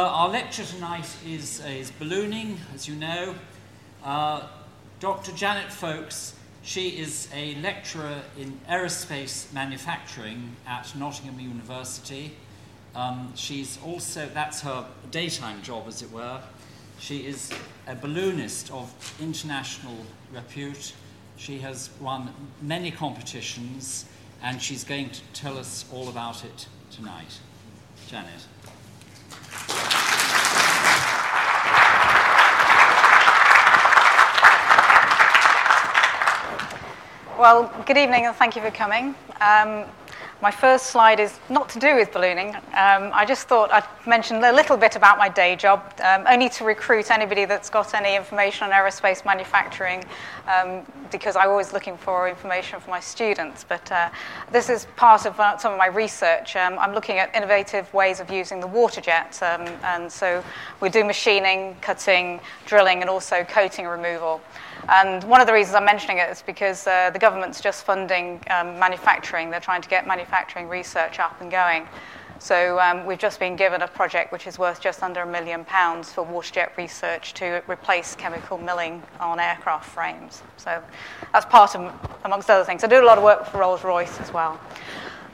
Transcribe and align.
Uh, 0.00 0.04
our 0.04 0.30
lecture 0.30 0.64
tonight 0.64 1.06
is, 1.26 1.62
is 1.66 1.90
ballooning, 1.90 2.56
as 2.74 2.88
you 2.88 2.96
know. 2.96 3.34
Uh, 4.02 4.46
Dr. 4.98 5.30
Janet 5.32 5.70
Folkes, 5.70 6.34
she 6.62 6.88
is 6.98 7.28
a 7.34 7.54
lecturer 7.56 8.22
in 8.38 8.58
aerospace 8.66 9.52
manufacturing 9.52 10.56
at 10.66 10.90
Nottingham 10.96 11.38
University. 11.38 12.34
Um, 12.94 13.30
she's 13.36 13.78
also, 13.84 14.26
that's 14.32 14.62
her 14.62 14.86
daytime 15.10 15.60
job, 15.60 15.84
as 15.86 16.00
it 16.00 16.10
were. 16.10 16.40
She 16.98 17.26
is 17.26 17.52
a 17.86 17.94
balloonist 17.94 18.70
of 18.70 18.90
international 19.20 19.98
repute. 20.32 20.94
She 21.36 21.58
has 21.58 21.90
won 22.00 22.32
many 22.62 22.90
competitions, 22.90 24.06
and 24.42 24.62
she's 24.62 24.82
going 24.82 25.10
to 25.10 25.20
tell 25.34 25.58
us 25.58 25.84
all 25.92 26.08
about 26.08 26.42
it 26.42 26.68
tonight. 26.90 27.38
Janet. 28.08 28.46
Well, 37.40 37.72
good 37.86 37.96
evening 37.96 38.26
and 38.26 38.36
thank 38.36 38.54
you 38.54 38.60
for 38.60 38.70
coming. 38.70 39.14
Um, 39.40 39.86
my 40.42 40.50
first 40.50 40.88
slide 40.88 41.18
is 41.18 41.40
not 41.48 41.70
to 41.70 41.78
do 41.78 41.96
with 41.96 42.12
ballooning. 42.12 42.54
Um, 42.54 43.10
I 43.14 43.24
just 43.26 43.48
thought 43.48 43.72
I'd 43.72 43.86
mention 44.06 44.44
a 44.44 44.52
little 44.52 44.76
bit 44.76 44.94
about 44.94 45.16
my 45.16 45.30
day 45.30 45.56
job, 45.56 45.82
um, 46.04 46.26
only 46.28 46.50
to 46.50 46.64
recruit 46.64 47.10
anybody 47.10 47.46
that's 47.46 47.70
got 47.70 47.94
any 47.94 48.14
information 48.14 48.64
on 48.64 48.72
aerospace 48.72 49.24
manufacturing, 49.24 50.04
um, 50.48 50.82
because 51.10 51.34
I'm 51.34 51.48
always 51.48 51.72
looking 51.72 51.96
for 51.96 52.28
information 52.28 52.78
for 52.78 52.90
my 52.90 53.00
students. 53.00 53.64
But 53.64 53.90
uh, 53.90 54.10
this 54.52 54.68
is 54.68 54.86
part 54.96 55.24
of 55.24 55.40
uh, 55.40 55.56
some 55.56 55.72
of 55.72 55.78
my 55.78 55.86
research. 55.86 56.56
Um, 56.56 56.78
I'm 56.78 56.92
looking 56.92 57.16
at 57.16 57.34
innovative 57.34 57.90
ways 57.94 58.20
of 58.20 58.30
using 58.30 58.60
the 58.60 58.66
water 58.66 59.00
jet, 59.00 59.42
um, 59.42 59.66
and 59.82 60.12
so 60.12 60.44
we 60.82 60.90
do 60.90 61.04
machining, 61.04 61.74
cutting, 61.80 62.38
drilling, 62.66 63.00
and 63.00 63.08
also 63.08 63.44
coating 63.44 63.86
removal. 63.86 64.42
And 64.88 65.22
one 65.24 65.40
of 65.40 65.46
the 65.46 65.52
reasons 65.52 65.74
I'm 65.74 65.84
mentioning 65.84 66.18
it 66.18 66.30
is 66.30 66.42
because 66.42 66.86
uh, 66.86 67.10
the 67.10 67.18
government's 67.18 67.60
just 67.60 67.84
funding 67.84 68.42
um, 68.50 68.78
manufacturing. 68.78 69.50
They're 69.50 69.60
trying 69.60 69.82
to 69.82 69.88
get 69.88 70.06
manufacturing 70.06 70.68
research 70.68 71.18
up 71.18 71.40
and 71.40 71.50
going. 71.50 71.86
So 72.40 72.80
um, 72.80 73.04
we've 73.04 73.18
just 73.18 73.38
been 73.38 73.54
given 73.54 73.82
a 73.82 73.86
project 73.86 74.32
which 74.32 74.46
is 74.46 74.58
worth 74.58 74.80
just 74.80 75.02
under 75.02 75.20
a 75.20 75.26
million 75.26 75.62
pounds 75.66 76.10
for 76.10 76.24
waterjet 76.24 76.74
research 76.78 77.34
to 77.34 77.62
replace 77.68 78.16
chemical 78.16 78.56
milling 78.56 79.02
on 79.20 79.38
aircraft 79.38 79.90
frames. 79.90 80.42
So 80.56 80.82
that's 81.34 81.44
part 81.44 81.76
of, 81.76 81.92
amongst 82.24 82.48
other 82.48 82.64
things. 82.64 82.82
I 82.82 82.86
do 82.86 83.02
a 83.02 83.04
lot 83.04 83.18
of 83.18 83.24
work 83.24 83.44
for 83.44 83.58
Rolls-Royce 83.58 84.20
as 84.20 84.32
well. 84.32 84.58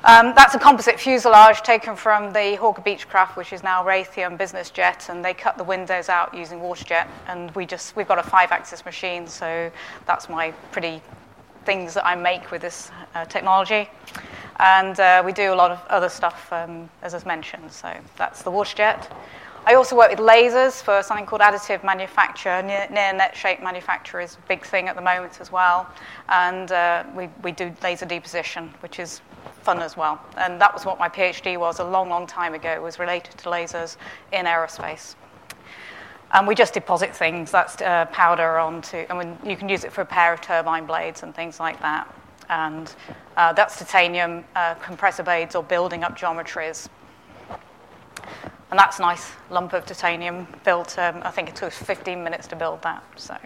Um, 0.07 0.35
that's 0.37 0.55
a 0.55 0.59
composite 0.61 1.01
fuselage 1.01 1.63
taken 1.63 1.97
from 1.97 2.33
the 2.33 2.55
Hawker 2.55 2.81
Beechcraft, 2.81 3.35
which 3.35 3.53
is 3.53 3.65
now 3.65 3.83
Raytheon 3.85 4.39
Business 4.39 4.71
Jet, 4.71 5.09
and 5.09 5.25
they 5.25 5.35
cut 5.35 5.59
the 5.59 5.65
windows 5.65 6.09
out 6.09 6.33
using 6.33 6.61
waterjet. 6.61 7.09
And 7.27 7.53
we 7.57 7.67
just 7.67 7.97
we've 7.97 8.07
got 8.07 8.21
a 8.21 8.23
five-axis 8.23 8.85
machine, 8.85 9.27
so 9.27 9.69
that's 10.07 10.29
my 10.29 10.53
pretty 10.71 11.03
things 11.65 11.93
that 11.95 12.07
I 12.07 12.15
make 12.15 12.53
with 12.53 12.63
this 12.63 12.93
uh, 13.17 13.25
technology. 13.25 13.91
And 14.61 15.01
uh, 15.01 15.25
we 15.27 15.33
do 15.33 15.53
a 15.53 15.57
lot 15.57 15.73
of 15.73 15.85
other 15.89 16.09
stuff, 16.09 16.53
um, 16.53 16.89
as 17.03 17.13
I've 17.13 17.27
mentioned. 17.27 17.73
So 17.73 17.93
that's 18.17 18.43
the 18.43 18.53
waterjet. 18.53 19.11
I 19.67 19.75
also 19.75 19.97
work 19.97 20.11
with 20.11 20.21
lasers 20.21 20.81
for 20.81 21.03
something 21.03 21.27
called 21.27 21.43
additive 21.43 21.83
manufacture. 21.83 22.63
Near, 22.63 22.87
near 22.93 23.13
net 23.13 23.37
shape 23.37 23.61
manufacture 23.61 24.21
is 24.21 24.37
a 24.37 24.47
big 24.47 24.65
thing 24.65 24.87
at 24.87 24.95
the 24.95 25.03
moment 25.03 25.41
as 25.41 25.51
well. 25.51 25.91
And 26.29 26.71
uh, 26.71 27.03
we, 27.13 27.29
we 27.43 27.51
do 27.51 27.75
laser 27.83 28.07
deposition, 28.07 28.73
which 28.79 29.01
is 29.01 29.21
fun 29.63 29.81
as 29.81 29.97
well. 29.97 30.21
And 30.37 30.61
that 30.61 30.73
was 30.73 30.85
what 30.85 30.99
my 30.99 31.09
PhD 31.09 31.59
was 31.59 31.79
a 31.79 31.85
long, 31.85 32.09
long 32.09 32.27
time 32.27 32.55
ago. 32.55 32.71
It 32.71 32.83
was 32.83 32.99
related 32.99 33.37
to 33.39 33.49
lasers 33.49 33.97
in 34.33 34.47
aerospace. 34.47 35.15
And 36.33 36.47
we 36.47 36.55
just 36.55 36.75
deposit 36.75 37.15
things. 37.15 37.51
That's 37.51 37.81
uh, 37.81 38.07
powder 38.07 38.59
onto, 38.59 39.07
I 39.09 39.19
mean, 39.19 39.39
you 39.45 39.57
can 39.57 39.69
use 39.69 39.85
it 39.85 39.93
for 39.93 40.01
a 40.01 40.07
pair 40.07 40.33
of 40.33 40.41
turbine 40.41 40.87
blades 40.87 41.23
and 41.23 41.35
things 41.35 41.61
like 41.61 41.81
that. 41.81 42.13
And 42.49 42.93
uh, 43.37 43.53
that's 43.53 43.79
titanium 43.79 44.45
uh, 44.55 44.75
compressor 44.75 45.23
blades 45.23 45.55
or 45.55 45.63
building 45.63 46.05
up 46.05 46.17
geometries. 46.19 46.89
And 48.71 48.79
that's 48.79 48.99
a 48.99 49.03
nice 49.03 49.31
lump 49.51 49.73
of 49.73 49.87
titanium 49.87 50.47
built, 50.65 50.99
um, 50.99 51.23
I 51.23 51.31
think 51.31 51.49
it 51.49 51.57
took 51.57 51.73
15 51.73 52.23
minutes 52.23 52.49
to 52.49 52.57
build 52.57 52.83
that. 52.83 53.05
So. 53.15 53.37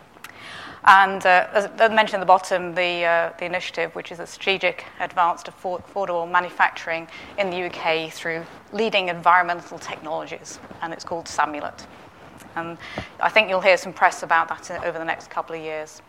And 0.84 1.24
uh, 1.26 1.48
as 1.52 1.68
I 1.78 1.88
mentioned 1.88 2.14
at 2.14 2.20
the 2.20 2.26
bottom, 2.26 2.74
the, 2.74 3.04
uh, 3.04 3.32
the 3.38 3.44
initiative, 3.44 3.94
which 3.94 4.10
is 4.10 4.18
a 4.18 4.26
strategic 4.26 4.86
advance 4.98 5.42
to 5.44 5.52
affordable 5.52 6.30
manufacturing 6.30 7.06
in 7.38 7.50
the 7.50 7.64
UK 7.64 8.10
through 8.10 8.44
leading 8.72 9.08
environmental 9.08 9.78
technologies, 9.78 10.58
and 10.80 10.92
it's 10.92 11.04
called 11.04 11.28
SAMULET. 11.28 11.86
And 12.56 12.78
I 13.20 13.28
think 13.28 13.48
you'll 13.48 13.60
hear 13.60 13.76
some 13.76 13.92
press 13.92 14.22
about 14.22 14.48
that 14.48 14.84
over 14.84 14.98
the 14.98 15.04
next 15.04 15.28
couple 15.30 15.54
of 15.54 15.62
years. 15.62 16.00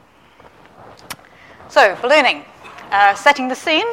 So, 1.68 1.96
ballooning, 2.02 2.46
uh, 2.92 3.14
setting 3.16 3.48
the 3.48 3.56
scene. 3.56 3.86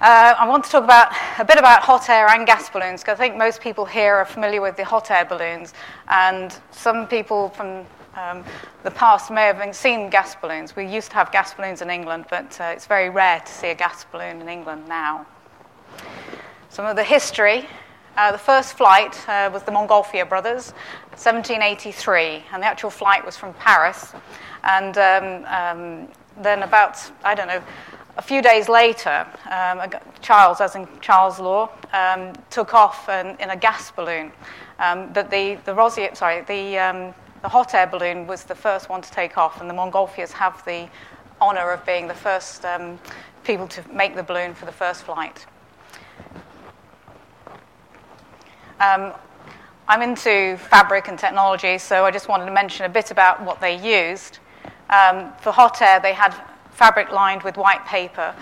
Uh, 0.00 0.34
I 0.38 0.46
want 0.46 0.62
to 0.64 0.70
talk 0.70 0.84
about 0.84 1.10
a 1.38 1.44
bit 1.44 1.56
about 1.56 1.82
hot 1.82 2.10
air 2.10 2.28
and 2.28 2.46
gas 2.46 2.68
balloons 2.68 3.00
because 3.00 3.18
I 3.18 3.22
think 3.22 3.36
most 3.36 3.62
people 3.62 3.86
here 3.86 4.14
are 4.16 4.26
familiar 4.26 4.60
with 4.60 4.76
the 4.76 4.84
hot 4.84 5.10
air 5.10 5.24
balloons, 5.24 5.72
and 6.08 6.54
some 6.70 7.06
people 7.06 7.48
from 7.48 7.86
um, 8.16 8.44
the 8.82 8.90
past 8.90 9.30
may 9.30 9.42
have 9.46 9.76
seen 9.76 10.10
gas 10.10 10.34
balloons. 10.34 10.74
We 10.74 10.86
used 10.86 11.10
to 11.10 11.16
have 11.16 11.30
gas 11.30 11.54
balloons 11.54 11.82
in 11.82 11.90
England, 11.90 12.26
but 12.30 12.58
uh, 12.60 12.64
it's 12.64 12.86
very 12.86 13.10
rare 13.10 13.40
to 13.40 13.52
see 13.52 13.68
a 13.68 13.74
gas 13.74 14.04
balloon 14.04 14.40
in 14.40 14.48
England 14.48 14.88
now. 14.88 15.26
Some 16.70 16.86
of 16.86 16.96
the 16.96 17.04
history. 17.04 17.68
Uh, 18.16 18.32
the 18.32 18.38
first 18.38 18.78
flight 18.78 19.28
uh, 19.28 19.50
was 19.52 19.62
the 19.64 19.70
Montgolfier 19.70 20.26
brothers, 20.26 20.72
1783, 21.10 22.44
and 22.50 22.62
the 22.62 22.66
actual 22.66 22.88
flight 22.88 23.24
was 23.24 23.36
from 23.36 23.52
Paris. 23.54 24.14
And 24.64 24.96
um, 24.96 25.44
um, 25.44 26.08
then, 26.42 26.62
about, 26.62 26.98
I 27.24 27.34
don't 27.34 27.46
know, 27.46 27.62
a 28.16 28.22
few 28.22 28.40
days 28.40 28.70
later, 28.70 29.26
um, 29.50 29.82
Charles, 30.22 30.62
as 30.62 30.74
in 30.74 30.88
Charles 31.02 31.38
Law, 31.38 31.68
um, 31.92 32.32
took 32.48 32.72
off 32.72 33.06
in, 33.10 33.36
in, 33.38 33.50
a 33.50 33.56
gas 33.56 33.90
balloon. 33.90 34.32
Um, 34.78 35.12
but 35.12 35.30
the, 35.30 35.58
the 35.66 35.74
Rozier, 35.74 36.14
sorry, 36.14 36.40
the, 36.42 36.78
um, 36.78 37.14
the 37.46 37.50
hot 37.50 37.74
air 37.74 37.86
balloon 37.86 38.26
was 38.26 38.42
the 38.42 38.56
first 38.56 38.88
one 38.88 39.00
to 39.00 39.10
take 39.12 39.38
off, 39.38 39.60
and 39.60 39.70
the 39.70 39.74
Montgolfiers 39.74 40.32
have 40.32 40.64
the 40.64 40.88
honour 41.40 41.70
of 41.70 41.86
being 41.86 42.08
the 42.08 42.14
first 42.14 42.64
um, 42.64 42.98
people 43.44 43.68
to 43.68 43.84
make 43.92 44.16
the 44.16 44.22
balloon 44.24 44.52
for 44.52 44.66
the 44.66 44.72
first 44.72 45.04
flight. 45.04 45.46
Um, 48.80 49.12
I'm 49.86 50.02
into 50.02 50.56
fabric 50.56 51.06
and 51.06 51.16
technology, 51.16 51.78
so 51.78 52.04
I 52.04 52.10
just 52.10 52.26
wanted 52.26 52.46
to 52.46 52.50
mention 52.50 52.84
a 52.84 52.88
bit 52.88 53.12
about 53.12 53.40
what 53.40 53.60
they 53.60 53.76
used. 53.76 54.40
for 54.88 55.52
hot 55.52 55.80
air, 55.80 56.00
they 56.00 56.14
had 56.14 56.34
fabric 56.72 57.12
lined 57.12 57.44
with 57.44 57.56
white 57.56 57.86
paper 57.86 58.34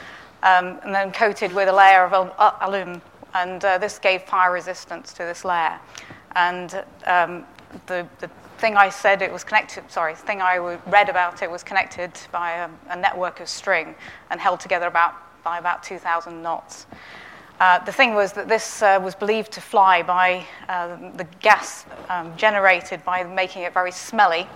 um, 0.42 0.80
and 0.82 0.94
then 0.94 1.12
coated 1.12 1.52
with 1.52 1.68
a 1.68 1.74
layer 1.74 2.04
of 2.04 2.14
al- 2.14 2.56
alum. 2.62 3.02
And 3.34 3.62
uh, 3.66 3.76
this 3.76 3.98
gave 3.98 4.22
fire 4.22 4.50
resistance 4.50 5.12
to 5.12 5.24
this 5.24 5.44
layer. 5.44 5.78
And 6.36 6.82
um, 7.04 7.44
the, 7.86 8.08
the 8.20 8.30
thing 8.58 8.76
I 8.76 8.88
said 8.88 9.22
it 9.22 9.32
was 9.32 9.44
connected, 9.44 9.90
sorry, 9.90 10.14
the 10.14 10.20
thing 10.20 10.40
I 10.40 10.78
read 10.86 11.08
about 11.08 11.42
it 11.42 11.50
was 11.50 11.62
connected 11.62 12.12
by 12.32 12.52
a, 12.52 12.68
a 12.90 12.96
network 12.96 13.40
of 13.40 13.48
string 13.48 13.94
and 14.30 14.40
held 14.40 14.60
together 14.60 14.86
about, 14.86 15.14
by 15.42 15.58
about 15.58 15.82
2,000 15.82 16.42
knots. 16.42 16.86
Uh, 17.60 17.78
the 17.84 17.92
thing 17.92 18.14
was 18.14 18.32
that 18.32 18.48
this 18.48 18.82
uh, 18.82 19.00
was 19.02 19.14
believed 19.14 19.52
to 19.52 19.60
fly 19.60 20.02
by 20.02 20.44
uh, 20.68 20.96
the 21.16 21.26
gas 21.40 21.86
um, 22.08 22.36
generated 22.36 23.04
by 23.04 23.22
making 23.22 23.62
it 23.62 23.72
very 23.72 23.92
smelly 23.92 24.46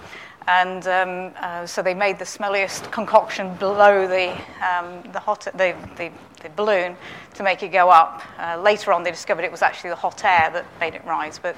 and 0.48 0.88
um, 0.88 1.32
uh, 1.40 1.66
so 1.66 1.82
they 1.82 1.92
made 1.92 2.18
the 2.18 2.24
smelliest 2.24 2.90
concoction 2.90 3.54
below 3.56 4.08
the, 4.08 4.30
um, 4.66 5.02
the, 5.12 5.20
hot, 5.20 5.40
the, 5.54 5.76
the, 5.96 6.10
the, 6.42 6.48
balloon 6.50 6.96
to 7.34 7.42
make 7.42 7.62
it 7.62 7.68
go 7.68 7.90
up. 7.90 8.22
Uh, 8.38 8.60
later 8.60 8.92
on, 8.92 9.02
they 9.02 9.10
discovered 9.10 9.44
it 9.44 9.50
was 9.50 9.62
actually 9.62 9.90
the 9.90 9.96
hot 9.96 10.24
air 10.24 10.50
that 10.52 10.64
made 10.80 10.94
it 10.94 11.04
rise, 11.04 11.38
but 11.38 11.56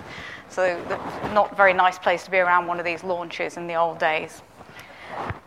so 0.48 0.78
not 1.32 1.52
a 1.52 1.54
very 1.54 1.72
nice 1.72 1.98
place 1.98 2.24
to 2.24 2.30
be 2.30 2.38
around 2.38 2.66
one 2.66 2.78
of 2.78 2.84
these 2.84 3.04
launches 3.04 3.56
in 3.56 3.66
the 3.66 3.74
old 3.74 3.98
days. 3.98 4.42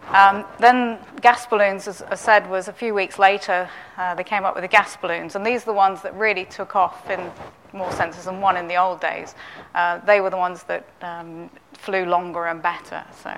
Um, 0.09 0.45
then 0.59 1.00
gas 1.21 1.47
balloons, 1.47 1.88
as 1.88 2.01
I 2.03 2.15
said, 2.15 2.50
was 2.50 2.68
a 2.68 2.74
few 2.74 2.94
weeks 2.94 3.18
later, 3.18 3.69
uh, 3.97 4.13
they 4.15 4.24
came 4.24 4.45
up 4.45 4.53
with 4.53 4.63
the 4.63 4.68
gas 4.68 4.95
balloons, 4.97 5.35
and 5.35 5.45
these 5.45 5.63
are 5.63 5.65
the 5.65 5.74
ones 5.74 6.01
that 6.03 6.13
really 6.15 6.45
took 6.45 6.75
off 6.75 7.09
in 7.09 7.31
more 7.71 7.91
senses 7.91 8.25
than 8.25 8.39
one 8.39 8.56
in 8.56 8.68
the 8.68 8.75
old 8.75 9.01
days. 9.01 9.33
Uh, 9.74 9.97
they 10.06 10.21
were 10.21 10.30
the 10.30 10.38
ones 10.38 10.63
that 10.63 10.85
um, 11.01 11.50
flew 11.74 12.06
longer 12.06 12.45
and 12.45 12.62
better. 12.62 13.03
So 13.24 13.35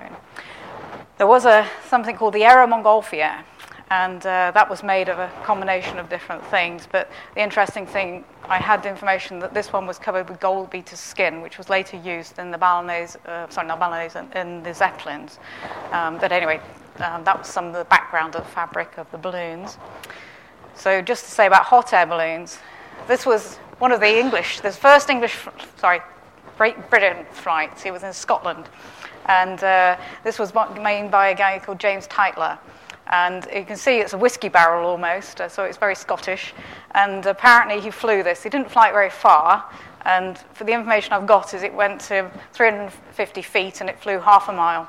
there 1.18 1.26
was 1.26 1.46
a, 1.46 1.66
something 1.88 2.16
called 2.16 2.34
the 2.34 2.44
Aero 2.44 2.66
Montgolfier, 2.66 3.42
and 3.90 4.24
uh, 4.26 4.50
that 4.52 4.68
was 4.68 4.82
made 4.82 5.08
of 5.08 5.18
a 5.18 5.30
combination 5.44 5.98
of 5.98 6.08
different 6.08 6.44
things. 6.46 6.88
But 6.90 7.08
the 7.34 7.42
interesting 7.42 7.86
thing, 7.86 8.24
I 8.48 8.58
had 8.58 8.82
the 8.82 8.88
information 8.88 9.38
that 9.40 9.54
this 9.54 9.72
one 9.72 9.86
was 9.86 9.98
covered 9.98 10.28
with 10.28 10.40
gold 10.40 10.70
beater 10.70 10.96
skin, 10.96 11.40
which 11.40 11.56
was 11.56 11.68
later 11.68 11.96
used 11.96 12.38
in 12.38 12.50
the 12.50 12.58
Bolognese, 12.58 13.18
uh, 13.26 13.48
sorry, 13.48 13.68
not 13.68 13.78
Bolognese, 13.78 14.18
in, 14.18 14.32
in 14.32 14.62
the 14.62 14.74
Zeppelins. 14.74 15.38
Um, 15.92 16.18
but 16.18 16.32
anyway, 16.32 16.60
um, 16.98 17.22
that 17.24 17.38
was 17.38 17.46
some 17.46 17.66
of 17.66 17.74
the 17.74 17.84
background 17.84 18.34
of 18.34 18.44
the 18.44 18.50
fabric 18.50 18.98
of 18.98 19.10
the 19.12 19.18
balloons. 19.18 19.78
So 20.74 21.00
just 21.00 21.24
to 21.24 21.30
say 21.30 21.46
about 21.46 21.64
hot 21.64 21.92
air 21.92 22.06
balloons, 22.06 22.58
this 23.06 23.24
was 23.24 23.56
one 23.78 23.92
of 23.92 24.00
the 24.00 24.18
English, 24.18 24.60
the 24.60 24.72
first 24.72 25.10
English, 25.10 25.36
sorry, 25.76 26.00
Great 26.56 26.90
Britain 26.90 27.26
flights. 27.32 27.82
He 27.82 27.90
was 27.90 28.02
in 28.02 28.12
Scotland. 28.12 28.68
And 29.26 29.62
uh, 29.62 29.96
this 30.24 30.38
was 30.38 30.54
made 30.80 31.10
by 31.10 31.28
a 31.28 31.34
guy 31.34 31.58
called 31.58 31.78
James 31.78 32.06
Tytler. 32.06 32.58
And 33.08 33.46
you 33.54 33.64
can 33.64 33.76
see 33.76 33.98
it's 33.98 34.14
a 34.14 34.18
whiskey 34.18 34.48
barrel 34.48 34.88
almost, 34.88 35.40
uh, 35.40 35.48
so 35.48 35.62
it's 35.64 35.78
very 35.78 35.94
Scottish. 35.94 36.52
And 36.92 37.24
apparently 37.26 37.80
he 37.80 37.90
flew 37.90 38.22
this. 38.22 38.42
He 38.42 38.48
didn't 38.48 38.70
fly 38.70 38.88
it 38.88 38.92
very 38.92 39.10
far. 39.10 39.64
And 40.04 40.38
for 40.54 40.64
the 40.64 40.72
information 40.72 41.12
I've 41.12 41.26
got 41.26 41.54
is 41.54 41.62
it 41.62 41.74
went 41.74 42.00
to 42.02 42.30
350 42.52 43.42
feet 43.42 43.80
and 43.80 43.90
it 43.90 43.98
flew 43.98 44.18
half 44.18 44.48
a 44.48 44.52
mile. 44.52 44.88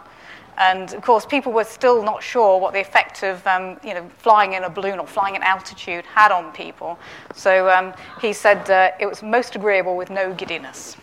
And 0.58 0.92
of 0.94 1.04
course, 1.04 1.25
people 1.25 1.52
were 1.52 1.64
still 1.64 2.02
not 2.04 2.24
sure 2.24 2.60
what 2.60 2.74
the 2.74 2.80
effect 2.80 3.22
of 3.24 3.46
um, 3.46 3.80
you 3.84 3.94
know, 3.94 4.10
flying 4.18 4.54
in 4.54 4.64
a 4.64 4.69
balloon 4.69 4.98
or 4.98 5.06
flying 5.06 5.36
at 5.36 5.44
altitude 5.44 6.04
had 6.06 6.31
on 6.31 6.52
people. 6.52 6.98
So 7.36 7.69
um, 7.69 7.94
he 8.19 8.34
said 8.34 8.69
uh, 8.69 8.92
it 9.00 9.06
was 9.06 9.22
most 9.22 9.56
agreeable 9.56 9.96
with 9.96 10.10
no 10.10 10.34
giddiness. 10.34 10.98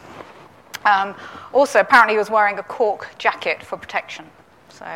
Um, 0.84 1.14
also, 1.52 1.80
apparently, 1.80 2.14
he 2.14 2.18
was 2.18 2.30
wearing 2.30 2.58
a 2.58 2.62
cork 2.62 3.08
jacket 3.16 3.62
for 3.62 3.78
protection. 3.78 4.26
So, 4.68 4.86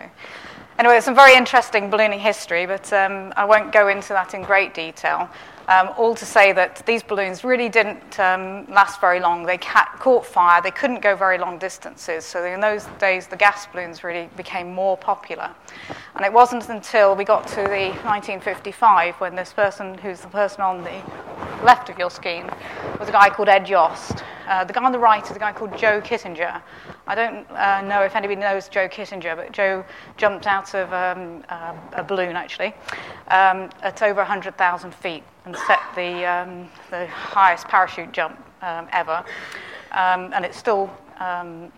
anyway, 0.78 0.96
it's 0.96 1.04
some 1.04 1.14
very 1.14 1.34
interesting 1.34 1.90
ballooning 1.90 2.20
history, 2.20 2.66
but 2.66 2.92
um, 2.92 3.32
I 3.36 3.44
won't 3.44 3.72
go 3.72 3.88
into 3.88 4.08
that 4.10 4.34
in 4.34 4.42
great 4.42 4.74
detail. 4.74 5.28
Um, 5.68 5.90
all 5.98 6.14
to 6.14 6.24
say 6.24 6.52
that 6.52 6.82
these 6.86 7.02
balloons 7.02 7.44
really 7.44 7.68
didn't 7.68 8.18
um, 8.18 8.66
last 8.70 9.02
very 9.02 9.20
long. 9.20 9.44
They 9.44 9.58
ca- 9.58 9.90
caught 9.98 10.24
fire, 10.24 10.62
they 10.62 10.70
couldn't 10.70 11.02
go 11.02 11.14
very 11.14 11.36
long 11.36 11.58
distances. 11.58 12.24
So, 12.24 12.42
in 12.46 12.60
those 12.60 12.86
days, 12.98 13.26
the 13.26 13.36
gas 13.36 13.66
balloons 13.66 14.02
really 14.02 14.30
became 14.34 14.72
more 14.72 14.96
popular. 14.96 15.50
And 16.14 16.24
it 16.24 16.32
wasn't 16.32 16.70
until 16.70 17.14
we 17.14 17.24
got 17.24 17.46
to 17.48 17.56
the 17.56 17.90
1955 18.04 19.16
when 19.16 19.34
this 19.34 19.52
person, 19.52 19.98
who's 19.98 20.22
the 20.22 20.28
person 20.28 20.62
on 20.62 20.84
the 20.84 21.02
left 21.62 21.90
of 21.90 21.98
your 21.98 22.10
screen, 22.10 22.48
was 22.98 23.10
a 23.10 23.12
guy 23.12 23.28
called 23.28 23.50
Ed 23.50 23.68
Yost. 23.68 24.24
Uh, 24.48 24.64
the 24.64 24.72
guy 24.72 24.82
on 24.82 24.92
the 24.92 24.98
right 24.98 25.22
is 25.22 25.36
a 25.36 25.38
guy 25.38 25.52
called 25.52 25.76
Joe 25.76 26.00
Kittinger. 26.00 26.62
I 27.08 27.14
don't 27.14 27.50
uh, 27.52 27.80
know 27.80 28.02
if 28.02 28.14
anybody 28.14 28.38
knows 28.38 28.68
Joe 28.68 28.86
Kittinger, 28.86 29.34
but 29.34 29.50
Joe 29.50 29.82
jumped 30.18 30.46
out 30.46 30.74
of 30.74 30.92
um, 30.92 31.42
uh, 31.48 31.74
a 31.94 32.04
balloon 32.04 32.36
actually 32.36 32.74
um, 33.28 33.70
at 33.80 34.02
over 34.02 34.20
100,000 34.20 34.94
feet 34.94 35.22
and 35.46 35.56
set 35.66 35.80
the, 35.94 36.26
um, 36.26 36.68
the 36.90 37.06
highest 37.06 37.66
parachute 37.66 38.12
jump 38.12 38.38
um, 38.60 38.88
ever. 38.92 39.24
Um, 39.92 40.34
and 40.34 40.44
it's 40.44 40.58
still, 40.58 40.94
um, 41.18 41.72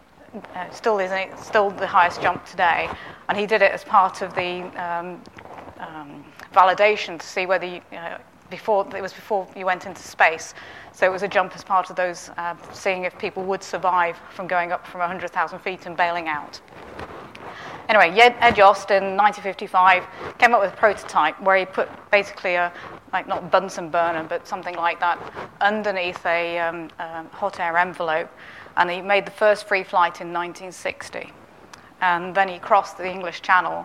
uh, 0.57 0.69
still, 0.71 0.99
is 0.99 1.13
still 1.41 1.71
the 1.71 1.87
highest 1.87 2.21
jump 2.21 2.45
today. 2.45 2.91
And 3.29 3.39
he 3.39 3.47
did 3.47 3.63
it 3.63 3.71
as 3.71 3.85
part 3.85 4.23
of 4.23 4.35
the 4.35 4.69
validation 6.53 7.21
to 7.21 7.27
see 7.27 7.47
whether 7.47 7.67
you, 7.67 7.81
uh, 7.93 8.19
before, 8.51 8.85
it 8.97 9.01
was 9.01 9.13
before 9.13 9.47
you 9.57 9.65
went 9.65 9.87
into 9.87 10.03
space. 10.03 10.55
So 10.93 11.07
it 11.07 11.13
was 11.13 11.23
a 11.23 11.29
jump 11.29 11.55
as 11.55 11.65
part 11.65 11.91
of 11.91 11.97
those, 11.97 12.31
uh, 12.37 12.55
seeing 12.73 13.05
if 13.05 13.17
people 13.19 13.45
would 13.45 13.63
survive 13.63 14.17
from 14.35 14.47
going 14.47 14.73
up 14.73 14.87
from 14.87 15.01
100,000 15.01 15.59
feet 15.61 15.87
and 15.87 15.97
bailing 15.97 16.29
out. 16.29 16.61
Anyway, 17.89 18.17
Ed 18.21 18.57
Yost 18.57 18.93
in 18.93 19.17
1955 19.17 20.05
came 20.39 20.55
up 20.55 20.61
with 20.61 20.73
a 20.73 20.77
prototype 20.77 21.41
where 21.41 21.57
he 21.57 21.65
put 21.65 21.89
basically 22.13 22.55
a, 22.55 22.73
like 23.13 23.27
not 23.27 23.51
Bunsen 23.51 23.91
burner, 23.91 24.23
but 24.23 24.47
something 24.47 24.77
like 24.77 25.01
that, 25.01 25.19
underneath 25.61 26.25
a 26.25 26.59
um, 26.61 26.89
um, 27.01 27.27
hot 27.31 27.59
air 27.59 27.77
envelope. 27.77 28.31
And 28.77 28.89
he 28.89 29.01
made 29.01 29.27
the 29.27 29.33
first 29.33 29.67
free 29.67 29.83
flight 29.83 30.21
in 30.21 30.33
1960. 30.33 31.33
And 32.01 32.33
then 32.33 32.49
he 32.49 32.61
crossed 32.61 32.97
the 32.97 33.11
English 33.11 33.43
Channel 33.43 33.85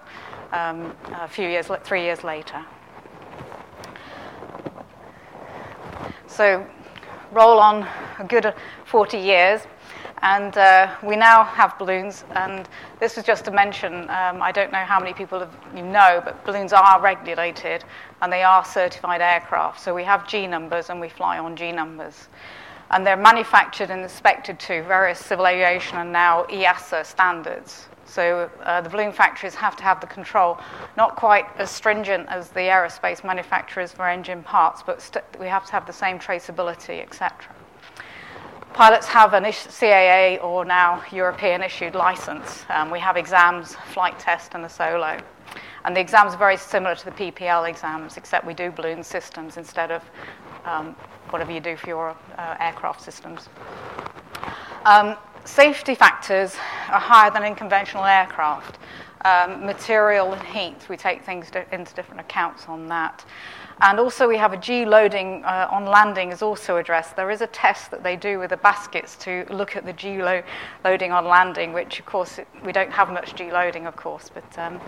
um, 0.51 0.95
a 1.13 1.27
few 1.27 1.49
years, 1.49 1.71
three 1.83 2.03
years 2.03 2.23
later. 2.23 2.63
So 6.27 6.67
roll 7.31 7.59
on 7.59 7.87
a 8.19 8.23
good 8.23 8.53
40 8.85 9.17
years. 9.17 9.61
And 10.21 10.57
uh, 10.57 10.95
we 11.03 11.15
now 11.15 11.43
have 11.43 11.77
balloons, 11.77 12.23
and 12.35 12.67
this 12.99 13.15
was 13.15 13.25
just 13.25 13.45
to 13.45 13.51
mention, 13.51 14.09
um, 14.09 14.41
I 14.41 14.51
don't 14.51 14.71
know 14.71 14.83
how 14.83 14.99
many 14.99 15.13
people 15.13 15.39
have, 15.39 15.53
you 15.75 15.83
know, 15.83 16.21
but 16.23 16.43
balloons 16.45 16.73
are 16.73 17.01
regulated 17.01 17.83
and 18.21 18.31
they 18.31 18.41
are 18.41 18.63
certified 18.63 19.21
aircraft. 19.21 19.79
So 19.79 19.93
we 19.93 20.03
have 20.03 20.27
G 20.27 20.47
numbers 20.47 20.89
and 20.89 20.99
we 21.01 21.09
fly 21.09 21.37
on 21.37 21.55
G 21.55 21.71
numbers. 21.71 22.29
And 22.91 23.05
they're 23.05 23.17
manufactured 23.17 23.89
and 23.89 24.01
inspected 24.01 24.59
to 24.61 24.83
various 24.83 25.19
civil 25.19 25.47
aviation 25.47 25.97
and 25.97 26.11
now 26.11 26.43
EASA 26.49 27.05
standards. 27.05 27.87
So 28.05 28.49
uh, 28.63 28.81
the 28.81 28.89
balloon 28.89 29.11
factories 29.11 29.55
have 29.55 29.75
to 29.77 29.83
have 29.83 29.99
the 29.99 30.07
control, 30.07 30.59
not 30.95 31.15
quite 31.15 31.45
as 31.57 31.71
stringent 31.71 32.29
as 32.29 32.49
the 32.49 32.61
aerospace 32.61 33.23
manufacturers 33.23 33.91
for 33.91 34.07
engine 34.07 34.43
parts, 34.43 34.83
but 34.83 35.01
st- 35.01 35.25
we 35.39 35.47
have 35.47 35.65
to 35.65 35.71
have 35.71 35.87
the 35.87 35.93
same 35.93 36.19
traceability, 36.19 37.01
etc. 37.01 37.31
Pilots 38.73 39.07
have 39.07 39.33
an 39.33 39.43
CAA 39.43 40.43
or 40.43 40.65
now 40.65 41.01
European 41.11 41.63
issued 41.63 41.95
license. 41.95 42.65
Um, 42.69 42.91
we 42.91 42.99
have 42.99 43.17
exams, 43.17 43.75
flight 43.93 44.19
test, 44.19 44.53
and 44.53 44.65
a 44.65 44.69
solo. 44.69 45.17
And 45.85 45.95
the 45.95 46.01
exams 46.01 46.33
are 46.33 46.37
very 46.37 46.57
similar 46.57 46.95
to 46.95 47.05
the 47.05 47.11
PPL 47.11 47.69
exams, 47.69 48.17
except 48.17 48.45
we 48.45 48.53
do 48.53 48.71
balloon 48.71 49.03
systems 49.03 49.57
instead 49.57 49.91
of 49.91 50.03
um, 50.65 50.95
whatever 51.29 51.51
you 51.51 51.59
do 51.59 51.75
for 51.77 51.87
your 51.87 52.15
uh, 52.37 52.55
aircraft 52.59 53.01
systems. 53.01 53.49
Um, 54.85 55.15
safety 55.45 55.95
factors 55.95 56.55
are 56.89 56.99
higher 56.99 57.31
than 57.31 57.43
in 57.43 57.55
conventional 57.55 58.05
aircraft. 58.05 58.77
Um, 59.25 59.65
material 59.65 60.33
and 60.33 60.41
heat, 60.43 60.87
we 60.87 60.97
take 60.97 61.23
things 61.23 61.49
into 61.71 61.95
different 61.95 62.21
accounts 62.21 62.67
on 62.67 62.87
that. 62.89 63.25
And 63.81 63.99
also, 63.99 64.27
we 64.27 64.37
have 64.37 64.53
a 64.53 64.57
G 64.57 64.85
loading 64.85 65.43
uh, 65.43 65.67
on 65.69 65.85
landing 65.85 66.31
is 66.31 66.41
also 66.41 66.77
addressed. 66.77 67.15
There 67.15 67.29
is 67.29 67.41
a 67.41 67.47
test 67.47 67.91
that 67.91 68.03
they 68.03 68.15
do 68.15 68.39
with 68.39 68.51
the 68.51 68.57
baskets 68.57 69.17
to 69.17 69.45
look 69.49 69.75
at 69.75 69.85
the 69.85 69.91
G 69.91 70.21
lo- 70.21 70.43
loading 70.85 71.11
on 71.11 71.25
landing, 71.25 71.73
which, 71.73 71.99
of 71.99 72.05
course, 72.05 72.37
it, 72.37 72.47
we 72.63 72.71
don't 72.71 72.91
have 72.91 73.11
much 73.11 73.35
G 73.35 73.51
loading, 73.51 73.85
of 73.85 73.95
course, 73.95 74.29
but 74.33 74.59
um, 74.59 74.79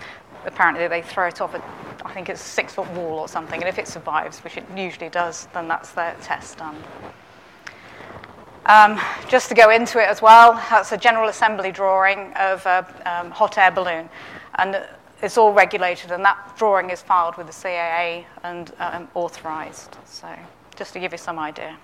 apparently 0.45 0.87
they 0.87 1.01
throw 1.01 1.27
it 1.27 1.41
off 1.41 1.53
a, 1.53 1.63
I 2.05 2.13
think 2.13 2.29
it's 2.29 2.41
a 2.41 2.47
six 2.47 2.73
foot 2.73 2.89
wall 2.91 3.19
or 3.19 3.27
something, 3.27 3.59
and 3.61 3.69
if 3.69 3.79
it 3.79 3.87
survives, 3.87 4.39
which 4.39 4.57
it 4.57 4.65
usually 4.75 5.09
does, 5.09 5.47
then 5.53 5.67
that's 5.67 5.91
their 5.91 6.15
test 6.21 6.57
done. 6.57 6.75
Um, 8.65 8.99
just 9.29 9.47
to 9.47 9.55
go 9.55 9.69
into 9.69 9.97
it 10.01 10.09
as 10.09 10.21
well, 10.21 10.53
that's 10.69 10.91
a 10.91 10.97
general 10.97 11.29
assembly 11.29 11.71
drawing 11.71 12.33
of 12.33 12.65
a 12.65 12.85
um, 13.05 13.31
hot 13.31 13.57
air 13.57 13.71
balloon. 13.71 14.09
And 14.55 14.83
it's 15.21 15.37
all 15.37 15.53
regulated, 15.53 16.11
and 16.11 16.23
that 16.25 16.55
drawing 16.57 16.89
is 16.89 17.01
filed 17.01 17.37
with 17.37 17.47
the 17.47 17.53
CAA 17.53 18.25
and 18.43 18.73
um, 18.79 19.07
authorized. 19.15 19.97
So, 20.05 20.27
just 20.75 20.93
to 20.93 20.99
give 20.99 21.11
you 21.11 21.17
some 21.17 21.39
idea. 21.39 21.77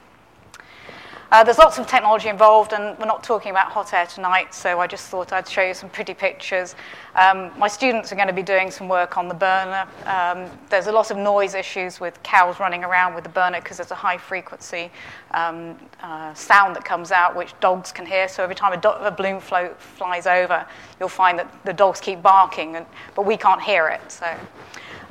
Uh, 1.33 1.43
there's 1.43 1.57
lots 1.57 1.79
of 1.79 1.87
technology 1.87 2.29
involved, 2.29 2.73
and 2.73 2.95
we're 2.99 3.07
not 3.07 3.23
talking 3.23 3.49
about 3.49 3.71
hot 3.71 3.91
air 3.91 4.05
tonight, 4.05 4.53
so 4.53 4.79
I 4.79 4.85
just 4.85 5.07
thought 5.07 5.33
I'd 5.33 5.47
show 5.47 5.63
you 5.63 5.73
some 5.73 5.89
pretty 5.89 6.13
pictures. 6.13 6.75
Um, 7.15 7.49
my 7.57 7.67
students 7.67 8.11
are 8.11 8.15
going 8.15 8.27
to 8.27 8.35
be 8.35 8.43
doing 8.43 8.69
some 8.69 8.87
work 8.87 9.17
on 9.17 9.27
the 9.27 9.33
burner. 9.33 9.87
Um, 10.05 10.47
there's 10.69 10.85
a 10.85 10.91
lot 10.91 11.09
of 11.09 11.17
noise 11.17 11.55
issues 11.55 11.99
with 11.99 12.21
cows 12.21 12.59
running 12.59 12.83
around 12.83 13.15
with 13.15 13.23
the 13.23 13.31
burner 13.31 13.59
because 13.59 13.77
there's 13.77 13.89
a 13.89 13.95
high 13.95 14.19
frequency 14.19 14.91
um, 15.31 15.75
uh, 16.03 16.35
sound 16.35 16.75
that 16.75 16.85
comes 16.85 17.11
out, 17.11 17.35
which 17.35 17.59
dogs 17.59 17.91
can 17.91 18.05
hear. 18.05 18.27
So 18.27 18.43
every 18.43 18.53
time 18.53 18.71
a, 18.71 18.77
do- 18.77 18.89
a 18.89 19.75
flies 19.79 20.27
over, 20.27 20.67
you'll 20.99 21.09
find 21.09 21.39
that 21.39 21.51
the 21.65 21.73
dogs 21.73 21.99
keep 21.99 22.21
barking, 22.21 22.75
and, 22.75 22.85
but 23.15 23.25
we 23.25 23.37
can't 23.37 23.59
hear 23.59 23.87
it. 23.87 24.11
So 24.11 24.27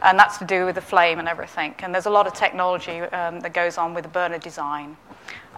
and 0.02 0.17
that's 0.17 0.38
to 0.38 0.45
do 0.45 0.67
with 0.67 0.76
the 0.76 0.81
flame 0.81 1.19
and 1.19 1.29
everything. 1.29 1.75
And 1.81 1.93
there's 1.93 2.07
a 2.07 2.11
lot 2.11 2.29
of 2.29 2.33
technology 2.33 3.00
um, 3.00 3.41
that 3.41 3.52
goes 3.55 3.76
on 3.79 3.93
with 3.93 4.05
the 4.05 4.11
burner 4.11 4.38
design. 4.38 4.97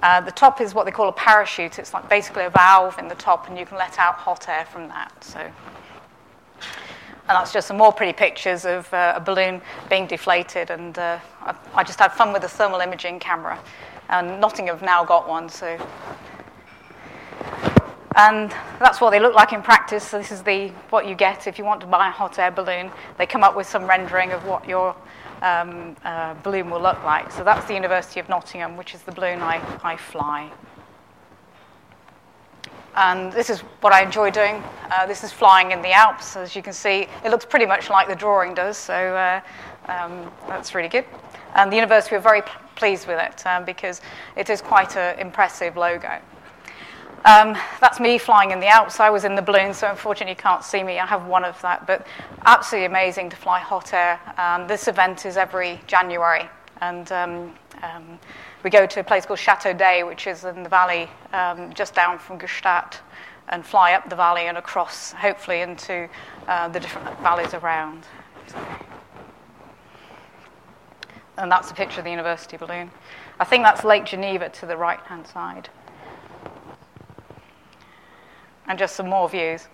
Uh, 0.02 0.20
the 0.20 0.30
top 0.30 0.60
is 0.60 0.74
what 0.74 0.84
they 0.84 0.90
call 0.90 1.08
a 1.08 1.12
parachute. 1.12 1.78
It's 1.78 1.94
like 1.94 2.08
basically 2.08 2.44
a 2.44 2.50
valve 2.50 2.98
in 2.98 3.08
the 3.08 3.14
top, 3.14 3.48
and 3.48 3.58
you 3.58 3.64
can 3.64 3.78
let 3.78 3.98
out 3.98 4.14
hot 4.14 4.48
air 4.48 4.66
from 4.66 4.88
that. 4.88 5.12
So, 5.24 5.38
and 5.40 5.52
that's 7.28 7.52
just 7.52 7.68
some 7.68 7.78
more 7.78 7.92
pretty 7.92 8.12
pictures 8.12 8.64
of 8.66 8.92
uh, 8.92 9.14
a 9.16 9.20
balloon 9.20 9.62
being 9.88 10.06
deflated. 10.06 10.70
And 10.70 10.98
uh, 10.98 11.18
I, 11.40 11.54
I, 11.74 11.84
just 11.84 11.98
had 11.98 12.12
fun 12.12 12.32
with 12.32 12.42
the 12.42 12.48
thermal 12.48 12.80
imaging 12.80 13.18
camera, 13.18 13.58
and 14.10 14.40
Nottingham 14.40 14.76
have 14.76 14.84
now 14.84 15.04
got 15.04 15.26
one. 15.26 15.48
So, 15.48 15.78
and 18.16 18.50
that's 18.78 19.00
what 19.00 19.10
they 19.10 19.20
look 19.20 19.34
like 19.34 19.52
in 19.52 19.62
practice. 19.62 20.06
So 20.06 20.18
this 20.18 20.32
is 20.32 20.42
the 20.42 20.68
what 20.90 21.08
you 21.08 21.14
get 21.14 21.46
if 21.46 21.58
you 21.58 21.64
want 21.64 21.80
to 21.80 21.86
buy 21.86 22.08
a 22.08 22.10
hot 22.10 22.38
air 22.38 22.50
balloon. 22.50 22.90
They 23.16 23.26
come 23.26 23.42
up 23.42 23.56
with 23.56 23.66
some 23.66 23.86
rendering 23.86 24.32
of 24.32 24.44
what 24.44 24.68
your 24.68 24.94
um, 25.44 25.94
uh, 26.04 26.34
balloon 26.42 26.70
will 26.70 26.80
look 26.80 27.02
like. 27.04 27.30
So 27.30 27.44
that's 27.44 27.66
the 27.66 27.74
University 27.74 28.18
of 28.18 28.28
Nottingham, 28.28 28.76
which 28.76 28.94
is 28.94 29.02
the 29.02 29.12
balloon 29.12 29.40
I, 29.42 29.60
I 29.84 29.96
fly. 29.96 30.50
And 32.96 33.30
this 33.32 33.50
is 33.50 33.60
what 33.80 33.92
I 33.92 34.02
enjoy 34.02 34.30
doing. 34.30 34.62
Uh, 34.90 35.06
this 35.06 35.22
is 35.22 35.32
flying 35.32 35.72
in 35.72 35.82
the 35.82 35.92
Alps. 35.92 36.36
As 36.36 36.56
you 36.56 36.62
can 36.62 36.72
see, 36.72 37.08
it 37.24 37.30
looks 37.30 37.44
pretty 37.44 37.66
much 37.66 37.90
like 37.90 38.08
the 38.08 38.14
drawing 38.14 38.54
does, 38.54 38.78
so 38.78 38.94
uh, 38.94 39.40
um, 39.86 40.30
that's 40.48 40.74
really 40.74 40.88
good. 40.88 41.04
And 41.54 41.70
the 41.70 41.76
university 41.76 42.16
are 42.16 42.20
very 42.20 42.42
pleased 42.74 43.06
with 43.06 43.18
it 43.18 43.46
um, 43.46 43.64
because 43.64 44.00
it 44.36 44.48
is 44.48 44.62
quite 44.62 44.96
an 44.96 45.18
impressive 45.18 45.76
logo. 45.76 46.20
Um, 47.24 47.56
that's 47.80 48.00
me 48.00 48.18
flying 48.18 48.50
in 48.50 48.60
the 48.60 48.66
Alps. 48.66 49.00
I 49.00 49.08
was 49.08 49.24
in 49.24 49.34
the 49.34 49.40
balloon, 49.40 49.72
so 49.72 49.88
unfortunately 49.88 50.32
you 50.32 50.36
can't 50.36 50.62
see 50.62 50.82
me. 50.82 50.98
I 50.98 51.06
have 51.06 51.24
one 51.24 51.42
of 51.42 51.60
that, 51.62 51.86
but 51.86 52.06
absolutely 52.44 52.84
amazing 52.86 53.30
to 53.30 53.36
fly 53.36 53.60
hot 53.60 53.94
air. 53.94 54.20
Um, 54.36 54.66
this 54.66 54.88
event 54.88 55.24
is 55.24 55.38
every 55.38 55.80
January, 55.86 56.48
and 56.82 57.10
um, 57.12 57.54
um 57.82 58.18
we 58.62 58.70
go 58.70 58.86
to 58.86 59.00
a 59.00 59.04
place 59.04 59.26
called 59.26 59.38
Chateau 59.38 59.74
d'Oex, 59.74 60.06
which 60.06 60.26
is 60.26 60.44
in 60.44 60.62
the 60.62 60.68
valley 60.68 61.08
um, 61.32 61.72
just 61.74 61.94
down 61.94 62.18
from 62.18 62.38
Gstaad, 62.38 62.96
and 63.48 63.64
fly 63.64 63.92
up 63.92 64.08
the 64.08 64.16
valley 64.16 64.46
and 64.46 64.56
across, 64.56 65.12
hopefully, 65.12 65.60
into 65.60 66.08
uh, 66.48 66.68
the 66.68 66.80
different 66.80 67.20
valleys 67.20 67.52
around. 67.52 68.04
And 71.36 71.52
that's 71.52 71.70
a 71.70 71.74
picture 71.74 72.00
of 72.00 72.04
the 72.04 72.10
university 72.10 72.56
balloon. 72.56 72.90
I 73.38 73.44
think 73.44 73.64
that's 73.64 73.84
Lake 73.84 74.06
Geneva 74.06 74.48
to 74.48 74.66
the 74.66 74.76
right 74.76 75.00
hand 75.00 75.26
side. 75.26 75.68
And 78.68 78.78
just 78.78 78.96
some 78.96 79.08
more 79.08 79.28
views. 79.28 79.68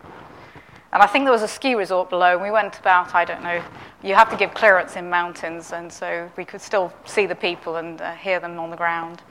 And 0.92 1.00
I 1.00 1.06
think 1.06 1.24
there 1.24 1.32
was 1.32 1.42
a 1.42 1.48
ski 1.48 1.74
resort 1.76 2.10
below, 2.10 2.32
and 2.32 2.42
we 2.42 2.50
went 2.50 2.78
about, 2.78 3.14
I 3.14 3.24
don't 3.24 3.44
know, 3.44 3.62
you 4.02 4.14
have 4.16 4.28
to 4.30 4.36
give 4.36 4.52
clearance 4.54 4.96
in 4.96 5.08
mountains, 5.08 5.72
and 5.72 5.92
so 5.92 6.28
we 6.36 6.44
could 6.44 6.60
still 6.60 6.92
see 7.04 7.26
the 7.26 7.34
people 7.34 7.76
and 7.76 8.00
uh, 8.00 8.12
hear 8.14 8.40
them 8.40 8.58
on 8.58 8.70
the 8.70 8.76
ground. 8.76 9.22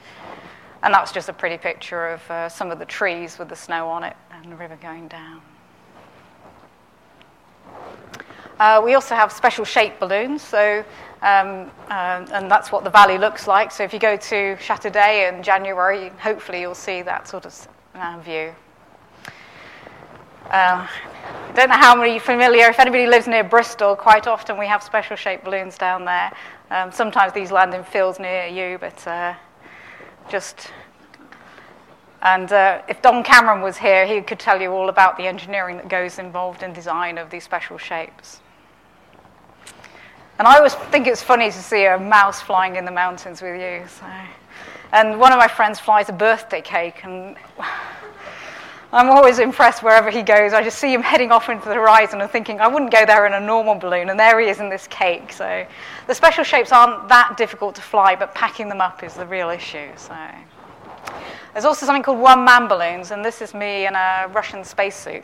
And 0.83 0.93
that's 0.93 1.11
just 1.11 1.27
a 1.27 1.33
pretty 1.33 1.57
picture 1.57 2.07
of 2.09 2.31
uh, 2.31 2.47
some 2.47 2.71
of 2.71 2.79
the 2.79 2.85
trees 2.85 3.37
with 3.37 3.49
the 3.49 3.55
snow 3.55 3.89
on 3.89 4.05
it 4.05 4.15
and 4.31 4.49
the 4.49 4.55
river 4.55 4.77
going 4.81 5.09
down. 5.09 5.41
Uh, 8.59 8.81
we 8.83 8.93
also 8.93 9.15
have 9.15 9.31
special 9.31 9.65
shaped 9.65 9.99
balloons, 9.99 10.41
so 10.41 10.83
um, 11.21 11.69
uh, 11.89 12.25
and 12.31 12.49
that's 12.49 12.71
what 12.71 12.85
the 12.85 12.89
valley 12.89 13.17
looks 13.17 13.47
like. 13.47 13.71
So 13.71 13.83
if 13.83 13.93
you 13.93 13.99
go 13.99 14.15
to 14.15 14.57
Chateau 14.57 14.89
d'Oex 14.89 15.33
in 15.33 15.43
January, 15.43 16.09
hopefully 16.19 16.61
you'll 16.61 16.75
see 16.75 17.01
that 17.01 17.27
sort 17.27 17.45
of 17.45 17.67
uh, 17.95 18.19
view. 18.19 18.53
Uh, 20.49 20.87
I 20.87 21.51
don't 21.53 21.69
know 21.69 21.75
how 21.75 21.95
many 21.95 22.17
familiar. 22.17 22.69
If 22.69 22.79
anybody 22.79 23.05
lives 23.05 23.27
near 23.27 23.43
Bristol, 23.43 23.95
quite 23.95 24.25
often 24.25 24.57
we 24.57 24.65
have 24.65 24.81
special 24.81 25.15
shaped 25.15 25.43
balloons 25.43 25.77
down 25.77 26.05
there. 26.05 26.31
Um, 26.71 26.91
sometimes 26.91 27.33
these 27.33 27.51
land 27.51 27.75
in 27.75 27.83
fields 27.83 28.19
near 28.19 28.47
you, 28.47 28.79
but 28.79 29.05
uh, 29.05 29.35
just. 30.27 30.71
And 32.23 32.51
uh, 32.51 32.81
if 32.89 32.99
Don 33.03 33.23
Cameron 33.23 33.61
was 33.61 33.77
here, 33.77 34.07
he 34.07 34.21
could 34.21 34.39
tell 34.39 34.59
you 34.59 34.71
all 34.71 34.89
about 34.89 35.17
the 35.17 35.27
engineering 35.27 35.77
that 35.77 35.87
goes 35.87 36.17
involved 36.17 36.63
in 36.63 36.73
design 36.73 37.19
of 37.19 37.29
these 37.29 37.43
special 37.43 37.77
shapes. 37.77 38.41
And 40.39 40.47
I 40.47 40.57
always 40.57 40.73
think 40.73 41.05
it's 41.05 41.21
funny 41.21 41.51
to 41.51 41.57
see 41.57 41.85
a 41.85 41.99
mouse 41.99 42.41
flying 42.41 42.75
in 42.75 42.85
the 42.85 42.91
mountains 42.91 43.43
with 43.43 43.61
you. 43.61 43.87
So. 43.87 44.05
And 44.93 45.19
one 45.19 45.31
of 45.31 45.37
my 45.37 45.47
friends 45.47 45.79
flies 45.79 46.09
a 46.09 46.13
birthday 46.13 46.61
cake, 46.61 47.01
and 47.03 47.37
I'm 48.91 49.09
always 49.09 49.37
impressed 49.37 49.83
wherever 49.83 50.09
he 50.09 50.23
goes. 50.23 50.51
I 50.51 50.63
just 50.63 50.79
see 50.79 50.91
him 50.91 51.03
heading 51.03 51.31
off 51.31 51.47
into 51.47 51.67
the 51.67 51.75
horizon 51.75 52.21
and 52.21 52.31
thinking, 52.31 52.59
I 52.59 52.67
wouldn't 52.67 52.91
go 52.91 53.05
there 53.05 53.27
in 53.27 53.33
a 53.33 53.39
normal 53.39 53.75
balloon, 53.75 54.09
and 54.09 54.19
there 54.19 54.39
he 54.39 54.47
is 54.47 54.59
in 54.59 54.67
this 54.69 54.87
cake. 54.87 55.31
So 55.31 55.65
the 56.07 56.15
special 56.15 56.43
shapes 56.43 56.71
aren't 56.71 57.07
that 57.07 57.37
difficult 57.37 57.75
to 57.75 57.83
fly, 57.83 58.15
but 58.15 58.33
packing 58.33 58.67
them 58.67 58.81
up 58.81 59.03
is 59.03 59.13
the 59.13 59.27
real 59.27 59.51
issue. 59.51 59.89
So 59.95 60.17
there's 61.53 61.65
also 61.65 61.85
something 61.85 62.01
called 62.01 62.19
one-man 62.19 62.67
balloons, 62.67 63.11
and 63.11 63.23
this 63.23 63.43
is 63.43 63.53
me 63.53 63.85
in 63.85 63.93
a 63.93 64.27
Russian 64.33 64.63
spacesuit. 64.63 65.23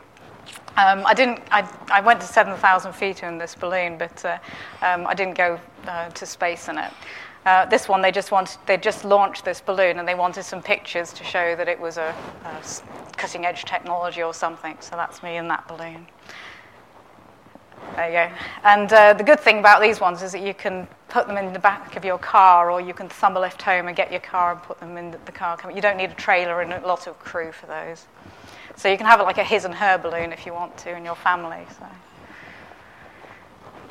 Um, 0.76 1.04
I 1.04 1.14
didn't. 1.14 1.40
I, 1.50 1.68
I 1.90 2.00
went 2.02 2.20
to 2.20 2.26
7,000 2.26 2.92
feet 2.92 3.22
in 3.22 3.38
this 3.38 3.54
balloon, 3.54 3.96
but 3.98 4.24
uh, 4.24 4.38
um, 4.82 5.06
I 5.06 5.14
didn't 5.14 5.34
go 5.34 5.58
uh, 5.86 6.10
to 6.10 6.26
space 6.26 6.68
in 6.68 6.78
it. 6.78 6.92
Uh, 7.46 7.64
this 7.64 7.88
one, 7.88 8.02
they 8.02 8.10
just 8.10 8.32
wanted. 8.32 8.58
They 8.66 8.76
just 8.76 9.04
launched 9.04 9.44
this 9.44 9.60
balloon, 9.60 10.00
and 10.00 10.08
they 10.08 10.16
wanted 10.16 10.42
some 10.42 10.60
pictures 10.60 11.12
to 11.12 11.22
show 11.22 11.54
that 11.54 11.68
it 11.68 11.78
was 11.78 11.96
a, 11.96 12.12
a 12.44 13.16
cutting-edge 13.16 13.64
technology 13.64 14.20
or 14.20 14.34
something. 14.34 14.76
So 14.80 14.96
that's 14.96 15.22
me 15.22 15.36
in 15.36 15.46
that 15.46 15.68
balloon. 15.68 16.08
There 17.94 18.08
you 18.08 18.12
go. 18.12 18.36
And 18.64 18.92
uh, 18.92 19.12
the 19.12 19.22
good 19.22 19.38
thing 19.38 19.60
about 19.60 19.80
these 19.80 20.00
ones 20.00 20.22
is 20.22 20.32
that 20.32 20.42
you 20.42 20.54
can 20.54 20.88
put 21.08 21.28
them 21.28 21.36
in 21.36 21.52
the 21.52 21.60
back 21.60 21.94
of 21.94 22.04
your 22.04 22.18
car, 22.18 22.68
or 22.68 22.80
you 22.80 22.92
can 22.92 23.08
thumb 23.08 23.36
a 23.36 23.40
lift 23.40 23.62
home 23.62 23.86
and 23.86 23.96
get 23.96 24.10
your 24.10 24.20
car 24.22 24.50
and 24.52 24.62
put 24.64 24.80
them 24.80 24.96
in 24.96 25.12
the 25.24 25.32
car. 25.32 25.56
You 25.72 25.80
don't 25.80 25.96
need 25.96 26.10
a 26.10 26.14
trailer 26.14 26.62
and 26.62 26.72
a 26.72 26.84
lot 26.84 27.06
of 27.06 27.16
crew 27.20 27.52
for 27.52 27.66
those. 27.66 28.06
So 28.74 28.88
you 28.88 28.96
can 28.96 29.06
have 29.06 29.20
it 29.20 29.22
like 29.22 29.38
a 29.38 29.44
his 29.44 29.64
and 29.64 29.74
her 29.74 29.98
balloon 29.98 30.32
if 30.32 30.46
you 30.46 30.52
want 30.52 30.76
to 30.78 30.96
in 30.96 31.04
your 31.04 31.14
family. 31.14 31.64
So. 31.78 31.86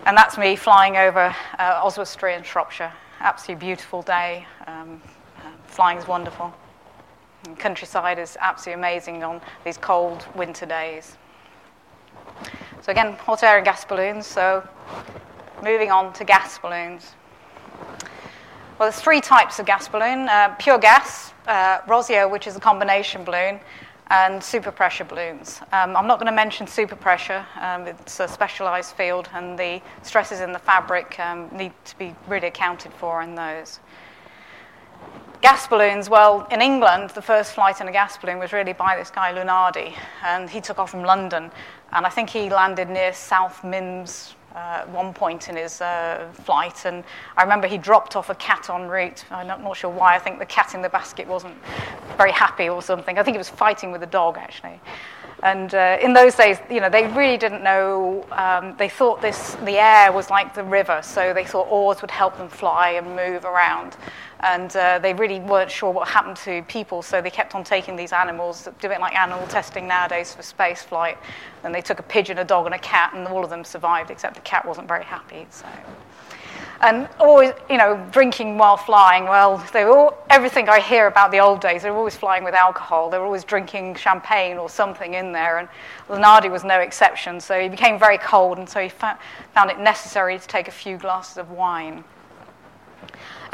And 0.05 0.17
that's 0.17 0.37
me 0.37 0.57
flying 0.57 0.97
over 0.97 1.33
uh, 1.57 1.81
Oswestry 1.81 2.33
in 2.33 2.43
Shropshire. 2.43 2.91
Absolutely 3.21 3.65
beautiful 3.65 4.01
day. 4.01 4.45
Um, 4.67 5.01
uh, 5.37 5.49
flying 5.67 5.97
is 5.97 6.07
wonderful. 6.07 6.53
And 7.45 7.57
countryside 7.57 8.19
is 8.19 8.37
absolutely 8.39 8.79
amazing 8.79 9.23
on 9.23 9.41
these 9.63 9.77
cold 9.77 10.25
winter 10.35 10.65
days. 10.65 11.17
So 12.81 12.91
again, 12.91 13.13
hot 13.13 13.41
air 13.43 13.57
and 13.57 13.65
gas 13.65 13.85
balloons. 13.85 14.27
So 14.27 14.67
moving 15.63 15.91
on 15.91 16.11
to 16.13 16.23
gas 16.25 16.59
balloons. 16.59 17.13
Well, 18.77 18.89
there's 18.89 18.99
three 18.99 19.21
types 19.21 19.59
of 19.59 19.65
gas 19.65 19.87
balloon. 19.87 20.27
Uh, 20.27 20.53
pure 20.59 20.77
gas, 20.77 21.33
uh, 21.47 21.79
Rozière, 21.81 22.29
which 22.29 22.47
is 22.47 22.57
a 22.57 22.59
combination 22.59 23.23
balloon, 23.23 23.59
and 24.07 24.43
super 24.43 24.71
pressure 24.71 25.03
balloons. 25.03 25.61
Um, 25.71 25.95
I'm 25.95 26.07
not 26.07 26.19
going 26.19 26.27
to 26.27 26.35
mention 26.35 26.67
super 26.67 26.95
pressure, 26.95 27.45
um, 27.59 27.87
it's 27.87 28.19
a 28.19 28.27
specialized 28.27 28.95
field, 28.95 29.29
and 29.33 29.57
the 29.57 29.81
stresses 30.03 30.41
in 30.41 30.51
the 30.51 30.59
fabric 30.59 31.19
um, 31.19 31.49
need 31.51 31.73
to 31.85 31.97
be 31.97 32.15
really 32.27 32.47
accounted 32.47 32.93
for 32.93 33.21
in 33.21 33.35
those. 33.35 33.79
Gas 35.41 35.67
balloons, 35.67 36.09
well, 36.09 36.47
in 36.51 36.61
England, 36.61 37.11
the 37.11 37.21
first 37.21 37.53
flight 37.53 37.81
in 37.81 37.87
a 37.87 37.91
gas 37.91 38.17
balloon 38.17 38.39
was 38.39 38.53
really 38.53 38.73
by 38.73 38.95
this 38.95 39.09
guy 39.09 39.33
Lunardi, 39.33 39.93
and 40.23 40.49
he 40.49 40.61
took 40.61 40.77
off 40.77 40.91
from 40.91 41.03
London, 41.03 41.51
and 41.91 42.05
I 42.05 42.09
think 42.09 42.29
he 42.29 42.49
landed 42.49 42.89
near 42.89 43.11
South 43.11 43.61
Mimms 43.63 44.34
uh, 44.55 44.85
one 44.85 45.13
point 45.13 45.49
in 45.49 45.57
his 45.57 45.81
uh, 45.81 46.27
flight, 46.33 46.85
and 46.85 47.03
I 47.35 47.43
remember 47.43 47.67
he 47.67 47.77
dropped 47.77 48.15
off 48.15 48.29
a 48.29 48.35
cat 48.35 48.69
en 48.69 48.87
route. 48.87 49.25
I'm 49.29 49.47
not, 49.47 49.61
not, 49.61 49.75
sure 49.75 49.89
why. 49.89 50.15
I 50.15 50.19
think 50.19 50.39
the 50.39 50.45
cat 50.45 50.73
in 50.73 50.81
the 50.81 50.89
basket 50.89 51.27
wasn't 51.27 51.55
very 52.17 52.31
happy 52.31 52.69
or 52.69 52.81
something. 52.81 53.17
I 53.17 53.23
think 53.23 53.35
he 53.35 53.39
was 53.39 53.49
fighting 53.49 53.91
with 53.91 54.01
a 54.03 54.07
dog 54.07 54.37
actually. 54.37 54.79
And 55.43 55.75
uh, 55.75 55.97
in 56.01 56.13
those 56.13 56.35
days, 56.35 56.57
you 56.71 56.79
know, 56.79 56.89
they 56.89 57.07
really 57.07 57.37
didn't 57.37 57.63
know. 57.63 58.25
Um, 58.31 58.75
they 58.77 58.89
thought 58.89 59.21
this 59.21 59.55
the 59.65 59.77
air 59.77 60.11
was 60.11 60.29
like 60.29 60.55
the 60.55 60.63
river, 60.63 61.01
so 61.03 61.33
they 61.33 61.43
thought 61.43 61.67
oars 61.69 62.01
would 62.01 62.11
help 62.11 62.37
them 62.37 62.47
fly 62.47 62.91
and 62.91 63.15
move 63.15 63.43
around 63.43 63.97
and 64.41 64.75
uh, 64.75 64.99
they 64.99 65.13
really 65.13 65.39
weren't 65.39 65.71
sure 65.71 65.91
what 65.91 66.07
happened 66.07 66.37
to 66.37 66.61
people, 66.63 67.01
so 67.01 67.21
they 67.21 67.29
kept 67.29 67.55
on 67.55 67.63
taking 67.63 67.95
these 67.95 68.13
animals, 68.13 68.67
doing 68.79 68.99
like 68.99 69.15
animal 69.15 69.45
testing 69.47 69.87
nowadays 69.87 70.33
for 70.33 70.43
space 70.43 70.81
flight. 70.81 71.17
And 71.63 71.73
they 71.73 71.81
took 71.81 71.99
a 71.99 72.03
pigeon, 72.03 72.37
a 72.37 72.45
dog, 72.45 72.65
and 72.65 72.75
a 72.75 72.79
cat, 72.79 73.13
and 73.13 73.27
all 73.27 73.43
of 73.43 73.49
them 73.49 73.63
survived, 73.63 74.11
except 74.11 74.35
the 74.35 74.41
cat 74.41 74.65
wasn't 74.65 74.87
very 74.87 75.03
happy. 75.03 75.47
So. 75.49 75.65
And 76.81 77.07
always, 77.19 77.53
you 77.69 77.77
know, 77.77 78.05
drinking 78.11 78.57
while 78.57 78.75
flying. 78.75 79.23
Well, 79.23 79.65
they 79.71 79.85
were 79.85 79.97
all, 79.97 80.17
everything 80.29 80.67
I 80.67 80.81
hear 80.81 81.07
about 81.07 81.31
the 81.31 81.39
old 81.39 81.61
days. 81.61 81.83
They 81.83 81.89
were 81.89 81.97
always 81.97 82.17
flying 82.17 82.43
with 82.43 82.53
alcohol. 82.53 83.09
They 83.09 83.17
were 83.17 83.25
always 83.25 83.45
drinking 83.45 83.95
champagne 83.95 84.57
or 84.57 84.69
something 84.69 85.13
in 85.13 85.31
there. 85.31 85.59
And 85.59 85.69
Lunardi 86.09 86.51
was 86.51 86.65
no 86.65 86.79
exception. 86.81 87.39
So 87.39 87.59
he 87.59 87.69
became 87.69 87.97
very 87.97 88.17
cold, 88.17 88.57
and 88.57 88.69
so 88.69 88.81
he 88.81 88.89
fa- 88.89 89.17
found 89.53 89.71
it 89.71 89.79
necessary 89.79 90.37
to 90.37 90.47
take 90.47 90.67
a 90.67 90.71
few 90.71 90.97
glasses 90.97 91.37
of 91.37 91.49
wine. 91.49 92.03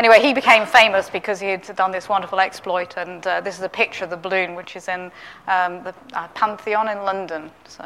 Anyway, 0.01 0.19
he 0.19 0.33
became 0.33 0.65
famous 0.65 1.11
because 1.11 1.39
he 1.39 1.45
had 1.45 1.61
done 1.75 1.91
this 1.91 2.09
wonderful 2.09 2.39
exploit, 2.39 2.97
and 2.97 3.27
uh, 3.27 3.39
this 3.39 3.59
is 3.59 3.61
a 3.61 3.69
picture 3.69 4.03
of 4.03 4.09
the 4.09 4.17
balloon, 4.17 4.55
which 4.55 4.75
is 4.75 4.87
in 4.87 5.11
um, 5.47 5.83
the 5.83 5.93
uh, 6.13 6.27
Pantheon 6.29 6.89
in 6.89 7.03
London. 7.03 7.51
So. 7.67 7.85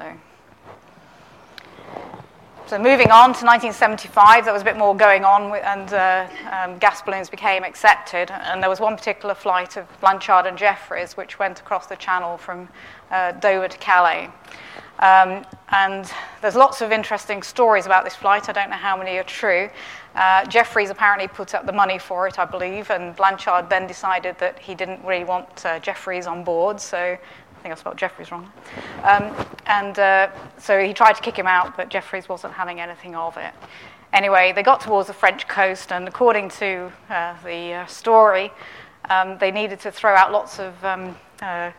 So 2.68 2.80
moving 2.80 3.12
on 3.12 3.34
to 3.34 3.46
1975, 3.46 4.46
there 4.46 4.54
was 4.54 4.62
a 4.62 4.66
bit 4.66 4.78
more 4.78 4.96
going 4.96 5.26
on, 5.26 5.54
and 5.58 5.94
uh, 5.94 6.28
um, 6.54 6.78
gas 6.78 7.02
balloons 7.02 7.30
became 7.30 7.66
accepted. 7.66 8.32
And 8.32 8.64
there 8.64 8.70
was 8.70 8.80
one 8.80 8.96
particular 8.96 9.36
flight 9.36 9.76
of 9.76 9.86
Blanchard 10.00 10.46
and 10.46 10.58
Jeffries, 10.58 11.18
which 11.18 11.38
went 11.38 11.60
across 11.60 11.88
the 11.88 11.98
channel 11.98 12.38
from 12.38 12.70
uh, 13.12 13.34
Dover 13.34 13.68
to 13.68 13.78
Calais. 13.78 14.30
Um, 15.00 15.46
and 15.70 16.10
there's 16.42 16.56
lots 16.56 16.80
of 16.80 16.94
interesting 16.94 17.44
stories 17.44 17.86
about 17.86 18.06
this 18.06 18.16
flight. 18.16 18.48
I 18.48 18.54
don't 18.54 18.70
know 18.70 18.78
how 18.78 18.96
many 18.96 19.18
are 19.18 19.24
true. 19.24 19.70
Uh, 20.16 20.46
Jeffries 20.46 20.90
apparently 20.90 21.28
put 21.28 21.54
up 21.54 21.66
the 21.66 21.74
money 21.74 22.00
for 22.00 22.26
it, 22.26 22.40
I 22.40 22.46
believe, 22.46 22.90
and 22.90 23.14
Blanchard 23.16 23.70
then 23.70 23.86
decided 23.86 24.38
that 24.40 24.58
he 24.60 24.74
didn't 24.74 25.04
really 25.04 25.26
want 25.26 25.66
uh, 25.66 25.80
Jeffries 25.80 26.26
on 26.26 26.44
board, 26.44 26.80
so 26.80 26.98
I 26.98 27.62
think 27.62 27.74
I 27.74 27.76
spelled 27.76 27.98
Jeffries 27.98 28.32
wrong. 28.32 28.50
Um, 29.04 29.36
and 29.66 30.00
uh, 30.00 30.30
so 30.58 30.80
he 30.82 30.94
tried 30.94 31.14
to 31.14 31.22
kick 31.22 31.38
him 31.38 31.48
out, 31.48 31.76
but 31.76 31.90
Jeffries 31.90 32.30
wasn't 32.30 32.54
having 32.54 32.80
anything 32.80 33.14
of 33.14 33.36
it. 33.36 33.54
Anyway, 34.14 34.54
they 34.56 34.64
got 34.64 34.80
towards 34.80 35.08
the 35.08 35.14
French 35.14 35.50
coast, 35.50 35.92
and 35.92 36.08
according 36.08 36.48
to 36.48 36.90
uh, 37.10 37.36
the 37.44 37.74
uh, 37.74 37.86
story, 37.86 38.52
um, 39.10 39.38
they 39.40 39.52
needed 39.52 39.82
to 39.82 39.92
throw 39.92 40.16
out 40.16 40.32
lots 40.32 40.60
of 40.60 40.82
um, 40.86 41.18
uh, 41.42 41.72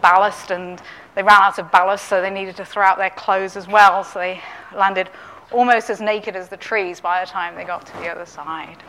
ballast, 0.00 0.52
and 0.52 0.80
they 1.16 1.22
ran 1.24 1.42
out 1.42 1.58
of 1.58 1.72
ballast, 1.72 2.06
so 2.06 2.20
they 2.20 2.30
needed 2.30 2.54
to 2.54 2.64
throw 2.64 2.84
out 2.84 2.98
their 2.98 3.10
clothes 3.10 3.56
as 3.56 3.66
well. 3.66 4.04
So 4.04 4.20
they 4.20 4.40
landed 4.76 5.10
almost 5.50 5.90
as 5.90 6.00
naked 6.00 6.36
as 6.36 6.48
the 6.48 6.56
trees 6.56 7.00
by 7.00 7.24
the 7.24 7.30
time 7.30 7.54
they 7.54 7.64
got 7.64 7.86
to 7.86 7.92
the 7.98 8.08
other 8.08 8.26
side. 8.26 8.82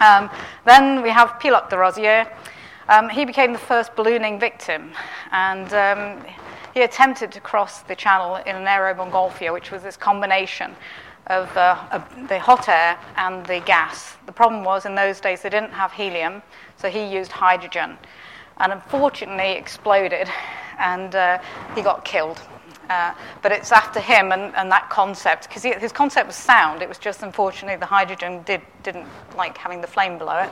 Um, 0.00 0.30
then 0.64 1.02
we 1.02 1.10
have 1.10 1.30
Pilâtre 1.40 1.70
de 1.70 1.76
Rozier. 1.76 2.26
Um, 2.88 3.08
he 3.08 3.24
became 3.24 3.52
the 3.52 3.58
first 3.58 3.94
ballooning 3.94 4.40
victim, 4.40 4.92
and 5.30 5.72
um, 5.74 6.24
he 6.74 6.82
attempted 6.82 7.30
to 7.32 7.40
cross 7.40 7.82
the 7.82 7.94
channel 7.94 8.36
in 8.36 8.56
an 8.56 8.66
aero 8.66 8.94
Montgolfier, 8.94 9.52
which 9.52 9.70
was 9.70 9.82
this 9.82 9.96
combination 9.96 10.74
of, 11.26 11.56
uh, 11.56 12.02
the 12.28 12.38
hot 12.38 12.68
air 12.68 12.98
and 13.16 13.46
the 13.46 13.60
gas. 13.60 14.16
The 14.26 14.32
problem 14.32 14.64
was 14.64 14.86
in 14.86 14.94
those 14.94 15.20
days 15.20 15.42
they 15.42 15.50
didn't 15.50 15.72
have 15.72 15.92
helium, 15.92 16.42
so 16.76 16.88
he 16.88 17.04
used 17.04 17.30
hydrogen. 17.30 17.96
And 18.58 18.72
unfortunately, 18.72 19.52
exploded, 19.52 20.28
and 20.78 21.14
uh, 21.14 21.38
he 21.74 21.82
got 21.82 22.04
killed. 22.04 22.40
Uh, 22.90 23.14
but 23.40 23.52
it's 23.52 23.70
after 23.70 24.00
him 24.00 24.32
and, 24.32 24.52
and 24.56 24.68
that 24.70 24.90
concept, 24.90 25.48
because 25.48 25.62
his 25.62 25.92
concept 25.92 26.26
was 26.26 26.34
sound. 26.34 26.82
It 26.82 26.88
was 26.88 26.98
just 26.98 27.22
unfortunately 27.22 27.76
the 27.76 27.86
hydrogen 27.86 28.42
did, 28.42 28.60
didn't 28.82 29.06
like 29.36 29.56
having 29.56 29.80
the 29.80 29.86
flame 29.86 30.18
below 30.18 30.38
it. 30.38 30.50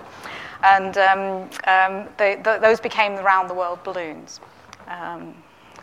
And 0.63 0.97
um, 0.99 1.51
um, 1.67 2.09
they, 2.17 2.37
the, 2.37 2.61
those 2.63 2.79
became 2.79 3.17
the 3.17 3.25
round 3.25 3.51
the 3.51 3.55
world 3.55 3.83
balloons. 3.83 4.39
Um, 4.87 5.35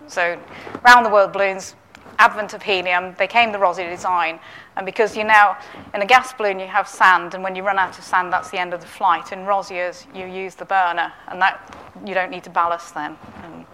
so, 0.08 0.40
round 0.86 1.06
the 1.06 1.10
world 1.10 1.34
balloons, 1.34 1.76
advent 2.20 2.54
of 2.54 2.64
helium, 2.64 3.16
they 3.18 3.28
came 3.28 3.52
the 3.52 3.58
Rozière 3.58 3.90
design. 3.90 4.40
And 4.78 4.86
because 4.86 5.18
you 5.18 5.26
now, 5.26 5.58
in 5.94 6.02
a 6.02 6.06
gas 6.06 6.32
balloon, 6.34 6.60
you 6.60 6.68
have 6.68 6.88
sand, 6.88 7.34
and 7.34 7.44
when 7.44 7.56
you 7.56 7.64
run 7.64 7.78
out 7.78 7.98
of 7.98 8.04
sand, 8.04 8.32
that's 8.32 8.50
the 8.50 8.60
end 8.60 8.74
of 8.74 8.80
the 8.80 8.88
flight. 8.88 9.34
In 9.34 9.40
Rozières, 9.40 10.06
you 10.16 10.26
use 10.26 10.56
the 10.56 10.66
burner, 10.66 11.12
and 11.28 11.42
that 11.42 11.76
you 12.06 12.14
don't 12.14 12.32
need 12.32 12.46
to 12.46 12.50
ballast 12.50 12.94
then. 12.94 13.18
And 13.44 13.66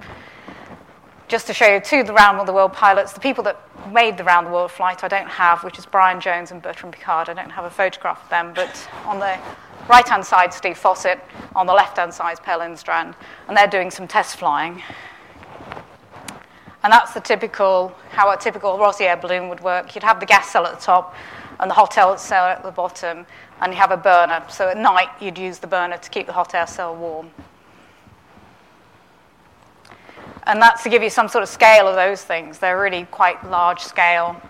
just 1.32 1.48
to 1.48 1.54
show 1.54 1.74
you 1.74 1.80
two 1.80 2.02
of 2.02 2.08
the 2.08 2.14
round 2.14 2.46
the 2.46 2.52
world 2.52 2.74
pilots, 2.74 3.14
the 3.14 3.20
people 3.22 3.42
that 3.42 3.58
made 3.94 4.18
the 4.18 4.24
round 4.24 4.48
the 4.48 4.52
world 4.52 4.70
flight, 4.70 5.02
I 5.02 5.08
don't 5.08 5.30
have, 5.30 5.64
which 5.64 5.80
is 5.80 5.86
Brian 5.86 6.20
Jones 6.20 6.52
and 6.52 6.62
Bertrand 6.62 6.94
Piccard. 6.94 7.30
I 7.30 7.34
don't 7.34 7.50
have 7.50 7.64
a 7.64 7.70
photograph 7.70 8.22
of 8.22 8.30
them, 8.30 8.52
but 8.54 8.90
on 9.06 9.18
the 9.18 9.40
right 9.88 10.06
hand 10.06 10.26
side, 10.26 10.54
Steve 10.54 10.78
Fossett, 10.78 11.22
on 11.56 11.68
the 11.68 11.74
left 11.74 11.96
hand 11.96 12.14
side 12.14 12.44
Per 12.44 12.60
Lindstrand, 12.60 13.16
and 13.48 13.56
they're 13.56 13.66
doing 13.66 13.90
some 13.90 14.10
test 14.10 14.36
flying. 14.36 14.84
And 16.84 16.92
that's 16.92 17.14
the 17.14 17.22
typical, 17.22 17.96
how 18.10 18.30
a 18.34 18.36
typical 18.36 18.78
Rozière 18.78 19.22
balloon 19.22 19.48
would 19.48 19.62
work. 19.62 19.96
You'd 19.96 20.04
have 20.04 20.20
the 20.20 20.26
gas 20.26 20.52
cell 20.52 20.66
at 20.66 20.82
the 20.82 20.86
top 20.86 21.16
and 21.62 21.70
the 21.70 21.76
hot 21.76 21.98
air 21.98 22.18
cell 22.18 22.46
at 22.46 22.62
the 22.62 22.72
bottom, 22.72 23.26
and 23.62 23.72
you 23.72 23.80
have 23.80 23.92
a 23.92 23.98
burner. 23.98 24.44
So 24.50 24.68
at 24.68 24.78
night, 24.78 25.10
you'd 25.22 25.38
use 25.38 25.60
the 25.60 25.68
burner 25.68 25.98
to 25.98 26.10
keep 26.10 26.28
the 26.28 26.34
hot 26.34 26.54
air 26.54 26.68
cell 26.68 26.94
warm. 26.94 27.32
And 30.44 30.62
that's 30.62 30.84
to 30.84 30.90
give 30.90 31.04
you 31.04 31.10
some 31.10 31.28
sort 31.28 31.44
of 31.44 31.50
scale 31.50 31.88
of 31.88 31.96
those 31.96 32.24
things. 32.24 32.60
They're 32.60 32.82
really 32.82 33.06
quite 33.06 33.44
large 33.50 33.80
scale. 33.80 34.42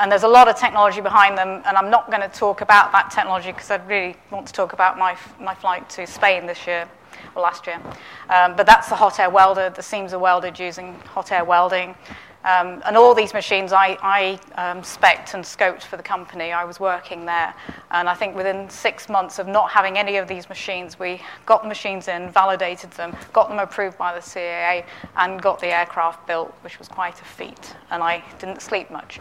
And 0.00 0.10
there's 0.12 0.22
a 0.22 0.28
lot 0.28 0.46
of 0.46 0.56
technology 0.56 1.00
behind 1.00 1.36
them, 1.36 1.62
and 1.66 1.76
I'm 1.76 1.90
not 1.90 2.08
going 2.08 2.22
to 2.22 2.28
talk 2.28 2.60
about 2.60 2.92
that 2.92 3.10
technology 3.10 3.50
because 3.50 3.70
I 3.70 3.76
really 3.86 4.16
want 4.30 4.46
to 4.46 4.52
talk 4.52 4.72
about 4.72 4.96
my, 4.96 5.16
my 5.40 5.54
flight 5.54 5.90
to 5.90 6.06
Spain 6.06 6.46
this 6.46 6.68
year 6.68 6.88
or 7.34 7.42
last 7.42 7.66
year. 7.66 7.80
Um, 8.28 8.54
but 8.54 8.64
that's 8.64 8.88
the 8.88 8.94
hot 8.94 9.18
air 9.18 9.28
welder. 9.28 9.70
The 9.70 9.82
seams 9.82 10.12
are 10.12 10.18
welded 10.20 10.58
using 10.58 10.94
hot 11.00 11.32
air 11.32 11.44
welding. 11.44 11.96
Um, 12.44 12.82
and 12.86 12.96
all 12.96 13.14
these 13.14 13.34
machines 13.34 13.72
I, 13.72 13.98
I 14.00 14.70
um, 14.70 14.82
spec'd 14.84 15.34
and 15.34 15.44
scoped 15.44 15.82
for 15.82 15.96
the 15.96 16.02
company. 16.02 16.52
I 16.52 16.64
was 16.64 16.78
working 16.78 17.26
there. 17.26 17.52
And 17.90 18.08
I 18.08 18.14
think 18.14 18.36
within 18.36 18.70
six 18.70 19.08
months 19.08 19.38
of 19.38 19.48
not 19.48 19.70
having 19.70 19.98
any 19.98 20.16
of 20.16 20.28
these 20.28 20.48
machines, 20.48 20.98
we 20.98 21.20
got 21.46 21.62
the 21.62 21.68
machines 21.68 22.06
in, 22.06 22.30
validated 22.30 22.90
them, 22.92 23.16
got 23.32 23.48
them 23.48 23.58
approved 23.58 23.98
by 23.98 24.14
the 24.14 24.20
CAA, 24.20 24.84
and 25.16 25.42
got 25.42 25.60
the 25.60 25.66
aircraft 25.66 26.26
built, 26.26 26.54
which 26.62 26.78
was 26.78 26.86
quite 26.86 27.20
a 27.20 27.24
feat. 27.24 27.74
And 27.90 28.02
I 28.02 28.22
didn't 28.38 28.62
sleep 28.62 28.90
much. 28.90 29.18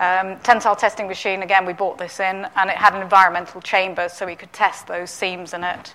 Um, 0.00 0.38
tensile 0.40 0.76
testing 0.76 1.08
machine, 1.08 1.42
again, 1.42 1.66
we 1.66 1.72
bought 1.72 1.98
this 1.98 2.20
in, 2.20 2.46
and 2.56 2.70
it 2.70 2.76
had 2.76 2.94
an 2.94 3.02
environmental 3.02 3.60
chamber 3.60 4.08
so 4.08 4.26
we 4.26 4.36
could 4.36 4.52
test 4.52 4.86
those 4.86 5.10
seams 5.10 5.54
in 5.54 5.64
it. 5.64 5.94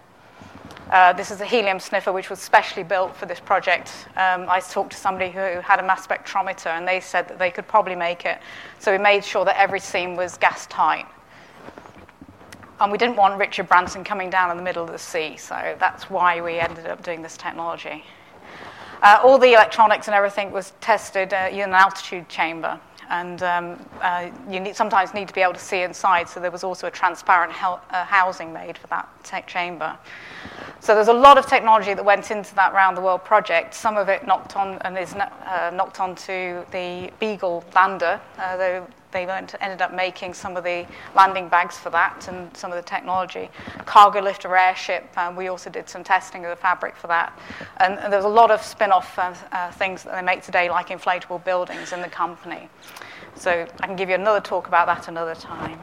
Uh, 0.93 1.12
this 1.12 1.31
is 1.31 1.41
a 1.41 1.45
helium 1.45 1.79
sniffer 1.79 2.13
which 2.13 2.29
was 2.29 2.38
specially 2.38 2.83
built 2.83 3.15
for 3.15 3.25
this 3.25 3.39
project. 3.39 3.91
Um, 4.15 4.47
I 4.47 4.59
talked 4.59 4.91
to 4.91 4.97
somebody 4.97 5.31
who 5.31 5.39
had 5.39 5.79
a 5.79 5.83
mass 5.83 6.05
spectrometer 6.05 6.67
and 6.67 6.88
they 6.88 7.00
said 7.00 7.27
that 7.29 7.39
they 7.39 7.50
could 7.50 7.67
probably 7.67 7.95
make 7.95 8.25
it. 8.25 8.38
So 8.77 8.91
we 8.91 9.00
made 9.00 9.25
sure 9.25 9.43
that 9.43 9.59
every 9.59 9.79
seam 9.79 10.15
was 10.15 10.38
gas 10.38 10.67
tight. 10.67 11.07
And 12.79 12.91
we 12.91 13.00
didn't 13.00 13.15
want 13.15 13.39
Richard 13.39 13.67
Branson 13.67 14.03
coming 14.03 14.29
down 14.29 14.51
in 14.51 14.57
the 14.57 14.62
middle 14.62 14.83
of 14.83 14.91
the 14.91 15.00
sea, 15.00 15.35
so 15.35 15.75
that's 15.79 16.12
why 16.12 16.41
we 16.41 16.59
ended 16.59 16.85
up 16.85 17.01
doing 17.01 17.23
this 17.23 17.38
technology. 17.38 18.03
Uh, 19.01 19.19
all 19.23 19.39
the 19.39 19.53
electronics 19.53 20.07
and 20.07 20.13
everything 20.13 20.51
was 20.51 20.73
tested 20.79 21.33
uh, 21.33 21.49
in 21.51 21.62
an 21.62 21.73
altitude 21.73 22.29
chamber 22.29 22.79
and 23.10 23.43
um, 23.43 23.79
uh, 24.01 24.29
you 24.49 24.60
need, 24.60 24.75
sometimes 24.75 25.13
need 25.13 25.27
to 25.27 25.34
be 25.34 25.41
able 25.41 25.53
to 25.53 25.60
see 25.60 25.82
inside. 25.82 26.29
So 26.29 26.39
there 26.39 26.51
was 26.51 26.63
also 26.63 26.88
a 26.88 26.91
transparent 26.91 27.51
hel- 27.51 27.82
uh, 27.89 28.06
housing 28.06 28.53
made 28.53 28.77
for 28.77 28.88
that 28.88 29.08
tech 29.23 29.47
chamber. 29.47 29.97
So 30.84 30.93
there's 30.93 31.08
a 31.08 31.13
lot 31.13 31.38
of 31.38 31.46
technology 31.46 31.93
that 31.93 32.04
went 32.04 32.30
into 32.30 32.54
that 32.56 32.74
round 32.74 32.98
the 32.98 33.02
world 33.02 33.24
project. 33.24 33.74
Some 33.74 33.96
of 33.96 34.10
it 34.10 34.28
knocked 34.28 34.58
on 34.58 34.80
and 34.80 34.98
is 34.98 35.13
uh, 35.13 35.72
knocked 35.74 36.02
onto 36.02 36.65
the 36.72 37.10
Beagle 37.22 37.63
lander. 37.74 38.19
Uh, 38.38 38.58
they, 38.58 38.82
they 39.13 39.26
ended 39.62 39.82
up 39.82 39.93
making 39.93 40.34
some 40.34 40.58
of 40.58 40.65
the 40.65 40.86
landing 41.15 41.48
bags 41.48 41.78
for 41.78 41.89
that 41.91 42.28
and 42.28 42.54
some 42.58 42.69
of 42.69 42.76
the 42.76 42.82
technology. 42.84 43.50
Cargo 43.86 44.19
lifter 44.19 44.54
airship, 44.58 45.06
uh, 45.15 45.34
we 45.34 45.48
also 45.48 45.69
did 45.69 45.88
some 45.88 46.04
testing 46.04 46.43
of 46.43 46.50
the 46.50 46.58
fabric 46.58 46.98
for 46.98 47.08
that. 47.08 47.32
And, 47.78 47.98
and 48.00 48.12
there's 48.12 48.26
a 48.26 48.28
lot 48.28 48.52
of 48.52 48.62
spin-off 48.62 49.17
uh, 49.17 49.34
uh, 49.54 49.72
things 49.72 50.04
that 50.04 50.13
they 50.15 50.22
make 50.22 50.43
today, 50.43 50.69
like 50.69 50.89
inflatable 50.89 51.46
buildings 51.46 51.93
in 51.93 52.02
the 52.02 52.10
company. 52.10 52.67
So 53.36 53.65
I 53.80 53.88
can 53.88 53.96
give 53.96 54.10
you 54.10 54.15
another 54.15 54.41
talk 54.41 54.67
about 54.67 54.88
that 54.88 55.08
another 55.08 55.36
time. 55.36 55.80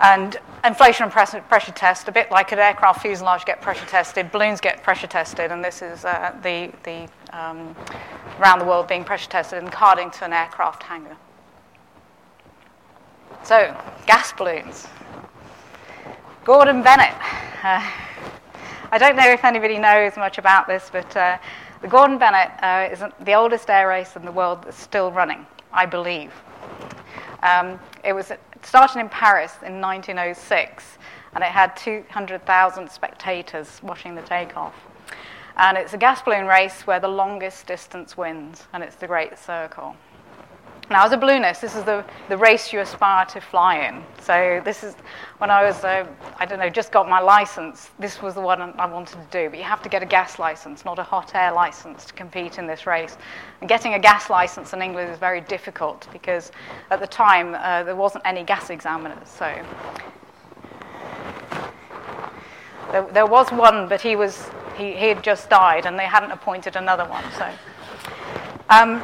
And 0.00 0.36
inflation 0.64 1.04
and 1.04 1.12
pressure, 1.12 1.72
test, 1.72 2.08
a 2.08 2.12
bit 2.12 2.30
like 2.30 2.52
an 2.52 2.58
aircraft 2.58 3.02
fuselage 3.02 3.44
get 3.44 3.60
pressure 3.60 3.86
tested, 3.86 4.32
balloons 4.32 4.60
get 4.60 4.82
pressure 4.82 5.06
tested, 5.06 5.52
and 5.52 5.64
this 5.64 5.82
is 5.82 6.04
uh, 6.04 6.34
the, 6.42 6.72
the 6.82 7.08
um, 7.32 7.74
around 8.40 8.58
the 8.58 8.64
world 8.64 8.88
being 8.88 9.04
pressure 9.04 9.30
tested 9.30 9.62
in 9.62 9.68
Cardington 9.68 10.32
aircraft 10.32 10.82
hangar. 10.82 11.16
So, 13.44 13.76
gas 14.06 14.32
balloons. 14.32 14.88
Gordon 16.44 16.82
Bennett. 16.82 17.14
Uh, 17.62 17.90
I 18.90 18.98
don't 18.98 19.16
know 19.16 19.28
if 19.30 19.44
anybody 19.44 19.78
knows 19.78 20.16
much 20.16 20.38
about 20.38 20.66
this, 20.66 20.88
but 20.92 21.16
uh, 21.16 21.38
the 21.82 21.88
Gordon 21.88 22.18
Bennett 22.18 22.50
uh, 22.62 22.88
is 22.92 23.02
the 23.24 23.34
oldest 23.34 23.68
air 23.70 23.88
race 23.88 24.16
in 24.16 24.24
the 24.24 24.32
world 24.32 24.64
that's 24.64 24.78
still 24.78 25.10
running, 25.10 25.46
I 25.72 25.86
believe. 25.86 26.32
Um, 27.42 27.78
it 28.04 28.12
was 28.12 28.32
started 28.66 29.00
in 29.00 29.08
Paris 29.08 29.52
in 29.64 29.80
1906, 29.80 30.98
and 31.34 31.44
it 31.44 31.50
had 31.50 31.76
200,000 31.76 32.90
spectators 32.90 33.80
watching 33.82 34.14
the 34.14 34.22
takeoff. 34.22 34.74
And 35.56 35.76
it's 35.78 35.94
a 35.94 35.98
gas 35.98 36.22
balloon 36.22 36.46
race 36.46 36.86
where 36.86 37.00
the 37.00 37.08
longest 37.08 37.66
distance 37.66 38.16
wins, 38.16 38.66
and 38.72 38.82
it's 38.82 38.96
the 38.96 39.06
Great 39.06 39.38
Circle. 39.38 39.96
Now, 40.90 41.06
as 41.06 41.12
a 41.12 41.16
balloonist, 41.16 41.62
this 41.62 41.74
is 41.74 41.82
the, 41.84 42.04
the 42.28 42.36
race 42.36 42.70
you 42.70 42.80
aspire 42.80 43.24
to 43.26 43.40
fly 43.40 43.86
in. 43.86 44.04
So, 44.20 44.60
this 44.64 44.84
is 44.84 44.94
when 45.38 45.50
I 45.50 45.64
was, 45.64 45.82
uh, 45.82 46.06
I 46.36 46.44
don't 46.44 46.58
know, 46.58 46.68
just 46.68 46.92
got 46.92 47.08
my 47.08 47.20
license, 47.20 47.90
this 47.98 48.20
was 48.20 48.34
the 48.34 48.42
one 48.42 48.60
I 48.60 48.84
wanted 48.84 49.18
to 49.18 49.26
do. 49.30 49.48
But 49.48 49.58
you 49.58 49.64
have 49.64 49.82
to 49.82 49.88
get 49.88 50.02
a 50.02 50.06
gas 50.06 50.38
license, 50.38 50.84
not 50.84 50.98
a 50.98 51.02
hot 51.02 51.34
air 51.34 51.52
license, 51.52 52.04
to 52.04 52.12
compete 52.12 52.58
in 52.58 52.66
this 52.66 52.86
race. 52.86 53.16
And 53.60 53.68
getting 53.68 53.94
a 53.94 53.98
gas 53.98 54.28
license 54.28 54.74
in 54.74 54.82
England 54.82 55.10
is 55.10 55.18
very 55.18 55.40
difficult 55.40 56.06
because 56.12 56.52
at 56.90 57.00
the 57.00 57.06
time 57.06 57.54
uh, 57.54 57.82
there 57.82 57.96
wasn't 57.96 58.26
any 58.26 58.44
gas 58.44 58.68
examiners. 58.68 59.28
So, 59.28 59.54
there, 62.92 63.02
there 63.10 63.26
was 63.26 63.50
one, 63.50 63.88
but 63.88 64.02
he, 64.02 64.16
was, 64.16 64.50
he, 64.76 64.92
he 64.92 65.08
had 65.08 65.24
just 65.24 65.48
died 65.48 65.86
and 65.86 65.98
they 65.98 66.04
hadn't 66.04 66.30
appointed 66.30 66.76
another 66.76 67.06
one. 67.06 67.24
So, 67.38 67.50
um, 68.68 69.02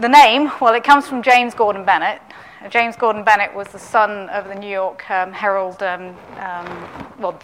the 0.00 0.08
name, 0.08 0.50
well, 0.60 0.74
it 0.74 0.84
comes 0.84 1.06
from 1.06 1.22
James 1.22 1.54
Gordon 1.54 1.84
Bennett. 1.84 2.20
James 2.70 2.96
Gordon 2.96 3.24
Bennett 3.24 3.52
was 3.54 3.68
the 3.68 3.78
son 3.78 4.28
of 4.30 4.46
the 4.46 4.54
New 4.54 4.68
York 4.68 5.08
um, 5.10 5.32
Herald. 5.32 5.82
Um, 5.82 6.16
um, 6.38 7.12
well, 7.18 7.38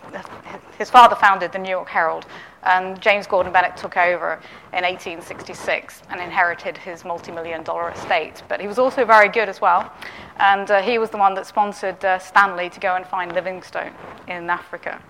his 0.79 0.91
father 0.91 1.17
founded 1.17 1.53
the 1.53 1.59
New 1.59 1.71
York 1.71 1.89
Herald, 1.89 2.27
and 2.63 3.01
James 3.01 3.27
Gordon 3.27 3.53
Bennett 3.53 3.77
took 3.77 3.97
over 3.97 4.41
in 4.73 4.85
1866 4.85 6.03
and 6.11 6.21
inherited 6.21 6.77
his 6.77 7.05
multi 7.05 7.33
million 7.33 7.65
dollar 7.65 7.91
estate. 7.91 8.43
But 8.49 8.61
he 8.61 8.69
was 8.69 8.79
also 8.79 9.05
very 9.05 9.29
good 9.29 9.49
as 9.49 9.61
well, 9.61 9.93
and 10.39 10.71
uh, 10.71 10.83
he 10.83 10.99
was 10.99 11.11
the 11.11 11.19
one 11.19 11.35
that 11.35 11.47
sponsored 11.47 12.05
uh, 12.05 12.19
Stanley 12.19 12.71
to 12.71 12.81
go 12.81 12.95
and 12.95 13.07
find 13.07 13.33
Livingstone 13.33 13.93
in 14.29 14.49
Africa. 14.51 15.01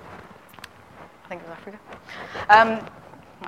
I 1.25 1.29
think 1.29 1.43
it 1.43 1.49
was 1.49 1.57
Africa. 1.59 2.98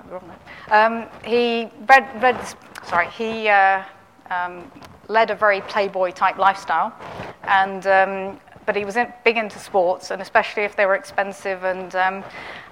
Wrong. 0.09 0.33
Um, 0.71 1.07
he 1.25 1.69
read, 1.89 2.23
read, 2.23 2.39
sorry, 2.85 3.09
he 3.09 3.49
uh, 3.49 3.83
um, 4.31 4.71
led 5.09 5.31
a 5.31 5.35
very 5.35 5.61
playboy 5.63 6.13
type 6.13 6.39
lifestyle, 6.39 6.95
and 7.43 7.87
um, 7.87 8.41
but 8.67 8.77
he 8.77 8.85
was 8.85 8.97
in, 8.97 9.13
big 9.25 9.37
into 9.37 9.59
sports, 9.59 10.11
and 10.11 10.23
especially 10.23 10.63
if 10.63 10.77
they 10.77 10.87
were 10.87 10.95
expensive 10.95 11.65
and 11.65 11.95
um, 11.97 12.25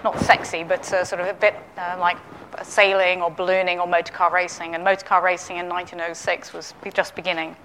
not 0.05 0.19
sexy, 0.21 0.63
but 0.63 0.91
uh, 0.93 1.05
sort 1.05 1.21
of 1.21 1.27
a 1.27 1.35
bit 1.35 1.55
uh, 1.77 1.97
like 1.99 2.17
sailing 2.63 3.21
or 3.21 3.31
ballooning 3.31 3.79
or 3.79 3.87
motorcar 3.87 4.33
racing. 4.33 4.75
And 4.75 4.85
motorcar 4.85 5.23
racing 5.23 5.59
in 5.59 5.69
1906 5.69 6.53
was 6.53 6.75
just 6.95 7.15
beginning. 7.15 7.57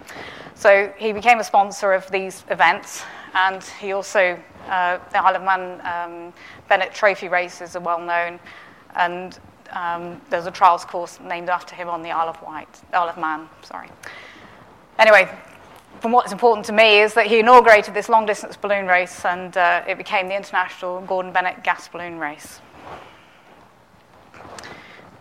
So 0.55 0.91
he 0.97 1.13
became 1.13 1.39
a 1.39 1.43
sponsor 1.43 1.93
of 1.93 2.09
these 2.11 2.43
events, 2.49 3.03
and 3.33 3.63
he 3.63 3.91
also, 3.91 4.39
uh, 4.67 4.99
the 5.11 5.23
Isle 5.23 5.35
of 5.35 5.43
Man 5.43 5.81
um, 5.85 6.33
Bennett 6.67 6.93
Trophy 6.93 7.27
races 7.27 7.75
are 7.75 7.81
well 7.81 7.99
known 7.99 8.39
and 8.95 9.39
um, 9.73 10.21
there's 10.29 10.45
a 10.45 10.51
trials 10.51 10.85
course 10.85 11.19
named 11.19 11.49
after 11.49 11.75
him 11.75 11.89
on 11.89 12.01
the 12.01 12.11
Isle 12.11 12.29
of 12.29 12.41
Wight, 12.41 12.81
Isle 12.93 13.09
of 13.09 13.17
Man, 13.17 13.49
sorry. 13.63 13.89
anyway, 14.99 15.29
from 15.99 16.11
what's 16.11 16.31
important 16.31 16.65
to 16.65 16.73
me 16.73 16.99
is 16.99 17.13
that 17.13 17.27
he 17.27 17.39
inaugurated 17.39 17.93
this 17.93 18.09
long 18.09 18.25
distance 18.25 18.57
balloon 18.57 18.87
race 18.87 19.23
and 19.25 19.55
uh, 19.55 19.83
it 19.87 19.97
became 19.97 20.27
the 20.27 20.35
International 20.35 21.01
Gordon 21.01 21.31
Bennett 21.31 21.63
Gas 21.63 21.87
Balloon 21.87 22.19
Race. 22.19 22.59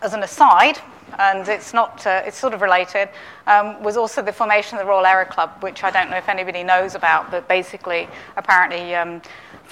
As 0.01 0.13
an 0.13 0.23
aside, 0.23 0.79
and 1.19 1.47
it's 1.47 1.73
not, 1.73 2.05
uh, 2.05 2.23
it's 2.25 2.37
sort 2.37 2.53
of 2.53 2.61
related, 2.61 3.09
um, 3.47 3.81
was 3.81 3.97
also 3.97 4.21
the 4.21 4.33
formation 4.33 4.77
of 4.77 4.83
the 4.83 4.89
Royal 4.89 5.05
Aero 5.05 5.25
Club, 5.25 5.51
which 5.61 5.83
I 5.83 5.91
don't 5.91 6.09
know 6.09 6.17
if 6.17 6.27
anybody 6.27 6.63
knows 6.63 6.95
about, 6.95 7.31
but 7.31 7.47
basically, 7.47 8.07
apparently, 8.35 8.95
um, 8.95 9.21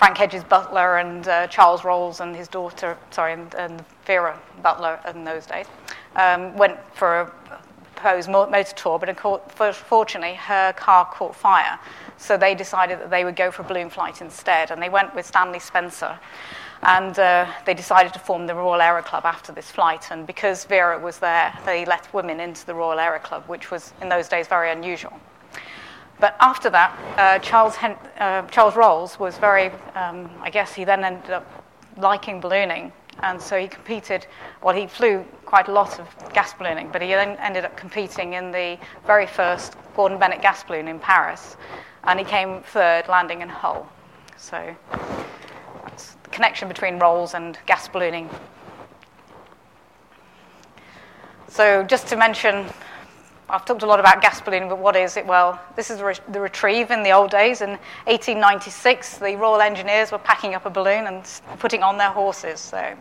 Frank 0.01 0.17
Hedges 0.17 0.43
Butler 0.43 0.97
and 0.97 1.27
uh, 1.27 1.45
Charles 1.45 1.83
Rolls 1.83 2.21
and 2.21 2.35
his 2.35 2.47
daughter, 2.47 2.97
sorry, 3.11 3.33
and, 3.33 3.53
and 3.53 3.85
Vera 4.07 4.41
Butler 4.63 4.99
in 5.07 5.23
those 5.23 5.45
days, 5.45 5.67
um, 6.15 6.57
went 6.57 6.79
for 6.95 7.21
a 7.21 7.25
proposed 7.93 8.27
motor 8.27 8.63
tour, 8.75 8.97
but 8.97 9.75
fortunately, 9.75 10.33
her 10.33 10.73
car 10.73 11.05
caught 11.05 11.35
fire. 11.35 11.77
So 12.17 12.35
they 12.35 12.55
decided 12.55 12.97
that 12.97 13.11
they 13.11 13.23
would 13.23 13.35
go 13.35 13.51
for 13.51 13.61
a 13.61 13.65
balloon 13.65 13.91
flight 13.91 14.21
instead, 14.21 14.71
and 14.71 14.81
they 14.81 14.89
went 14.89 15.13
with 15.13 15.27
Stanley 15.27 15.59
Spencer. 15.59 16.17
And 16.81 17.19
uh, 17.19 17.45
they 17.67 17.75
decided 17.75 18.11
to 18.13 18.19
form 18.19 18.47
the 18.47 18.55
Royal 18.55 18.81
Aero 18.81 19.03
Club 19.03 19.25
after 19.25 19.51
this 19.51 19.69
flight. 19.69 20.09
And 20.09 20.25
because 20.25 20.65
Vera 20.65 20.97
was 20.97 21.19
there, 21.19 21.55
they 21.63 21.85
let 21.85 22.11
women 22.11 22.39
into 22.39 22.65
the 22.65 22.73
Royal 22.73 22.99
Aero 22.99 23.19
Club, 23.19 23.43
which 23.45 23.69
was 23.69 23.93
in 24.01 24.09
those 24.09 24.27
days 24.27 24.47
very 24.47 24.71
unusual. 24.71 25.13
But 26.21 26.35
after 26.39 26.69
that, 26.69 26.97
uh, 27.17 27.39
Charles, 27.39 27.75
uh, 28.19 28.43
Charles 28.43 28.75
Rolls 28.75 29.19
was 29.19 29.39
very, 29.39 29.71
um, 29.95 30.29
I 30.39 30.51
guess 30.51 30.71
he 30.71 30.83
then 30.83 31.03
ended 31.03 31.31
up 31.31 31.65
liking 31.97 32.39
ballooning. 32.39 32.93
And 33.23 33.41
so 33.41 33.59
he 33.59 33.67
competed, 33.67 34.27
well, 34.61 34.75
he 34.75 34.85
flew 34.85 35.25
quite 35.45 35.67
a 35.67 35.71
lot 35.71 35.99
of 35.99 36.07
gas 36.31 36.53
ballooning, 36.53 36.89
but 36.91 37.01
he 37.01 37.09
then 37.09 37.37
ended 37.37 37.65
up 37.65 37.75
competing 37.75 38.33
in 38.33 38.51
the 38.51 38.77
very 39.07 39.25
first 39.25 39.75
Gordon 39.95 40.19
Bennett 40.19 40.43
gas 40.43 40.63
balloon 40.63 40.87
in 40.87 40.99
Paris. 40.99 41.57
And 42.03 42.19
he 42.19 42.25
came 42.25 42.61
third, 42.61 43.07
landing 43.07 43.41
in 43.41 43.49
Hull. 43.49 43.89
So 44.37 44.75
that's 45.83 46.13
the 46.23 46.29
connection 46.29 46.67
between 46.67 46.99
Rolls 46.99 47.33
and 47.33 47.57
gas 47.65 47.87
ballooning. 47.87 48.29
So, 51.47 51.83
just 51.83 52.07
to 52.07 52.15
mention, 52.15 52.67
I've 53.51 53.65
talked 53.65 53.83
a 53.83 53.85
lot 53.85 53.99
about 53.99 54.21
gas 54.21 54.39
ballooning, 54.39 54.69
but 54.69 54.77
what 54.77 54.95
is 54.95 55.17
it? 55.17 55.25
Well, 55.25 55.59
this 55.75 55.89
is 55.89 55.97
the 55.97 56.39
retrieve 56.39 56.89
in 56.89 57.03
the 57.03 57.11
old 57.11 57.31
days. 57.31 57.59
In 57.59 57.71
1896, 58.07 59.17
the 59.17 59.35
Royal 59.35 59.59
Engineers 59.59 60.09
were 60.09 60.19
packing 60.19 60.55
up 60.55 60.65
a 60.65 60.69
balloon 60.69 61.07
and 61.07 61.25
putting 61.59 61.83
on 61.83 61.97
their 61.97 62.11
horses. 62.11 62.61
So, 62.61 62.95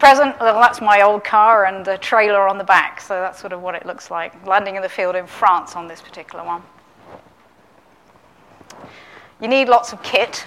present, 0.00 0.34
well, 0.40 0.60
that's 0.60 0.80
my 0.80 1.02
old 1.02 1.22
car 1.22 1.66
and 1.66 1.84
the 1.84 1.98
trailer 1.98 2.48
on 2.48 2.58
the 2.58 2.64
back. 2.64 3.00
So, 3.00 3.20
that's 3.20 3.40
sort 3.40 3.52
of 3.52 3.62
what 3.62 3.76
it 3.76 3.86
looks 3.86 4.10
like. 4.10 4.44
Landing 4.44 4.74
in 4.74 4.82
the 4.82 4.88
field 4.88 5.14
in 5.14 5.28
France 5.28 5.76
on 5.76 5.86
this 5.86 6.00
particular 6.00 6.44
one. 6.44 6.62
You 9.40 9.46
need 9.46 9.68
lots 9.68 9.92
of 9.92 10.02
kit. 10.02 10.46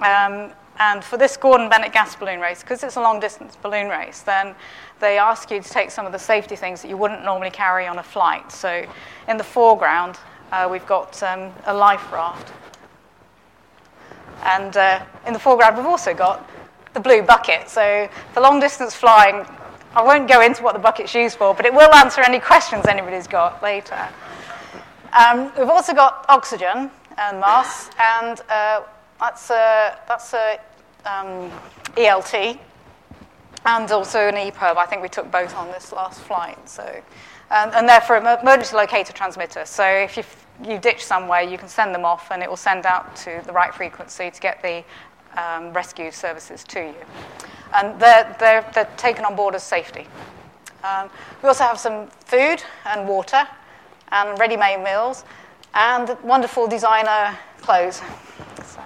Um, 0.00 0.50
and 0.82 1.04
for 1.04 1.16
this 1.16 1.36
Gordon 1.36 1.68
Bennett 1.68 1.92
gas 1.92 2.16
balloon 2.16 2.40
race, 2.40 2.60
because 2.60 2.82
it's 2.82 2.96
a 2.96 3.00
long 3.00 3.20
distance 3.20 3.54
balloon 3.54 3.88
race, 3.88 4.22
then 4.22 4.56
they 4.98 5.16
ask 5.16 5.48
you 5.48 5.62
to 5.62 5.68
take 5.68 5.92
some 5.92 6.06
of 6.06 6.12
the 6.12 6.18
safety 6.18 6.56
things 6.56 6.82
that 6.82 6.88
you 6.88 6.96
wouldn't 6.96 7.24
normally 7.24 7.50
carry 7.50 7.86
on 7.86 8.00
a 8.00 8.02
flight. 8.02 8.50
So 8.50 8.84
in 9.28 9.36
the 9.36 9.44
foreground, 9.44 10.18
uh, 10.50 10.68
we've 10.68 10.84
got 10.86 11.22
um, 11.22 11.52
a 11.66 11.74
life 11.74 12.10
raft. 12.10 12.52
And 14.42 14.76
uh, 14.76 15.04
in 15.24 15.32
the 15.32 15.38
foreground, 15.38 15.76
we've 15.76 15.86
also 15.86 16.14
got 16.14 16.50
the 16.94 17.00
blue 17.00 17.22
bucket. 17.22 17.68
So 17.68 18.08
for 18.32 18.40
long 18.40 18.58
distance 18.58 18.92
flying, 18.92 19.46
I 19.94 20.02
won't 20.02 20.28
go 20.28 20.40
into 20.40 20.64
what 20.64 20.72
the 20.72 20.80
bucket's 20.80 21.14
used 21.14 21.38
for, 21.38 21.54
but 21.54 21.64
it 21.64 21.72
will 21.72 21.94
answer 21.94 22.22
any 22.22 22.40
questions 22.40 22.86
anybody's 22.86 23.28
got 23.28 23.62
later. 23.62 24.08
Um, 25.12 25.52
we've 25.56 25.70
also 25.70 25.94
got 25.94 26.26
oxygen 26.28 26.90
and 27.18 27.38
masks, 27.38 27.94
and 28.00 28.40
uh, 28.48 28.82
that's 29.20 29.50
a, 29.50 29.96
that's 30.08 30.34
a 30.34 30.58
um, 31.06 31.50
ELT 31.96 32.58
and 33.64 33.90
also 33.90 34.28
an 34.28 34.34
EPIRB. 34.34 34.76
I 34.76 34.86
think 34.86 35.02
we 35.02 35.08
took 35.08 35.30
both 35.30 35.54
on 35.54 35.68
this 35.68 35.92
last 35.92 36.20
flight. 36.20 36.68
So, 36.68 37.02
and, 37.50 37.72
and 37.74 37.88
they're 37.88 38.00
for 38.00 38.16
emergency 38.16 38.76
locator 38.76 39.12
transmitter. 39.12 39.64
So 39.64 39.84
if 39.84 40.16
you 40.16 40.24
you 40.64 40.78
ditch 40.78 41.04
somewhere, 41.04 41.42
you 41.42 41.58
can 41.58 41.68
send 41.68 41.94
them 41.94 42.04
off, 42.04 42.30
and 42.30 42.42
it 42.42 42.48
will 42.48 42.56
send 42.56 42.86
out 42.86 43.16
to 43.16 43.42
the 43.46 43.52
right 43.52 43.74
frequency 43.74 44.30
to 44.30 44.40
get 44.40 44.62
the 44.62 44.84
um, 45.40 45.72
rescue 45.72 46.10
services 46.10 46.62
to 46.64 46.80
you. 46.80 46.94
And 47.74 47.98
they're, 47.98 48.36
they're, 48.38 48.70
they're 48.74 48.90
taken 48.96 49.24
on 49.24 49.34
board 49.34 49.54
as 49.54 49.62
safety. 49.62 50.06
Um, 50.84 51.08
we 51.42 51.48
also 51.48 51.64
have 51.64 51.78
some 51.78 52.08
food 52.26 52.62
and 52.84 53.08
water 53.08 53.46
and 54.10 54.38
ready-made 54.38 54.84
meals 54.84 55.24
and 55.74 56.16
wonderful 56.22 56.68
designer 56.68 57.36
clothes. 57.60 58.02
So, 58.64 58.80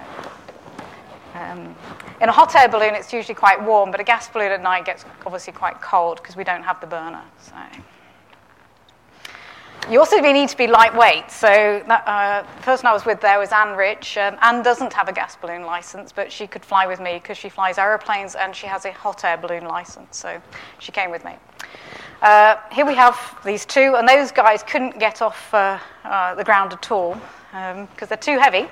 Um, 1.34 1.74
in 2.20 2.28
a 2.28 2.32
hot 2.32 2.54
air 2.54 2.68
balloon, 2.68 2.94
it's 2.94 3.12
usually 3.12 3.34
quite 3.34 3.62
warm, 3.62 3.90
but 3.90 4.00
a 4.00 4.04
gas 4.04 4.28
balloon 4.28 4.52
at 4.52 4.62
night 4.62 4.84
gets 4.84 5.04
obviously 5.24 5.52
quite 5.52 5.80
cold 5.80 6.16
because 6.18 6.36
we 6.36 6.44
don't 6.44 6.62
have 6.62 6.80
the 6.80 6.86
burner. 6.86 7.22
So. 7.40 7.54
You 9.88 10.00
also 10.00 10.18
need 10.18 10.48
to 10.48 10.56
be 10.56 10.66
lightweight. 10.66 11.30
So 11.30 11.48
uh, 11.48 12.42
the 12.42 12.62
person 12.62 12.86
I 12.86 12.92
was 12.92 13.06
with 13.06 13.20
there 13.20 13.38
was 13.38 13.52
Anne 13.52 13.76
Rich. 13.76 14.18
Um, 14.18 14.36
Anne 14.42 14.64
doesn't 14.64 14.92
have 14.92 15.08
a 15.08 15.12
gas 15.12 15.36
balloon 15.36 15.62
license, 15.62 16.10
but 16.10 16.32
she 16.32 16.48
could 16.48 16.64
fly 16.64 16.88
with 16.88 16.98
me 16.98 17.20
because 17.22 17.38
she 17.38 17.48
flies 17.48 17.78
aeroplanes 17.78 18.34
and 18.34 18.54
she 18.54 18.66
has 18.66 18.84
a 18.84 18.90
hot 18.90 19.24
air 19.24 19.36
balloon 19.36 19.64
license. 19.64 20.16
So 20.16 20.42
she 20.80 20.90
came 20.90 21.12
with 21.12 21.24
me. 21.24 21.34
Uh, 22.20 22.56
here 22.72 22.84
we 22.84 22.94
have 22.96 23.16
these 23.44 23.64
two, 23.64 23.94
and 23.96 24.08
those 24.08 24.32
guys 24.32 24.64
couldn't 24.64 24.98
get 24.98 25.22
off 25.22 25.54
uh, 25.54 25.78
uh 26.04 26.34
the 26.34 26.42
ground 26.42 26.72
at 26.72 26.90
all 26.90 27.14
because 27.52 28.02
um, 28.02 28.08
they're 28.08 28.16
too 28.16 28.38
heavy. 28.38 28.66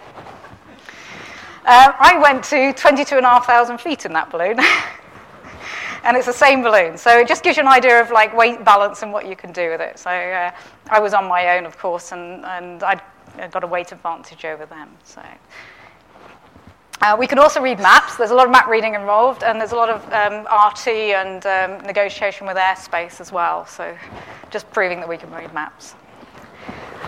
Uh, 1.64 1.92
I 1.98 2.18
went 2.18 2.44
to 2.44 2.74
22,500 2.74 3.80
feet 3.80 4.04
in 4.04 4.12
that 4.12 4.30
balloon. 4.30 4.58
and 6.04 6.16
it's 6.16 6.26
the 6.26 6.32
same 6.32 6.62
balloon. 6.62 6.98
So 6.98 7.18
it 7.18 7.26
just 7.26 7.42
gives 7.42 7.56
you 7.56 7.62
an 7.62 7.68
idea 7.68 8.00
of 8.00 8.10
like 8.10 8.36
weight 8.36 8.64
balance 8.64 9.02
and 9.02 9.12
what 9.12 9.26
you 9.26 9.34
can 9.34 9.50
do 9.52 9.70
with 9.70 9.80
it. 9.80 9.98
So 9.98 10.10
uh, 10.10 10.50
I 10.90 11.00
was 11.00 11.14
on 11.14 11.26
my 11.26 11.56
own, 11.56 11.64
of 11.64 11.78
course, 11.78 12.12
and, 12.12 12.44
and 12.44 12.82
I'd 12.82 13.00
got 13.50 13.64
a 13.64 13.66
weight 13.66 13.92
advantage 13.92 14.44
over 14.44 14.66
them. 14.66 14.90
So. 15.04 15.22
Uh, 17.00 17.16
we 17.18 17.26
can 17.26 17.38
also 17.38 17.60
read 17.60 17.78
maps. 17.78 18.16
There's 18.16 18.30
a 18.30 18.34
lot 18.34 18.46
of 18.46 18.52
map 18.52 18.66
reading 18.66 18.94
involved, 18.94 19.42
and 19.42 19.60
there's 19.60 19.72
a 19.72 19.76
lot 19.76 19.90
of 19.90 20.02
um, 20.12 20.44
RT 20.44 20.88
and 20.88 21.44
um, 21.46 21.86
negotiation 21.86 22.46
with 22.46 22.56
airspace 22.56 23.20
as 23.20 23.32
well. 23.32 23.66
So, 23.66 23.96
just 24.50 24.70
proving 24.70 25.00
that 25.00 25.08
we 25.08 25.18
can 25.18 25.30
read 25.30 25.52
maps. 25.52 25.96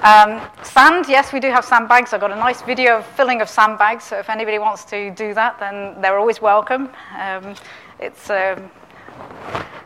Um, 0.02 0.42
sand, 0.62 1.06
yes, 1.08 1.32
we 1.32 1.40
do 1.40 1.50
have 1.50 1.64
sandbags. 1.64 2.12
I've 2.12 2.20
got 2.20 2.30
a 2.30 2.36
nice 2.36 2.60
video 2.60 2.98
of 2.98 3.06
filling 3.06 3.40
of 3.40 3.48
sandbags, 3.48 4.04
so 4.04 4.18
if 4.18 4.28
anybody 4.28 4.58
wants 4.58 4.84
to 4.86 5.10
do 5.12 5.32
that, 5.32 5.58
then 5.58 6.00
they're 6.02 6.18
always 6.18 6.40
welcome. 6.40 6.90
Um, 7.18 7.54
it's, 7.98 8.28
um, 8.28 8.70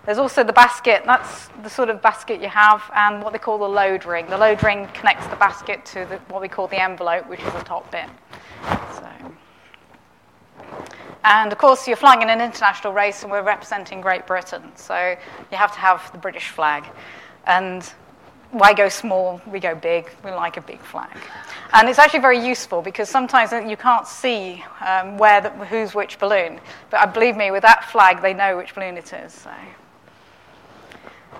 there's 0.04 0.18
also 0.18 0.42
the 0.42 0.52
basket, 0.52 1.04
that's 1.06 1.48
the 1.62 1.70
sort 1.70 1.90
of 1.90 2.02
basket 2.02 2.42
you 2.42 2.48
have, 2.48 2.82
and 2.96 3.22
what 3.22 3.32
they 3.32 3.38
call 3.38 3.56
the 3.56 3.68
load 3.68 4.04
ring. 4.04 4.26
The 4.26 4.36
load 4.36 4.62
ring 4.64 4.88
connects 4.94 5.28
the 5.28 5.36
basket 5.36 5.86
to 5.86 6.04
the, 6.06 6.16
what 6.28 6.42
we 6.42 6.48
call 6.48 6.66
the 6.66 6.82
envelope, 6.82 7.28
which 7.28 7.40
is 7.40 7.52
the 7.52 7.60
top 7.60 7.90
bit. 7.92 8.08
So. 8.92 9.08
And 11.22 11.52
of 11.52 11.58
course, 11.58 11.86
you're 11.86 11.96
flying 11.96 12.22
in 12.22 12.30
an 12.30 12.40
international 12.40 12.92
race, 12.92 13.22
and 13.22 13.30
we're 13.30 13.42
representing 13.42 14.00
Great 14.00 14.26
Britain, 14.26 14.72
so 14.74 15.16
you 15.52 15.56
have 15.56 15.72
to 15.72 15.78
have 15.78 16.10
the 16.10 16.18
British 16.18 16.48
flag. 16.48 16.84
And 17.46 17.90
why 18.52 18.72
go 18.72 18.88
small? 18.88 19.40
We 19.46 19.60
go 19.60 19.74
big. 19.74 20.10
We 20.24 20.30
like 20.30 20.56
a 20.56 20.60
big 20.60 20.80
flag. 20.80 21.16
And 21.72 21.88
it's 21.88 21.98
actually 21.98 22.20
very 22.20 22.44
useful 22.44 22.82
because 22.82 23.08
sometimes 23.08 23.52
you 23.52 23.76
can't 23.76 24.06
see 24.06 24.64
um, 24.84 25.18
where 25.18 25.40
the, 25.40 25.50
who's 25.50 25.94
which 25.94 26.18
balloon. 26.18 26.60
But 26.90 27.00
uh, 27.00 27.06
believe 27.06 27.36
me, 27.36 27.50
with 27.50 27.62
that 27.62 27.84
flag, 27.90 28.22
they 28.22 28.34
know 28.34 28.56
which 28.56 28.74
balloon 28.74 28.96
it 28.96 29.12
is. 29.12 29.32
So. 29.32 29.52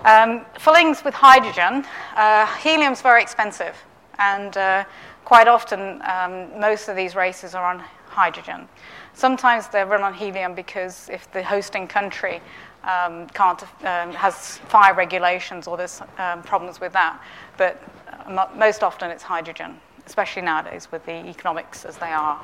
Um, 0.05 0.45
fillings 0.57 1.03
with 1.03 1.13
hydrogen. 1.13 1.85
Uh, 2.15 2.45
helium's 2.57 3.01
very 3.01 3.21
expensive. 3.21 3.75
And 4.17 4.55
uh, 4.55 4.85
quite 5.25 5.47
often, 5.47 6.01
um, 6.03 6.59
most 6.59 6.87
of 6.87 6.95
these 6.95 7.15
races 7.15 7.53
are 7.53 7.65
on 7.65 7.83
hydrogen. 8.07 8.67
Sometimes 9.13 9.67
they're 9.67 9.85
run 9.85 10.01
on 10.01 10.13
helium 10.13 10.55
because 10.55 11.09
if 11.09 11.31
the 11.31 11.43
hosting 11.43 11.87
country 11.87 12.41
um, 12.83 13.27
can't, 13.27 13.61
um, 13.63 14.11
has 14.13 14.57
fire 14.57 14.93
regulations 14.93 15.67
or 15.67 15.77
there's 15.77 16.01
um, 16.17 16.41
problems 16.43 16.79
with 16.79 16.93
that. 16.93 17.21
But 17.57 17.81
uh, 18.27 18.47
most 18.55 18.83
often 18.83 19.11
it's 19.11 19.23
hydrogen, 19.23 19.79
especially 20.05 20.41
nowadays 20.41 20.87
with 20.91 21.05
the 21.05 21.25
economics 21.27 21.85
as 21.85 21.97
they 21.97 22.11
are. 22.11 22.41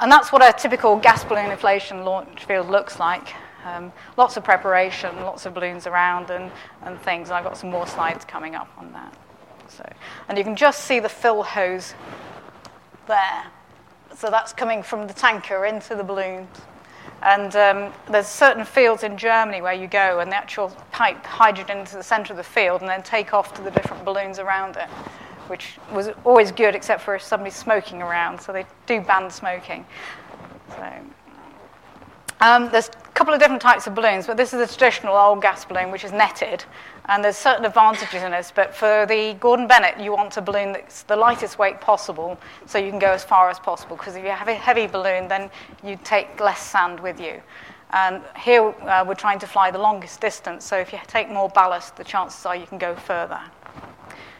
And 0.00 0.10
that's 0.10 0.32
what 0.32 0.42
a 0.42 0.52
typical 0.52 0.96
gas 0.96 1.24
balloon 1.24 1.50
inflation 1.50 2.04
launch 2.04 2.44
field 2.44 2.68
looks 2.68 2.98
like. 2.98 3.34
Um, 3.64 3.92
lots 4.16 4.36
of 4.36 4.44
preparation, 4.44 5.14
lots 5.22 5.46
of 5.46 5.54
balloons 5.54 5.86
around 5.86 6.30
and, 6.30 6.50
and 6.82 7.00
things. 7.00 7.28
And 7.28 7.36
I've 7.36 7.44
got 7.44 7.56
some 7.56 7.70
more 7.70 7.86
slides 7.86 8.24
coming 8.24 8.54
up 8.54 8.70
on 8.76 8.92
that. 8.92 9.14
So, 9.68 9.88
and 10.28 10.36
you 10.36 10.44
can 10.44 10.56
just 10.56 10.84
see 10.84 10.98
the 10.98 11.08
fill 11.08 11.42
hose 11.42 11.94
there. 13.06 13.44
So 14.16 14.30
that's 14.30 14.52
coming 14.52 14.82
from 14.82 15.06
the 15.06 15.14
tanker 15.14 15.64
into 15.64 15.94
the 15.94 16.04
balloons. 16.04 16.48
And 17.24 17.56
um, 17.56 17.92
there's 18.10 18.26
certain 18.26 18.66
fields 18.66 19.02
in 19.02 19.16
Germany 19.16 19.62
where 19.62 19.72
you 19.72 19.86
go 19.86 20.20
and 20.20 20.30
the 20.30 20.36
actual 20.36 20.68
pipe 20.92 21.24
hydrogen 21.24 21.78
into 21.78 21.96
the 21.96 22.02
center 22.02 22.34
of 22.34 22.36
the 22.36 22.44
field 22.44 22.82
and 22.82 22.90
then 22.90 23.02
take 23.02 23.32
off 23.32 23.54
to 23.54 23.62
the 23.62 23.70
different 23.70 24.04
balloons 24.04 24.38
around 24.38 24.76
it, 24.76 24.88
which 25.48 25.78
was 25.90 26.10
always 26.24 26.52
good 26.52 26.74
except 26.74 27.02
for 27.02 27.14
if 27.14 27.22
somebody's 27.22 27.56
smoking 27.56 28.02
around. 28.02 28.40
So 28.40 28.52
they 28.52 28.66
do 28.86 29.00
ban 29.00 29.30
smoking. 29.30 29.86
So, 30.76 30.92
um, 32.42 32.68
there's 32.70 32.90
couple 33.14 33.32
of 33.32 33.38
different 33.38 33.62
types 33.62 33.86
of 33.86 33.94
balloons, 33.94 34.26
but 34.26 34.36
this 34.36 34.52
is 34.52 34.60
a 34.60 34.76
traditional 34.76 35.16
old 35.16 35.40
gas 35.40 35.64
balloon 35.64 35.90
which 35.90 36.04
is 36.04 36.12
netted. 36.12 36.64
And 37.06 37.22
there's 37.22 37.36
certain 37.36 37.64
advantages 37.64 38.22
in 38.22 38.32
this, 38.32 38.52
but 38.54 38.74
for 38.74 39.06
the 39.06 39.36
Gordon 39.40 39.68
Bennett, 39.68 40.00
you 40.00 40.12
want 40.12 40.36
a 40.36 40.42
balloon 40.42 40.72
that's 40.72 41.02
the 41.04 41.14
lightest 41.14 41.58
weight 41.58 41.80
possible 41.80 42.38
so 42.66 42.78
you 42.78 42.90
can 42.90 42.98
go 42.98 43.12
as 43.12 43.22
far 43.22 43.48
as 43.50 43.58
possible. 43.58 43.96
Because 43.96 44.16
if 44.16 44.24
you 44.24 44.30
have 44.30 44.48
a 44.48 44.54
heavy 44.54 44.86
balloon, 44.86 45.28
then 45.28 45.50
you 45.84 45.98
take 46.02 46.40
less 46.40 46.60
sand 46.60 46.98
with 47.00 47.20
you. 47.20 47.40
And 47.90 48.22
here 48.36 48.62
uh, 48.62 49.04
we're 49.06 49.14
trying 49.14 49.38
to 49.38 49.46
fly 49.46 49.70
the 49.70 49.78
longest 49.78 50.20
distance, 50.20 50.64
so 50.64 50.76
if 50.76 50.92
you 50.92 50.98
take 51.06 51.30
more 51.30 51.48
ballast, 51.48 51.96
the 51.96 52.02
chances 52.02 52.44
are 52.44 52.56
you 52.56 52.66
can 52.66 52.78
go 52.78 52.96
further. 52.96 53.40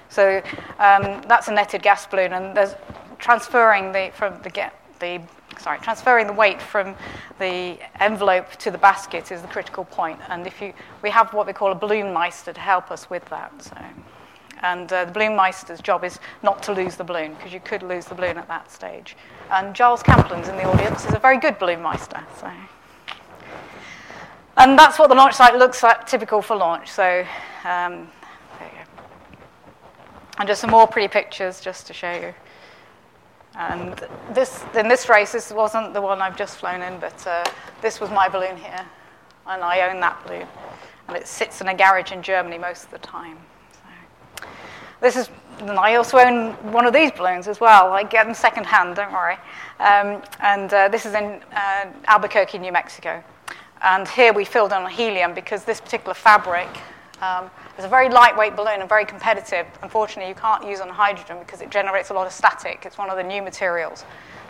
So 0.09 0.43
um, 0.81 1.23
that's 1.29 1.47
a 1.47 1.53
netted 1.53 1.83
gas 1.83 2.07
balloon, 2.07 2.33
and 2.33 2.57
there's 2.57 2.75
transferring 3.19 3.93
the, 3.93 4.11
from 4.15 4.43
the, 4.43 4.73
the 4.99 5.21
sorry, 5.59 5.79
transferring 5.79 6.27
the 6.27 6.33
weight 6.33 6.61
from 6.61 6.95
the 7.39 7.79
envelope 8.01 8.51
to 8.57 8.71
the 8.71 8.79
basket 8.79 9.33
is 9.33 9.43
the 9.43 9.49
critical 9.49 9.85
point. 9.85 10.19
And 10.29 10.47
if 10.47 10.61
you, 10.61 10.73
we 11.03 11.11
have 11.11 11.33
what 11.33 11.47
we 11.47 11.53
call 11.53 11.73
a 11.73 11.75
balloon 11.75 12.13
meister 12.13 12.53
to 12.53 12.61
help 12.61 12.91
us 12.91 13.09
with 13.11 13.25
that. 13.27 13.53
So. 13.63 13.77
And 14.63 14.91
uh, 14.93 15.05
the 15.05 15.13
balloon 15.13 15.37
meister's 15.37 15.81
job 15.81 16.05
is 16.05 16.19
not 16.43 16.63
to 16.63 16.73
lose 16.73 16.97
the 16.97 17.05
balloon, 17.05 17.35
because 17.35 17.53
you 17.53 17.61
could 17.61 17.83
lose 17.83 18.07
the 18.07 18.15
balloon 18.15 18.39
at 18.39 18.49
that 18.49 18.71
stage. 18.71 19.17
And 19.51 19.75
Giles 19.75 20.03
Camplin's 20.03 20.49
in 20.49 20.57
the 20.57 20.65
audience 20.65 21.05
is 21.05 21.13
a 21.13 21.19
very 21.19 21.39
good 21.39 21.59
balloon 21.59 21.83
meister. 21.83 22.25
So. 22.41 22.51
And 24.57 24.79
that's 24.79 24.99
what 24.99 25.09
the 25.09 25.15
launch 25.15 25.35
site 25.35 25.57
looks 25.57 25.83
like, 25.83 26.07
typical 26.07 26.41
for 26.41 26.57
launch. 26.57 26.89
So, 26.91 27.27
um, 27.65 28.09
there 28.59 28.71
you 28.71 28.85
go. 28.85 29.03
And 30.39 30.49
just 30.49 30.61
some 30.61 30.71
more 30.71 30.87
pretty 30.87 31.09
pictures 31.09 31.61
just 31.61 31.87
to 31.89 31.93
show 31.93 32.13
you. 32.13 32.35
And 33.57 33.95
this, 34.33 34.65
in 34.75 34.89
this 34.89 35.09
race, 35.09 35.33
this 35.33 35.53
wasn't 35.53 35.95
the 35.95 36.01
one 36.01 36.21
I've 36.21 36.37
just 36.37 36.57
flown 36.57 36.83
in, 36.83 36.99
but 36.99 37.27
uh, 37.27 37.45
this 37.83 38.01
was 38.01 38.11
my 38.11 38.29
balloon 38.29 38.57
here, 38.57 38.85
and 39.47 39.63
I 39.63 39.89
own 39.89 40.01
that 40.01 40.25
balloon. 40.27 40.47
And 41.07 41.17
it 41.17 41.27
sits 41.27 41.61
in 41.61 41.69
a 41.69 41.75
garage 41.75 42.11
in 42.11 42.23
Germany 42.23 42.59
most 42.59 42.85
of 42.85 42.91
the 42.91 42.99
time. 42.99 43.39
So, 43.73 44.49
this 45.01 45.17
is, 45.17 45.31
and 45.61 45.73
I 45.73 45.95
also 45.95 46.19
own 46.19 46.53
one 46.73 46.87
of 46.87 46.93
these 46.93 47.13
balloons 47.13 47.47
as 47.47 47.61
well. 47.61 47.93
I 47.93 48.03
get 48.03 48.27
them 48.27 48.35
secondhand, 48.35 48.97
don't 48.97 49.13
worry. 49.13 49.37
Um, 49.79 50.23
and 50.41 50.73
uh, 50.73 50.89
this 50.89 51.07
is 51.07 51.15
in 51.15 51.41
uh, 51.53 51.87
Albuquerque, 52.07 52.59
New 52.59 52.73
Mexico. 52.73 53.23
And 53.83 54.09
here 54.09 54.33
we 54.33 54.45
filled 54.45 54.73
on 54.73 54.91
helium 54.91 55.35
because 55.35 55.65
this 55.65 55.81
particular 55.81 56.15
fabric 56.15 56.69
um, 57.21 57.51
it's 57.77 57.85
a 57.85 57.89
very 57.89 58.09
lightweight 58.09 58.57
balloon 58.57 58.81
and 58.81 58.89
very 58.89 59.05
competitive. 59.05 59.67
Unfortunately, 59.83 60.29
you 60.29 60.35
can't 60.35 60.67
use 60.67 60.81
on 60.81 60.89
hydrogen 60.89 61.39
because 61.39 61.61
it 61.61 61.71
generates 61.71 62.11
a 62.11 62.15
lot 62.15 62.27
of 62.27 62.33
static. 62.33 62.85
It's 62.85 62.99
one 62.99 63.11
of 63.11 63.17
the 63.17 63.23
new 63.23 63.43
materials. 63.43 64.05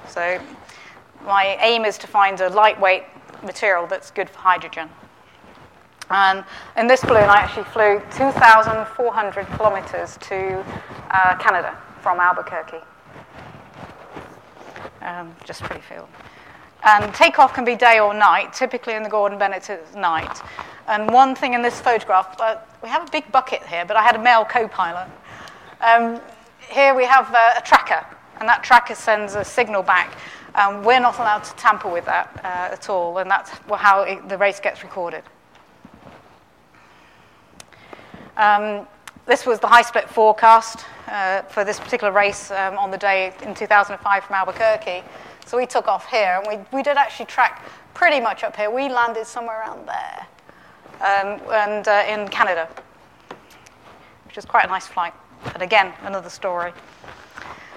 So 0.08 0.40
my 1.24 1.56
aim 1.60 1.84
is 1.84 1.98
to 1.98 2.06
find 2.06 2.40
a 2.40 2.48
lightweight 2.48 3.04
material 3.42 3.86
that's 3.86 4.10
good 4.10 4.28
for 4.30 4.38
hydrogen. 4.38 4.88
And 6.10 6.44
in 6.76 6.86
this 6.86 7.00
balloon, 7.00 7.24
I 7.24 7.36
actually 7.36 7.64
flew 7.64 8.00
2,400 8.16 9.46
kilometers 9.46 10.18
to 10.22 10.64
uh, 11.10 11.36
Canada 11.38 11.76
from 12.02 12.20
Albuquerque. 12.20 12.82
Um, 15.00 15.34
just 15.44 15.62
pretty 15.62 15.82
field. 15.82 16.08
And 16.84 17.14
takeoff 17.14 17.54
can 17.54 17.64
be 17.64 17.76
day 17.76 17.98
or 17.98 18.12
night. 18.12 18.52
Typically 18.52 18.94
in 18.94 19.02
the 19.02 19.08
Gordon 19.08 19.38
Bennett, 19.38 19.70
it's 19.70 19.94
night. 19.94 20.40
And 20.86 21.10
one 21.10 21.34
thing 21.34 21.54
in 21.54 21.62
this 21.62 21.80
photograph, 21.80 22.38
uh, 22.38 22.58
we 22.82 22.90
have 22.90 23.08
a 23.08 23.10
big 23.10 23.30
bucket 23.32 23.62
here, 23.66 23.86
but 23.86 23.96
I 23.96 24.02
had 24.02 24.16
a 24.16 24.22
male 24.22 24.44
co-pilot. 24.44 25.08
Um, 25.80 26.20
here 26.68 26.94
we 26.94 27.04
have 27.04 27.32
uh, 27.34 27.52
a 27.56 27.62
tracker, 27.62 28.04
and 28.38 28.48
that 28.48 28.62
tracker 28.62 28.94
sends 28.94 29.34
a 29.34 29.44
signal 29.44 29.82
back. 29.82 30.18
Um, 30.54 30.84
we're 30.84 31.00
not 31.00 31.18
allowed 31.18 31.44
to 31.44 31.54
tamper 31.56 31.88
with 31.88 32.04
that 32.04 32.40
uh, 32.44 32.74
at 32.74 32.88
all, 32.90 33.18
and 33.18 33.30
that's 33.30 33.50
how 33.74 34.02
it, 34.02 34.28
the 34.28 34.36
race 34.36 34.60
gets 34.60 34.82
recorded. 34.82 35.22
Um, 38.36 38.86
this 39.26 39.46
was 39.46 39.58
the 39.58 39.66
high 39.66 39.82
split 39.82 40.08
forecast 40.10 40.84
uh, 41.08 41.42
for 41.42 41.64
this 41.64 41.80
particular 41.80 42.12
race 42.12 42.50
um, 42.50 42.76
on 42.76 42.90
the 42.90 42.98
day 42.98 43.32
in 43.42 43.54
2005 43.54 44.24
from 44.24 44.34
Albuquerque. 44.34 45.02
So 45.46 45.58
we 45.58 45.66
took 45.66 45.88
off 45.88 46.08
here, 46.08 46.40
and 46.42 46.46
we, 46.48 46.76
we 46.76 46.82
did 46.82 46.96
actually 46.96 47.26
track 47.26 47.62
pretty 47.92 48.20
much 48.20 48.42
up 48.42 48.56
here. 48.56 48.70
We 48.70 48.88
landed 48.88 49.26
somewhere 49.26 49.60
around 49.60 49.86
there 49.86 50.26
um, 51.00 51.40
and 51.52 51.86
uh, 51.86 52.04
in 52.08 52.28
Canada, 52.28 52.68
which 54.26 54.38
is 54.38 54.44
quite 54.44 54.64
a 54.64 54.68
nice 54.68 54.86
flight. 54.86 55.12
But 55.44 55.60
again, 55.60 55.92
another 56.02 56.30
story. 56.30 56.72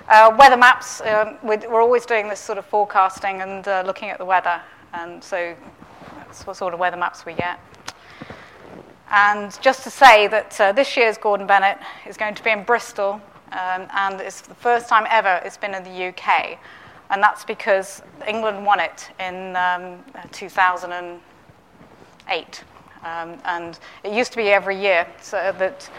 Uh, 0.08 0.34
weather 0.40 0.56
maps, 0.56 1.02
um, 1.02 1.38
we're 1.44 1.82
always 1.82 2.06
doing 2.06 2.30
this 2.30 2.40
sort 2.40 2.58
of 2.58 2.66
forecasting 2.66 3.42
and 3.42 3.68
uh, 3.68 3.84
looking 3.86 4.10
at 4.10 4.18
the 4.18 4.26
weather, 4.26 4.62
and 4.94 5.22
so 5.22 5.54
that's 6.16 6.48
what 6.48 6.56
sort 6.56 6.74
of 6.74 6.80
weather 6.80 6.96
maps 6.96 7.26
we 7.26 7.34
get. 7.34 7.60
And 9.12 9.58
just 9.62 9.84
to 9.84 9.90
say 9.90 10.28
that 10.28 10.62
uh, 10.62 10.72
this 10.72 10.96
year's 10.96 11.18
Gordon 11.18 11.46
Bennett 11.46 11.78
is 12.08 12.16
going 12.16 12.36
to 12.36 12.44
be 12.44 12.52
in 12.52 12.64
Bristol, 12.64 13.22
um, 13.52 13.88
and 13.94 14.22
it's 14.22 14.40
the 14.40 14.56
first 14.56 14.88
time 14.88 15.06
ever 15.10 15.42
it's 15.44 15.58
been 15.58 15.76
in 15.76 15.84
the 15.84 16.08
UK, 16.08 16.58
and 17.10 17.24
that's 17.24 17.46
because 17.46 18.02
England 18.28 18.66
won 18.66 18.80
it 18.80 19.10
in 19.20 19.56
um, 19.56 20.04
2008. 20.32 22.64
Um, 23.04 23.40
and 23.46 23.78
it 24.04 24.12
used 24.12 24.32
to 24.32 24.38
be 24.38 24.50
every 24.50 24.80
year, 24.80 25.08
so 25.22 25.54
that 25.58 25.90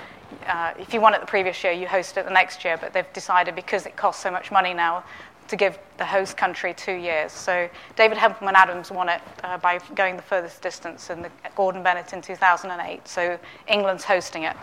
uh, 0.47 0.75
if 0.79 0.92
you 0.92 1.01
won 1.01 1.14
it 1.14 1.21
the 1.21 1.27
previous 1.27 1.62
year, 1.64 1.73
you 1.73 1.87
host 1.87 2.16
it 2.16 2.25
the 2.25 2.31
next 2.31 2.64
year. 2.64 2.77
But 2.77 2.92
they've 2.92 3.12
decided 3.12 3.55
because 3.55 3.87
it 3.87 3.97
costs 3.97 4.23
so 4.23 4.31
much 4.31 4.51
money 4.51 4.75
now 4.75 5.05
to 5.49 5.57
give 5.57 5.79
the 5.97 6.05
host 6.05 6.37
country 6.37 6.73
two 6.75 6.93
years. 6.93 7.33
So 7.33 7.69
David 7.97 8.19
Hempleman-Adams 8.19 8.91
won 8.91 9.09
it 9.09 9.21
uh, 9.43 9.59
by 9.59 9.79
going 9.95 10.17
the 10.17 10.23
furthest 10.23 10.63
distance 10.63 11.11
in 11.11 11.23
the 11.23 11.31
Gordon 11.57 11.83
Bennett 11.83 12.13
in 12.13 12.23
2008. 12.23 13.09
So 13.09 13.39
England's 13.67 14.05
hosting 14.05 14.45
it. 14.45 14.57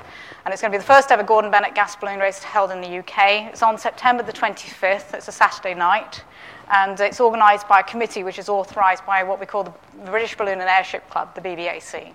And 0.45 0.54
it's 0.54 0.62
going 0.62 0.71
to 0.71 0.78
be 0.78 0.82
the 0.82 0.88
first 0.88 1.12
ever 1.12 1.24
Gordon 1.24 1.52
Bennett 1.52 1.76
gas 1.76 1.95
balloon 1.95 2.19
race 2.19 2.41
held 2.43 2.71
in 2.71 2.82
the 2.82 3.00
UK. 3.00 3.50
It's 3.52 3.63
on 3.63 3.78
September 3.78 4.24
the 4.24 4.34
25th. 4.34 5.13
It's 5.13 5.28
a 5.28 5.32
Saturday 5.32 5.74
night. 5.74 6.24
And 6.71 7.00
it's 7.00 7.19
organised 7.19 7.67
by 7.67 7.82
a 7.82 7.84
committee 7.84 8.24
which 8.24 8.39
is 8.39 8.50
authorised 8.50 9.06
by 9.06 9.24
what 9.24 9.39
we 9.39 9.45
call 9.45 9.63
the 9.63 9.74
British 10.06 10.36
Balloon 10.36 10.60
and 10.62 10.69
Airship 10.69 11.08
Club, 11.10 11.36
the 11.36 11.41
BBAC. 11.41 12.13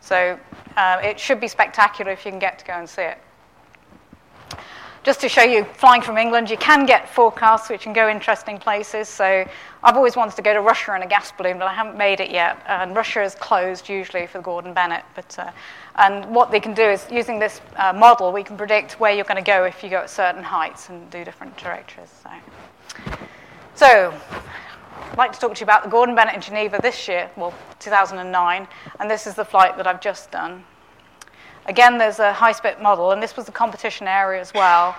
So 0.00 0.38
uh, 0.76 1.00
it 1.02 1.18
should 1.18 1.40
be 1.40 1.48
spectacular 1.48 2.10
if 2.12 2.24
you 2.24 2.30
can 2.30 2.40
get 2.40 2.58
to 2.60 2.64
go 2.64 2.74
and 2.74 2.88
see 2.88 3.02
it. 3.02 3.18
Just 5.02 5.22
to 5.22 5.30
show 5.30 5.42
you, 5.42 5.64
flying 5.64 6.02
from 6.02 6.18
England, 6.18 6.50
you 6.50 6.58
can 6.58 6.84
get 6.84 7.08
forecasts 7.08 7.70
which 7.70 7.82
can 7.82 7.94
go 7.94 8.10
interesting 8.10 8.58
places. 8.58 9.08
So 9.08 9.46
I've 9.82 9.96
always 9.96 10.14
wanted 10.14 10.36
to 10.36 10.42
go 10.42 10.52
to 10.52 10.60
Russia 10.60 10.94
in 10.94 11.02
a 11.02 11.06
gas 11.06 11.32
balloon, 11.32 11.58
but 11.58 11.68
I 11.68 11.72
haven't 11.72 11.96
made 11.96 12.20
it 12.20 12.30
yet. 12.30 12.62
And 12.66 12.94
Russia 12.94 13.22
is 13.22 13.34
closed 13.34 13.88
usually 13.88 14.26
for 14.26 14.42
Gordon 14.42 14.74
Bennett. 14.74 15.04
But, 15.14 15.38
uh, 15.38 15.52
and 15.96 16.26
what 16.26 16.50
they 16.50 16.60
can 16.60 16.74
do 16.74 16.82
is, 16.82 17.06
using 17.10 17.38
this 17.38 17.62
uh, 17.76 17.94
model, 17.94 18.30
we 18.30 18.42
can 18.42 18.58
predict 18.58 19.00
where 19.00 19.14
you're 19.14 19.24
going 19.24 19.42
to 19.42 19.50
go 19.50 19.64
if 19.64 19.82
you 19.82 19.88
go 19.88 20.00
at 20.00 20.10
certain 20.10 20.42
heights 20.42 20.90
and 20.90 21.08
do 21.10 21.24
different 21.24 21.56
trajectories. 21.56 22.10
So. 22.22 22.30
So, 23.74 24.14
I'd 25.12 25.16
like 25.16 25.32
to 25.32 25.40
talk 25.40 25.54
to 25.54 25.60
you 25.60 25.64
about 25.64 25.82
the 25.82 25.88
Gordon 25.88 26.14
Bennett 26.14 26.34
in 26.34 26.42
Geneva 26.42 26.78
this 26.82 27.08
year, 27.08 27.30
well, 27.36 27.54
2009, 27.78 28.68
and 29.00 29.10
this 29.10 29.26
is 29.26 29.34
the 29.34 29.46
flight 29.46 29.78
that 29.78 29.86
I've 29.86 30.02
just 30.02 30.30
done. 30.30 30.62
Again, 31.70 31.98
there's 31.98 32.18
a 32.18 32.32
high 32.32 32.50
split 32.50 32.82
model, 32.82 33.12
and 33.12 33.22
this 33.22 33.36
was 33.36 33.46
the 33.46 33.52
competition 33.52 34.08
area 34.08 34.40
as 34.40 34.52
well. 34.52 34.96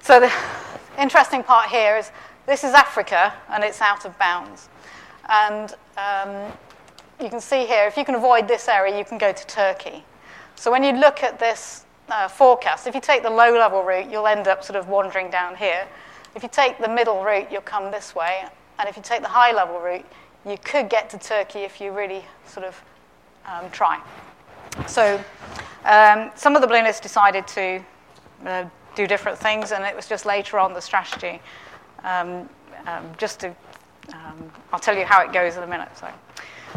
So, 0.00 0.18
the 0.18 0.32
interesting 1.00 1.44
part 1.44 1.70
here 1.70 1.96
is 1.96 2.10
this 2.44 2.64
is 2.64 2.74
Africa, 2.74 3.32
and 3.48 3.62
it's 3.62 3.80
out 3.80 4.04
of 4.04 4.18
bounds. 4.18 4.68
And 5.28 5.72
um, 5.96 6.52
you 7.22 7.28
can 7.28 7.40
see 7.40 7.66
here, 7.66 7.86
if 7.86 7.96
you 7.96 8.04
can 8.04 8.16
avoid 8.16 8.48
this 8.48 8.66
area, 8.66 8.98
you 8.98 9.04
can 9.04 9.16
go 9.16 9.30
to 9.30 9.46
Turkey. 9.46 10.04
So, 10.56 10.72
when 10.72 10.82
you 10.82 10.90
look 10.90 11.22
at 11.22 11.38
this 11.38 11.84
uh, 12.08 12.26
forecast, 12.26 12.88
if 12.88 12.94
you 12.96 13.00
take 13.00 13.22
the 13.22 13.30
low 13.30 13.52
level 13.52 13.84
route, 13.84 14.10
you'll 14.10 14.26
end 14.26 14.48
up 14.48 14.64
sort 14.64 14.76
of 14.76 14.88
wandering 14.88 15.30
down 15.30 15.54
here. 15.54 15.86
If 16.34 16.42
you 16.42 16.48
take 16.48 16.78
the 16.78 16.88
middle 16.88 17.22
route, 17.22 17.46
you'll 17.48 17.60
come 17.62 17.92
this 17.92 18.12
way. 18.12 18.42
And 18.80 18.88
if 18.88 18.96
you 18.96 19.04
take 19.04 19.22
the 19.22 19.28
high 19.28 19.52
level 19.52 19.78
route, 19.78 20.04
you 20.44 20.58
could 20.64 20.88
get 20.88 21.08
to 21.10 21.18
Turkey 21.18 21.60
if 21.60 21.80
you 21.80 21.92
really 21.92 22.24
sort 22.44 22.66
of 22.66 22.82
um, 23.46 23.70
try. 23.70 24.00
So 24.86 25.22
um, 25.84 26.30
some 26.34 26.56
of 26.56 26.62
the 26.62 26.68
balloonists 26.68 27.00
decided 27.00 27.46
to 27.48 27.84
uh, 28.46 28.64
do 28.94 29.06
different 29.06 29.38
things, 29.38 29.72
and 29.72 29.84
it 29.84 29.94
was 29.94 30.06
just 30.06 30.26
later 30.26 30.58
on 30.58 30.72
the 30.72 30.80
strategy. 30.80 31.40
Um, 32.04 32.48
um 32.86 33.04
just 33.18 33.40
to, 33.40 33.48
um, 34.14 34.50
I'll 34.72 34.80
tell 34.80 34.96
you 34.96 35.04
how 35.04 35.22
it 35.22 35.32
goes 35.32 35.56
in 35.56 35.62
a 35.62 35.66
minute. 35.66 35.88
So, 35.96 36.08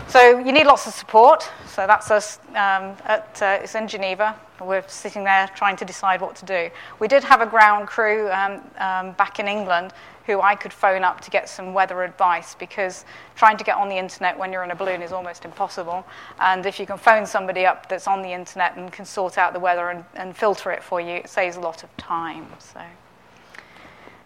So 0.07 0.39
you 0.39 0.51
need 0.51 0.65
lots 0.65 0.87
of 0.87 0.93
support. 0.93 1.49
So 1.67 1.87
that's 1.87 2.11
us. 2.11 2.39
Um, 2.49 2.95
at, 3.05 3.39
uh, 3.41 3.59
it's 3.61 3.75
in 3.75 3.87
Geneva. 3.87 4.39
We're 4.61 4.87
sitting 4.87 5.23
there 5.23 5.49
trying 5.55 5.75
to 5.77 5.85
decide 5.85 6.21
what 6.21 6.35
to 6.37 6.45
do. 6.45 6.69
We 6.99 7.07
did 7.07 7.23
have 7.23 7.41
a 7.41 7.45
ground 7.45 7.87
crew 7.87 8.29
um, 8.31 8.61
um, 8.77 9.11
back 9.13 9.39
in 9.39 9.47
England 9.47 9.91
who 10.25 10.39
I 10.39 10.55
could 10.55 10.71
phone 10.71 11.03
up 11.03 11.19
to 11.21 11.31
get 11.31 11.49
some 11.49 11.73
weather 11.73 12.03
advice 12.03 12.55
because 12.55 13.03
trying 13.35 13.57
to 13.57 13.63
get 13.63 13.75
on 13.75 13.89
the 13.89 13.97
internet 13.97 14.37
when 14.37 14.53
you're 14.53 14.63
in 14.63 14.71
a 14.71 14.75
balloon 14.75 15.01
is 15.01 15.11
almost 15.11 15.43
impossible. 15.43 16.05
And 16.39 16.65
if 16.65 16.79
you 16.79 16.85
can 16.85 16.97
phone 16.97 17.25
somebody 17.25 17.65
up 17.65 17.89
that's 17.89 18.07
on 18.07 18.21
the 18.21 18.31
internet 18.31 18.77
and 18.77 18.91
can 18.91 19.05
sort 19.05 19.37
out 19.37 19.53
the 19.53 19.59
weather 19.59 19.89
and, 19.89 20.05
and 20.15 20.35
filter 20.35 20.71
it 20.71 20.81
for 20.81 21.01
you, 21.01 21.15
it 21.15 21.29
saves 21.29 21.57
a 21.57 21.59
lot 21.59 21.83
of 21.83 21.95
time. 21.97 22.47
So. 22.59 22.81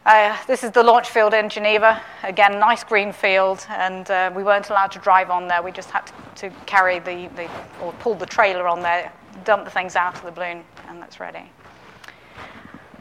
Uh, 0.08 0.38
this 0.48 0.63
is 0.63 0.72
the 0.72 0.82
launch 0.82 1.10
field 1.10 1.34
in 1.34 1.50
Geneva. 1.50 2.02
Again, 2.24 2.62
nice 2.62 2.82
green 2.82 3.12
field, 3.12 3.65
and 3.70 4.10
uh, 4.10 4.32
we 4.34 4.41
weren't 4.41 4.70
allowed 4.70 4.93
to 4.93 5.00
drive 5.00 5.30
on 5.30 5.50
there. 5.50 5.62
We 5.62 5.74
just 5.74 5.91
had 5.91 6.08
to, 6.08 6.13
to 6.50 6.50
carry 6.65 7.00
the, 7.00 7.30
the, 7.36 7.50
or 7.82 7.91
pull 8.00 8.15
the 8.15 8.26
trailer 8.26 8.70
on 8.70 8.80
there, 8.80 9.12
dump 9.43 9.65
the 9.65 9.70
things 9.70 9.98
out 9.98 10.15
of 10.15 10.24
the 10.24 10.32
balloon, 10.32 10.63
and 10.88 11.02
that's 11.02 11.20
ready. 11.20 11.52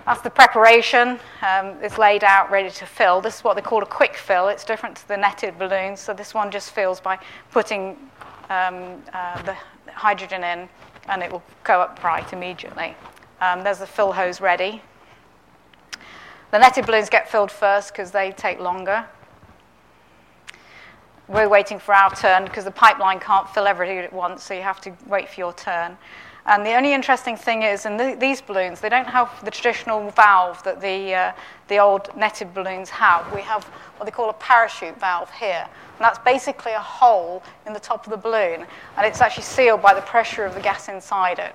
That's 0.05 0.21
the 0.23 0.31
preparation. 0.31 1.21
Um, 1.43 1.77
it's 1.81 1.97
laid 1.97 2.25
out, 2.25 2.51
ready 2.51 2.71
to 2.71 2.87
fill. 2.87 3.21
This 3.21 3.37
is 3.37 3.45
what 3.45 3.55
they 3.55 3.63
call 3.63 3.85
a 3.85 3.87
quick 3.87 4.17
fill. 4.17 4.49
It's 4.49 4.65
different 4.65 4.97
to 4.97 5.07
the 5.07 5.17
netted 5.17 5.61
balloons. 5.61 6.01
So 6.01 6.13
this 6.13 6.35
one 6.35 6.51
just 6.51 6.73
fills 6.73 6.99
by 6.99 7.21
putting 7.53 7.91
um, 8.51 9.01
uh, 9.13 9.41
the 9.43 9.57
hydrogen 9.93 10.43
in, 10.43 10.69
and 11.09 11.23
it 11.23 11.31
will 11.31 11.45
go 11.63 11.83
upright 11.83 12.33
immediately. 12.33 12.97
Um, 13.41 13.63
there's 13.63 13.79
the 13.79 13.87
fill 13.87 14.11
hose 14.11 14.41
ready. 14.41 14.83
The 16.57 16.61
netted 16.61 16.87
balloons 16.87 17.11
get 17.11 17.29
filled 17.29 17.51
first 17.51 17.93
because 17.93 18.13
they 18.13 18.33
take 18.33 18.61
longer. 18.61 19.05
We're 21.29 21.51
waiting 21.51 21.79
for 21.79 21.93
our 21.95 22.09
turn 22.17 22.45
because 22.45 22.65
the 22.65 22.71
pipeline 22.71 23.21
can't 23.21 23.47
fill 23.51 23.67
everything 23.67 23.99
at 23.99 24.11
once, 24.11 24.43
so 24.43 24.55
you 24.55 24.63
have 24.63 24.81
to 24.81 24.97
wait 25.07 25.29
for 25.29 25.39
your 25.39 25.53
turn. 25.53 25.99
And 26.47 26.65
the 26.65 26.73
only 26.73 26.95
interesting 26.95 27.37
thing 27.37 27.63
is, 27.63 27.85
in 27.85 27.99
the, 27.99 28.17
these 28.19 28.41
balloons, 28.41 28.81
they 28.81 28.89
don't 28.89 29.07
have 29.07 29.45
the 29.45 29.51
traditional 29.51 30.09
valve 30.13 30.63
that 30.63 30.81
the, 30.81 31.15
uh, 31.15 31.33
the 31.69 31.77
old 31.77 32.09
netted 32.17 32.55
balloons 32.55 32.89
have. 32.89 33.31
We 33.35 33.43
have 33.43 33.65
what 33.99 34.07
they 34.07 34.11
call 34.11 34.31
a 34.31 34.33
parachute 34.33 34.99
valve 34.99 35.31
here. 35.33 35.69
And 35.69 36.01
that's 36.01 36.21
basically 36.21 36.73
a 36.73 36.81
hole 36.81 37.43
in 37.67 37.75
the 37.75 37.81
top 37.81 38.07
of 38.07 38.11
the 38.11 38.17
balloon, 38.17 38.65
and 38.97 39.07
it's 39.07 39.21
actually 39.21 39.43
sealed 39.43 39.83
by 39.83 39.93
the 39.93 40.01
pressure 40.01 40.47
of 40.47 40.55
the 40.55 40.63
gas 40.63 40.89
inside 40.89 41.39
it. 41.39 41.55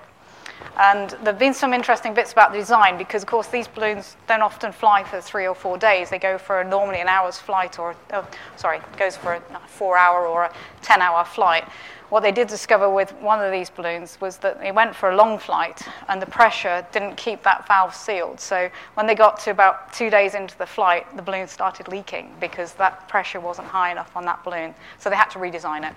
And 0.78 1.10
there 1.10 1.32
have 1.32 1.38
been 1.38 1.54
some 1.54 1.72
interesting 1.72 2.14
bits 2.14 2.32
about 2.32 2.52
the 2.52 2.58
design 2.58 2.96
because, 2.98 3.22
of 3.22 3.28
course, 3.28 3.48
these 3.48 3.68
balloons 3.68 4.16
don't 4.26 4.42
often 4.42 4.72
fly 4.72 5.04
for 5.04 5.20
three 5.20 5.46
or 5.46 5.54
four 5.54 5.76
days. 5.76 6.10
They 6.10 6.18
go 6.18 6.38
for 6.38 6.64
normally 6.64 7.00
an 7.00 7.08
hour's 7.08 7.38
flight, 7.38 7.78
or 7.78 7.94
oh, 8.12 8.26
sorry, 8.56 8.80
goes 8.96 9.16
for 9.16 9.34
a 9.34 9.42
four-hour 9.66 10.26
or 10.26 10.44
a 10.44 10.52
ten-hour 10.82 11.24
flight. 11.24 11.64
What 12.08 12.22
they 12.22 12.32
did 12.32 12.48
discover 12.48 12.90
with 12.90 13.10
one 13.22 13.42
of 13.42 13.50
these 13.50 13.70
balloons 13.70 14.20
was 14.20 14.36
that 14.38 14.60
they 14.60 14.70
went 14.70 14.94
for 14.94 15.10
a 15.10 15.16
long 15.16 15.38
flight, 15.38 15.82
and 16.08 16.20
the 16.20 16.26
pressure 16.26 16.86
didn't 16.92 17.16
keep 17.16 17.42
that 17.42 17.66
valve 17.66 17.94
sealed. 17.94 18.38
So 18.38 18.68
when 18.94 19.06
they 19.06 19.14
got 19.14 19.40
to 19.40 19.50
about 19.50 19.92
two 19.92 20.10
days 20.10 20.34
into 20.34 20.56
the 20.58 20.66
flight, 20.66 21.06
the 21.16 21.22
balloon 21.22 21.48
started 21.48 21.88
leaking 21.88 22.34
because 22.38 22.74
that 22.74 23.08
pressure 23.08 23.40
wasn't 23.40 23.68
high 23.68 23.92
enough 23.92 24.14
on 24.14 24.24
that 24.26 24.44
balloon. 24.44 24.74
So 24.98 25.08
they 25.08 25.16
had 25.16 25.30
to 25.30 25.38
redesign 25.38 25.88
it. 25.88 25.96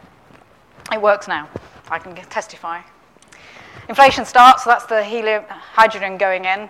It 0.93 1.01
works 1.01 1.27
now. 1.27 1.49
I 1.89 1.99
can 1.99 2.15
testify. 2.15 2.81
Inflation 3.87 4.25
starts, 4.25 4.63
so 4.63 4.69
that's 4.69 4.85
the 4.85 5.03
helium, 5.03 5.43
hydrogen 5.47 6.17
going 6.17 6.45
in. 6.45 6.69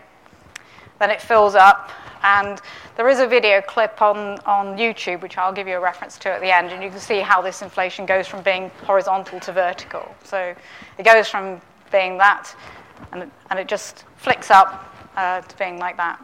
Then 0.99 1.11
it 1.11 1.21
fills 1.21 1.55
up, 1.55 1.91
and 2.23 2.61
there 2.97 3.07
is 3.09 3.19
a 3.19 3.27
video 3.27 3.61
clip 3.61 4.01
on, 4.01 4.39
on 4.39 4.77
YouTube, 4.77 5.21
which 5.21 5.37
I'll 5.37 5.53
give 5.53 5.67
you 5.67 5.75
a 5.75 5.79
reference 5.79 6.17
to 6.19 6.29
at 6.29 6.41
the 6.41 6.53
end, 6.53 6.71
and 6.71 6.83
you 6.83 6.89
can 6.89 6.99
see 6.99 7.19
how 7.19 7.41
this 7.41 7.61
inflation 7.61 8.05
goes 8.05 8.27
from 8.27 8.41
being 8.43 8.69
horizontal 8.83 9.39
to 9.41 9.51
vertical. 9.51 10.15
So 10.23 10.55
it 10.97 11.03
goes 11.03 11.27
from 11.27 11.61
being 11.91 12.17
that, 12.17 12.55
and, 13.11 13.29
and 13.49 13.59
it 13.59 13.67
just 13.67 14.05
flicks 14.17 14.51
up 14.51 14.91
uh, 15.15 15.41
to 15.41 15.57
being 15.57 15.79
like 15.79 15.97
that. 15.97 16.21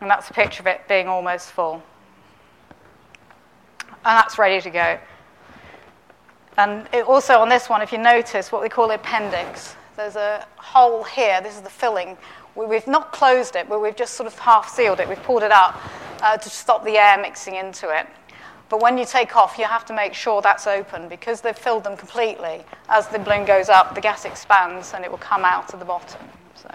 And 0.00 0.10
that's 0.10 0.28
a 0.30 0.34
picture 0.34 0.62
of 0.62 0.66
it 0.66 0.82
being 0.88 1.08
almost 1.08 1.50
full. 1.50 1.82
And 3.88 3.96
that's 4.04 4.38
ready 4.38 4.60
to 4.60 4.70
go. 4.70 4.98
And 6.58 6.88
it, 6.92 7.06
also 7.06 7.38
on 7.38 7.48
this 7.48 7.68
one, 7.68 7.82
if 7.82 7.92
you 7.92 7.98
notice, 7.98 8.50
what 8.50 8.62
we 8.62 8.68
call 8.68 8.88
the 8.88 8.94
appendix, 8.94 9.76
there's 9.96 10.16
a 10.16 10.46
hole 10.56 11.04
here. 11.04 11.40
This 11.40 11.54
is 11.54 11.62
the 11.62 11.70
filling. 11.70 12.16
We, 12.54 12.74
have 12.74 12.86
not 12.86 13.12
closed 13.12 13.56
it, 13.56 13.68
but 13.68 13.82
we've 13.82 13.96
just 13.96 14.14
sort 14.14 14.26
of 14.26 14.38
half 14.38 14.68
sealed 14.68 15.00
it. 15.00 15.08
We've 15.08 15.22
pulled 15.22 15.42
it 15.42 15.52
up 15.52 15.78
uh, 16.22 16.38
to 16.38 16.48
stop 16.48 16.84
the 16.84 16.96
air 16.96 17.20
mixing 17.20 17.56
into 17.56 17.90
it. 17.96 18.06
But 18.68 18.80
when 18.82 18.98
you 18.98 19.04
take 19.04 19.36
off, 19.36 19.58
you 19.58 19.64
have 19.64 19.84
to 19.86 19.94
make 19.94 20.12
sure 20.12 20.42
that's 20.42 20.66
open 20.66 21.08
because 21.08 21.40
they've 21.40 21.56
filled 21.56 21.84
them 21.84 21.96
completely. 21.96 22.64
As 22.88 23.06
the 23.08 23.18
balloon 23.18 23.44
goes 23.44 23.68
up, 23.68 23.94
the 23.94 24.00
gas 24.00 24.24
expands 24.24 24.92
and 24.94 25.04
it 25.04 25.10
will 25.10 25.18
come 25.18 25.44
out 25.44 25.72
of 25.72 25.78
the 25.78 25.84
bottom. 25.84 26.20
So, 26.54 26.74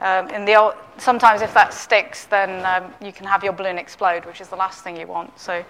um, 0.00 0.28
in 0.30 0.44
the 0.44 0.54
old, 0.56 0.74
sometimes 0.98 1.42
if 1.42 1.54
that 1.54 1.72
sticks, 1.72 2.24
then 2.24 2.64
um, 2.66 2.92
you 3.00 3.12
can 3.12 3.26
have 3.26 3.44
your 3.44 3.52
balloon 3.52 3.78
explode, 3.78 4.24
which 4.24 4.40
is 4.40 4.48
the 4.48 4.56
last 4.56 4.82
thing 4.82 4.96
you 4.96 5.06
want. 5.06 5.38
So 5.38 5.64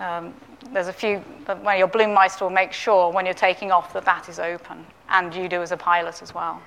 um, 0.00 0.34
there's 0.72 0.88
a 0.88 0.92
few, 0.92 1.18
when 1.62 1.78
your 1.78 1.88
balloon 1.88 2.12
meister 2.12 2.44
will 2.44 2.50
make 2.50 2.72
sure 2.72 3.12
when 3.12 3.24
you're 3.24 3.34
taking 3.34 3.70
off 3.70 3.92
that 3.92 4.04
that 4.04 4.28
is 4.28 4.38
open, 4.38 4.84
and 5.08 5.34
you 5.34 5.48
do 5.48 5.62
as 5.62 5.72
a 5.72 5.76
pilot 5.76 6.22
as 6.22 6.34
well. 6.34 6.60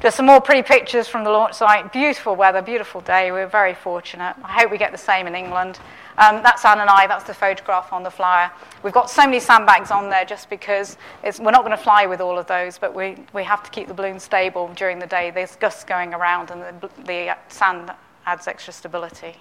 Just 0.00 0.16
some 0.16 0.26
more 0.26 0.40
pretty 0.40 0.62
pictures 0.62 1.08
from 1.08 1.24
the 1.24 1.30
launch 1.30 1.54
site. 1.54 1.92
Beautiful 1.92 2.36
weather, 2.36 2.62
beautiful 2.62 3.00
day. 3.00 3.32
We 3.32 3.40
are 3.40 3.46
very 3.46 3.74
fortunate. 3.74 4.36
I 4.42 4.52
hope 4.52 4.70
we 4.70 4.78
get 4.78 4.92
the 4.92 4.98
same 4.98 5.26
in 5.26 5.34
England. 5.34 5.80
Um, 6.16 6.42
that's 6.42 6.64
Anne 6.64 6.78
and 6.78 6.88
I. 6.88 7.06
That's 7.06 7.24
the 7.24 7.34
photograph 7.34 7.92
on 7.92 8.02
the 8.02 8.10
flyer. 8.10 8.50
We've 8.82 8.92
got 8.92 9.10
so 9.10 9.24
many 9.24 9.40
sandbags 9.40 9.90
on 9.90 10.08
there 10.08 10.24
just 10.24 10.48
because 10.48 10.96
we're 11.24 11.50
not 11.50 11.64
going 11.64 11.76
to 11.76 11.82
fly 11.82 12.06
with 12.06 12.20
all 12.20 12.38
of 12.38 12.46
those, 12.46 12.78
but 12.78 12.94
we, 12.94 13.16
we 13.32 13.42
have 13.42 13.62
to 13.64 13.70
keep 13.70 13.88
the 13.88 13.94
balloon 13.94 14.20
stable 14.20 14.68
during 14.76 15.00
the 15.00 15.06
day. 15.06 15.32
There's 15.32 15.56
gusts 15.56 15.82
going 15.82 16.14
around, 16.14 16.50
and 16.50 16.80
the, 16.80 16.90
the 17.04 17.36
sand 17.48 17.90
adds 18.26 18.46
extra 18.46 18.72
stability. 18.72 19.34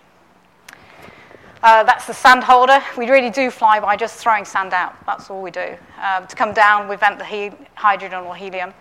Uh, 1.62 1.84
that's 1.84 2.08
the 2.08 2.14
sand 2.14 2.42
holder. 2.42 2.82
We 2.98 3.10
really 3.10 3.30
do 3.30 3.52
fly 3.52 3.82
by 3.82 3.98
just 3.98 4.16
throwing 4.18 4.46
sand 4.46 4.74
out. 4.74 4.96
That's 5.06 5.30
all 5.30 5.42
we 5.42 5.52
do. 5.52 5.76
Um, 6.02 6.26
to 6.26 6.36
come 6.36 6.54
down, 6.54 6.88
we 6.88 6.96
vent 6.96 7.20
the 7.20 7.26
he- 7.26 7.52
hydrogen 7.76 8.24
or 8.24 8.34
helium, 8.34 8.74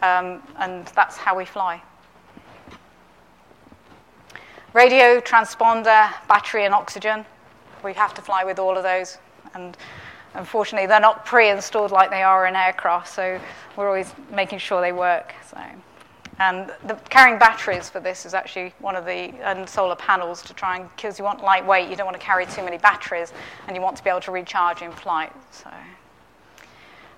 um, 0.00 0.40
and 0.58 0.86
that's 0.94 1.16
how 1.16 1.36
we 1.36 1.44
fly. 1.44 1.82
Radio, 4.74 5.20
transponder, 5.20 6.08
battery, 6.28 6.64
and 6.64 6.72
oxygen. 6.72 7.26
We 7.82 7.94
have 7.94 8.14
to 8.14 8.22
fly 8.22 8.44
with 8.44 8.60
all 8.60 8.76
of 8.76 8.84
those. 8.84 9.18
And 9.54 9.76
unfortunately, 10.34 10.86
they're 10.86 11.00
not 11.00 11.26
pre 11.26 11.50
installed 11.50 11.90
like 11.90 12.10
they 12.10 12.22
are 12.22 12.46
in 12.46 12.54
aircraft, 12.54 13.08
so 13.08 13.40
we're 13.76 13.88
always 13.88 14.14
making 14.30 14.60
sure 14.60 14.80
they 14.80 14.92
work. 14.92 15.34
So. 15.50 15.58
And 16.40 16.72
the, 16.86 16.94
carrying 17.10 17.38
batteries 17.38 17.90
for 17.90 18.00
this 18.00 18.24
is 18.24 18.32
actually 18.32 18.72
one 18.78 18.96
of 18.96 19.04
the 19.04 19.30
and 19.42 19.68
solar 19.68 19.94
panels 19.94 20.40
to 20.44 20.54
try 20.54 20.78
and 20.78 20.88
because 20.96 21.18
you 21.18 21.24
want 21.24 21.44
lightweight, 21.44 21.90
you 21.90 21.96
don't 21.96 22.06
want 22.06 22.18
to 22.18 22.24
carry 22.24 22.46
too 22.46 22.62
many 22.62 22.78
batteries, 22.78 23.34
and 23.66 23.76
you 23.76 23.82
want 23.82 23.94
to 23.98 24.02
be 24.02 24.08
able 24.08 24.22
to 24.22 24.30
recharge 24.30 24.80
in 24.80 24.90
flight. 24.90 25.32
So 25.50 25.70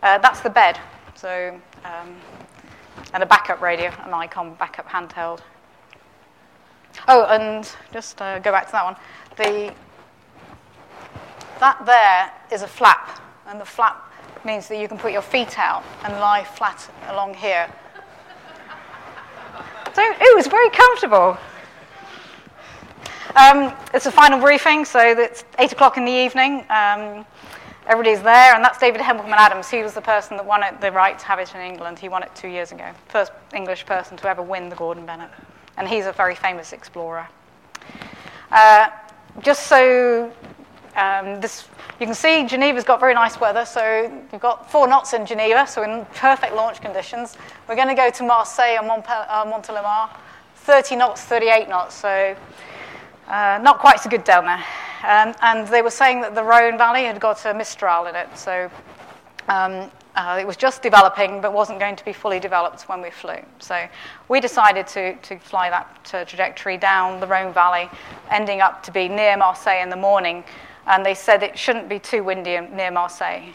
uh, 0.03 0.19
that's 0.19 0.41
the 0.41 0.51
bed. 0.51 0.77
So 1.15 1.57
um, 1.85 2.17
and 3.15 3.23
a 3.23 3.27
backup 3.27 3.63
radio, 3.63 3.91
an 4.05 4.11
Icom 4.11 4.59
backup 4.59 4.89
handheld. 4.89 5.39
Oh, 7.07 7.25
and 7.27 7.71
just 7.93 8.21
uh, 8.21 8.41
go 8.41 8.51
back 8.51 8.67
to 8.67 8.73
that 8.73 8.85
one. 8.85 8.97
The 9.37 9.73
that 11.61 11.87
there 11.87 12.33
is 12.51 12.63
a 12.63 12.69
flap, 12.69 13.21
and 13.47 13.61
the 13.61 13.65
flap 13.65 14.13
means 14.45 14.67
that 14.67 14.81
you 14.81 14.89
can 14.89 14.99
put 14.99 15.13
your 15.13 15.23
feet 15.23 15.61
out 15.61 15.85
and 16.03 16.13
lie 16.15 16.43
flat 16.43 16.91
along 17.09 17.35
here 17.35 17.73
so 19.95 20.03
it 20.03 20.37
was 20.37 20.47
very 20.47 20.71
comfortable. 20.71 21.37
Um, 23.37 23.75
it's 23.95 24.07
a 24.07 24.11
final 24.11 24.41
briefing, 24.41 24.85
so 24.85 25.01
it's 25.01 25.45
8 25.59 25.73
o'clock 25.73 25.97
in 25.97 26.05
the 26.05 26.13
evening. 26.13 26.65
Um, 26.71 27.25
everybody's 27.87 28.23
there, 28.23 28.55
and 28.55 28.65
that's 28.65 28.79
David 28.79 29.01
Hempleman-Adams. 29.01 29.71
He 29.71 29.83
was 29.83 29.95
the 29.95 30.01
person 30.01 30.37
that 30.37 30.45
won 30.47 30.63
it, 30.63 30.81
the 30.81 30.93
right 30.93 31.19
to 31.19 31.25
have 31.27 31.39
it 31.39 31.55
in 31.55 31.61
England. 31.61 31.99
He 31.99 32.09
won 32.09 32.23
it 32.23 32.31
two 32.35 32.49
years 32.49 32.73
ago. 32.73 32.91
First 33.09 33.33
English 33.55 33.87
person 33.87 34.17
to 34.19 34.29
ever 34.29 34.43
win 34.43 34.69
the 34.69 34.77
Gordon 34.77 35.07
Bennett. 35.07 35.31
And 35.77 35.89
he's 35.89 36.07
a 36.07 36.13
very 36.13 36.35
famous 36.35 36.73
explorer. 36.73 37.29
Uh, 38.51 38.89
just 39.41 39.67
so 39.67 40.33
um, 40.97 41.41
this, 41.41 41.69
you 42.01 42.07
can 42.07 42.15
see 42.15 42.47
Geneva's 42.47 42.85
got 42.85 43.01
very 43.01 43.15
nice 43.15 43.41
weather, 43.41 43.65
so 43.65 44.25
we've 44.31 44.41
got 44.41 44.71
four 44.71 44.87
knots 44.87 45.15
in 45.15 45.25
Geneva, 45.25 45.67
so 45.67 45.83
in 45.83 46.05
perfect 46.15 46.55
launch 46.55 46.81
conditions. 46.81 47.37
We're 47.69 47.77
going 47.77 47.89
to 47.89 47.95
go 47.95 48.11
to 48.11 48.23
Marseille 48.23 48.77
and 48.79 48.89
uh, 48.89 49.45
Montélimar, 49.47 50.11
30 50.57 50.97
knots, 50.97 51.23
38 51.23 51.69
knots, 51.69 51.95
so 51.95 52.37
uh, 53.29 53.59
not 53.63 53.79
quite 53.79 54.01
so 54.01 54.11
good 54.11 54.25
down 54.25 54.45
there. 54.45 54.65
Um, 55.05 55.35
and 55.41 55.67
they 55.69 55.83
were 55.83 55.91
saying 55.91 56.21
that 56.21 56.35
the 56.35 56.45
Rhone 56.45 56.77
Valley 56.77 57.05
had 57.05 57.19
got 57.21 57.45
a 57.47 57.55
Mistral 57.55 58.07
in 58.07 58.15
it, 58.15 58.29
so 58.37 58.71
um, 59.49 59.91
uh, 60.15 60.37
it 60.39 60.47
was 60.47 60.59
just 60.59 60.83
developing, 60.83 61.41
but 61.41 61.55
wasn't 61.55 61.79
going 61.79 61.97
to 61.97 62.05
be 62.05 62.13
fully 62.13 62.39
developed 62.39 62.83
when 62.83 63.01
we 63.01 63.11
flew. 63.11 63.39
So 63.61 63.89
we 64.29 64.41
decided 64.41 64.87
to, 64.89 65.15
to 65.17 65.39
fly 65.39 65.71
that 65.71 66.11
uh, 66.13 66.25
trajectory 66.27 66.77
down 66.77 67.19
the 67.19 67.27
Rhone 67.27 67.55
Valley, 67.55 67.89
ending 68.31 68.61
up 68.61 68.83
to 68.83 68.93
be 68.93 69.09
near 69.09 69.39
Marseille 69.39 69.83
in 69.83 69.89
the 69.89 69.97
morning 69.97 70.45
and 70.87 71.05
they 71.05 71.15
said 71.15 71.43
it 71.43 71.59
shouldn't 71.59 71.89
be 71.89 71.99
too 71.99 72.25
windy 72.25 72.59
near 72.61 72.91
Marseille. 72.91 73.53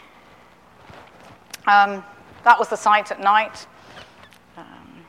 Um, 1.66 2.02
that 2.44 2.58
was 2.58 2.68
the 2.68 2.76
site 2.76 3.10
at 3.10 3.20
night. 3.20 3.66
Um, 4.56 5.04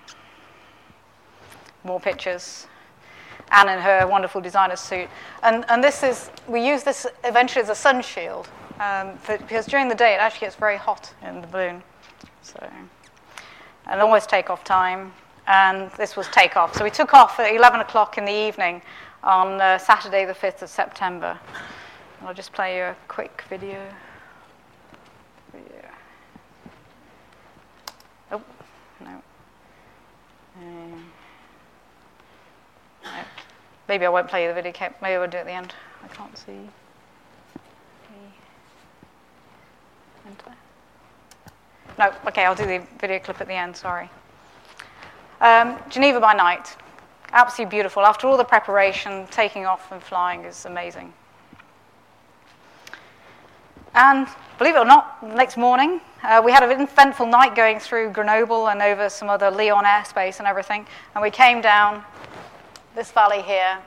more 1.84 2.00
pictures. 2.00 2.68
Anne 3.52 3.70
in 3.70 3.80
her 3.80 4.06
wonderful 4.06 4.42
designer 4.42 4.76
suit. 4.76 5.10
And, 5.44 5.66
and 5.70 5.84
this 5.84 6.04
is, 6.04 6.30
we 6.48 6.66
use 6.66 6.84
this 6.84 7.08
eventually 7.24 7.64
as 7.64 7.70
a 7.70 7.76
sun 7.76 8.02
shield 8.02 8.48
um, 8.80 9.18
for, 9.18 9.38
because 9.38 9.66
during 9.66 9.88
the 9.88 9.96
day 9.96 10.14
it 10.14 10.20
actually 10.20 10.46
gets 10.46 10.56
very 10.56 10.78
hot 10.78 11.14
in 11.26 11.42
the 11.42 11.48
balloon. 11.48 11.82
So, 12.42 12.70
and 13.88 14.02
always 14.02 14.28
take 14.28 14.50
off 14.50 14.64
time. 14.64 15.14
And 15.48 15.90
this 15.92 16.16
was 16.16 16.28
takeoff. 16.28 16.76
So 16.76 16.84
we 16.84 16.92
took 16.92 17.14
off 17.14 17.40
at 17.40 17.56
11 17.56 17.80
o'clock 17.80 18.20
in 18.20 18.26
the 18.26 18.48
evening 18.48 18.84
on 19.24 19.60
uh, 19.60 19.78
Saturday, 19.80 20.26
the 20.26 20.34
5th 20.34 20.62
of 20.62 20.70
September. 20.70 21.40
I'll 22.22 22.34
just 22.34 22.54
play 22.54 22.78
you 22.78 22.84
a 22.84 22.96
quick 23.08 23.44
video. 23.50 23.80
Oh, 28.32 28.42
no. 29.02 29.22
Um, 30.58 31.06
no. 33.04 33.10
Maybe 33.88 34.06
I 34.06 34.10
won't 34.10 34.28
play 34.28 34.44
you 34.44 34.50
the 34.50 34.54
video 34.54 34.72
clip. 34.72 34.96
Maybe 35.02 35.16
I'll 35.16 35.28
do 35.28 35.38
it 35.38 35.42
at 35.42 35.46
the 35.46 35.52
end. 35.52 35.74
I 36.04 36.08
can't 36.10 36.38
see. 36.38 36.70
No, 42.00 42.14
okay, 42.28 42.46
I'll 42.46 42.56
do 42.56 42.66
the 42.66 42.82
video 43.02 43.20
clip 43.20 43.42
at 43.42 43.48
the 43.48 43.54
end, 43.54 43.76
sorry. 43.76 44.10
Um, 45.42 45.78
Geneva 45.90 46.22
by 46.22 46.34
night. 46.34 46.78
Absolutely 47.34 47.70
beautiful. 47.72 48.06
After 48.06 48.26
all 48.26 48.38
the 48.38 48.46
preparation, 48.46 49.28
taking 49.32 49.66
off 49.66 49.92
and 49.92 50.02
flying 50.02 50.46
is 50.46 50.66
amazing. 50.66 51.12
And 53.94 54.28
believe 54.58 54.76
it 54.76 54.80
or 54.80 54.86
not, 54.86 55.24
next 55.24 55.58
morning, 55.58 56.02
uh, 56.24 56.42
we 56.44 56.52
had 56.52 56.64
an 56.64 56.82
eventful 56.82 57.26
night 57.26 57.56
going 57.56 57.80
through 57.80 58.12
Grenoble 58.12 58.70
and 58.70 58.82
over 58.82 59.10
some 59.10 59.30
other 59.30 59.50
Lyon 59.50 59.86
airspace 59.86 60.40
and 60.40 60.48
everything. 60.48 60.86
And 61.16 61.22
we 61.22 61.32
came 61.32 61.62
down 61.62 62.04
this 62.96 63.12
valley 63.12 63.42
here, 63.42 63.80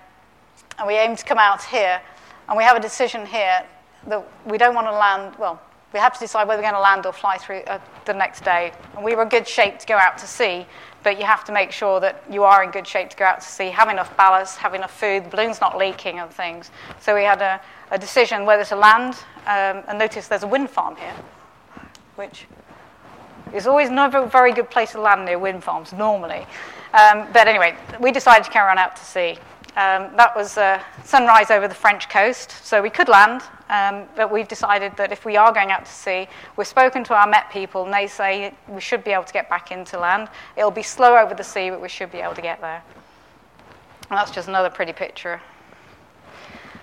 and 0.79 0.87
we 0.87 0.95
aimed 0.95 1.19
to 1.19 1.25
come 1.25 1.39
out 1.39 1.63
here. 1.63 2.01
And 2.49 2.57
we 2.57 2.65
have 2.65 2.77
a 2.77 2.81
decision 2.81 3.27
here 3.27 3.65
that 4.09 4.27
we 4.45 4.59
don't 4.59 4.75
want 4.75 4.87
to 4.87 4.93
land, 4.93 5.37
well, 5.39 5.61
we 5.93 5.99
had 5.99 6.15
to 6.15 6.21
decide 6.21 6.49
whether 6.49 6.61
we're 6.61 6.71
going 6.71 6.75
to 6.75 6.81
land 6.81 7.07
or 7.07 7.13
fly 7.13 7.37
through 7.37 7.63
uh, 7.67 7.79
the 8.05 8.15
next 8.15 8.45
day. 8.45 8.73
And 8.95 9.05
we 9.05 9.15
were 9.15 9.23
in 9.23 9.29
good 9.29 9.47
shape 9.47 9.79
to 9.79 9.87
go 9.87 9.97
out 9.97 10.19
to 10.19 10.27
sea, 10.27 10.67
but 11.03 11.19
you 11.19 11.25
have 11.25 11.45
to 11.45 11.53
make 11.53 11.73
sure 11.73 12.01
that 12.01 12.23
you 12.31 12.45
are 12.45 12.63
in 12.63 12.71
good 12.71 12.87
shape 12.87 13.11
to 13.11 13.17
go 13.17 13.25
out 13.25 13.41
to 13.41 13.47
sea, 13.47 13.69
have 13.69 13.89
enough 13.89 14.17
ballast, 14.17 14.59
have 14.59 14.75
enough 14.75 14.99
food, 14.99 15.25
the 15.25 15.29
balloon's 15.29 15.61
not 15.61 15.77
leaking 15.77 16.19
and 16.19 16.31
things. 16.31 16.71
So 17.01 17.15
we 17.15 17.25
had 17.25 17.43
a, 17.43 17.61
a 17.91 17.99
decision 17.99 18.47
whether 18.47 18.65
to 18.65 18.77
land, 18.77 19.15
um, 19.47 19.83
and 19.89 19.99
notice 19.99 20.29
there's 20.29 20.45
a 20.45 20.49
wind 20.49 20.71
farm 20.71 20.97
here, 20.97 21.15
which 22.17 22.47
is 23.53 23.67
always 23.67 23.91
not 23.91 24.15
a 24.15 24.27
very 24.27 24.53
good 24.53 24.71
place 24.71 24.93
to 24.93 25.01
land 25.01 25.27
near 25.27 25.39
wind 25.39 25.63
farms 25.63 25.93
normally. 25.93 26.47
Um, 26.95 27.27
but 27.33 27.49
anyway, 27.49 27.77
we 28.01 28.13
decided 28.13 28.45
to 28.45 28.51
carry 28.51 28.71
on 28.71 28.79
out 28.79 28.97
to 28.97 29.05
sea. 29.05 29.39
Um, 29.75 30.11
that 30.17 30.37
was 30.37 30.59
uh, 30.59 30.83
sunrise 31.03 31.51
over 31.51 31.67
the 31.67 31.75
French 31.75 32.11
coast, 32.11 32.51
so 32.63 32.83
we 32.83 32.91
could 32.91 33.09
land, 33.09 33.41
um, 33.71 34.07
but 34.15 34.31
we've 34.31 34.47
decided 34.47 34.95
that 34.99 35.13
if 35.13 35.25
we 35.25 35.39
are 35.39 35.51
going 35.51 35.71
out 35.71 35.87
to 35.87 35.91
sea, 35.91 36.29
we've 36.59 36.67
spoken 36.67 37.03
to 37.05 37.15
our 37.15 37.27
Met 37.27 37.51
people, 37.51 37.85
and 37.85 37.93
they 37.93 38.07
say 38.07 38.53
we 38.69 38.83
should 38.83 39.03
be 39.03 39.13
able 39.13 39.25
to 39.25 39.33
get 39.33 39.49
back 39.49 39.73
into 39.73 39.99
land. 39.99 40.29
It'll 40.57 40.71
be 40.71 40.83
slow 40.83 41.17
over 41.17 41.35
the 41.35 41.43
sea, 41.43 41.71
but 41.71 41.81
we 41.81 41.89
should 41.89 42.13
be 42.13 42.19
able 42.19 42.35
to 42.35 42.43
get 42.43 42.61
there. 42.61 42.83
And 44.11 44.19
that's 44.19 44.31
just 44.31 44.47
another 44.47 44.69
pretty 44.69 44.93
picture. 44.93 45.41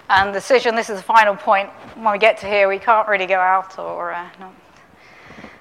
And 0.09 0.29
the 0.29 0.39
decision, 0.39 0.73
this 0.73 0.89
is 0.89 0.97
the 0.97 1.03
final 1.03 1.35
point. 1.35 1.69
When 1.93 2.11
we 2.11 2.17
get 2.17 2.39
to 2.39 2.47
here, 2.47 2.67
we 2.67 2.79
can't 2.79 3.07
really 3.07 3.27
go 3.27 3.39
out 3.39 3.77
or 3.77 4.13
uh. 4.13 4.27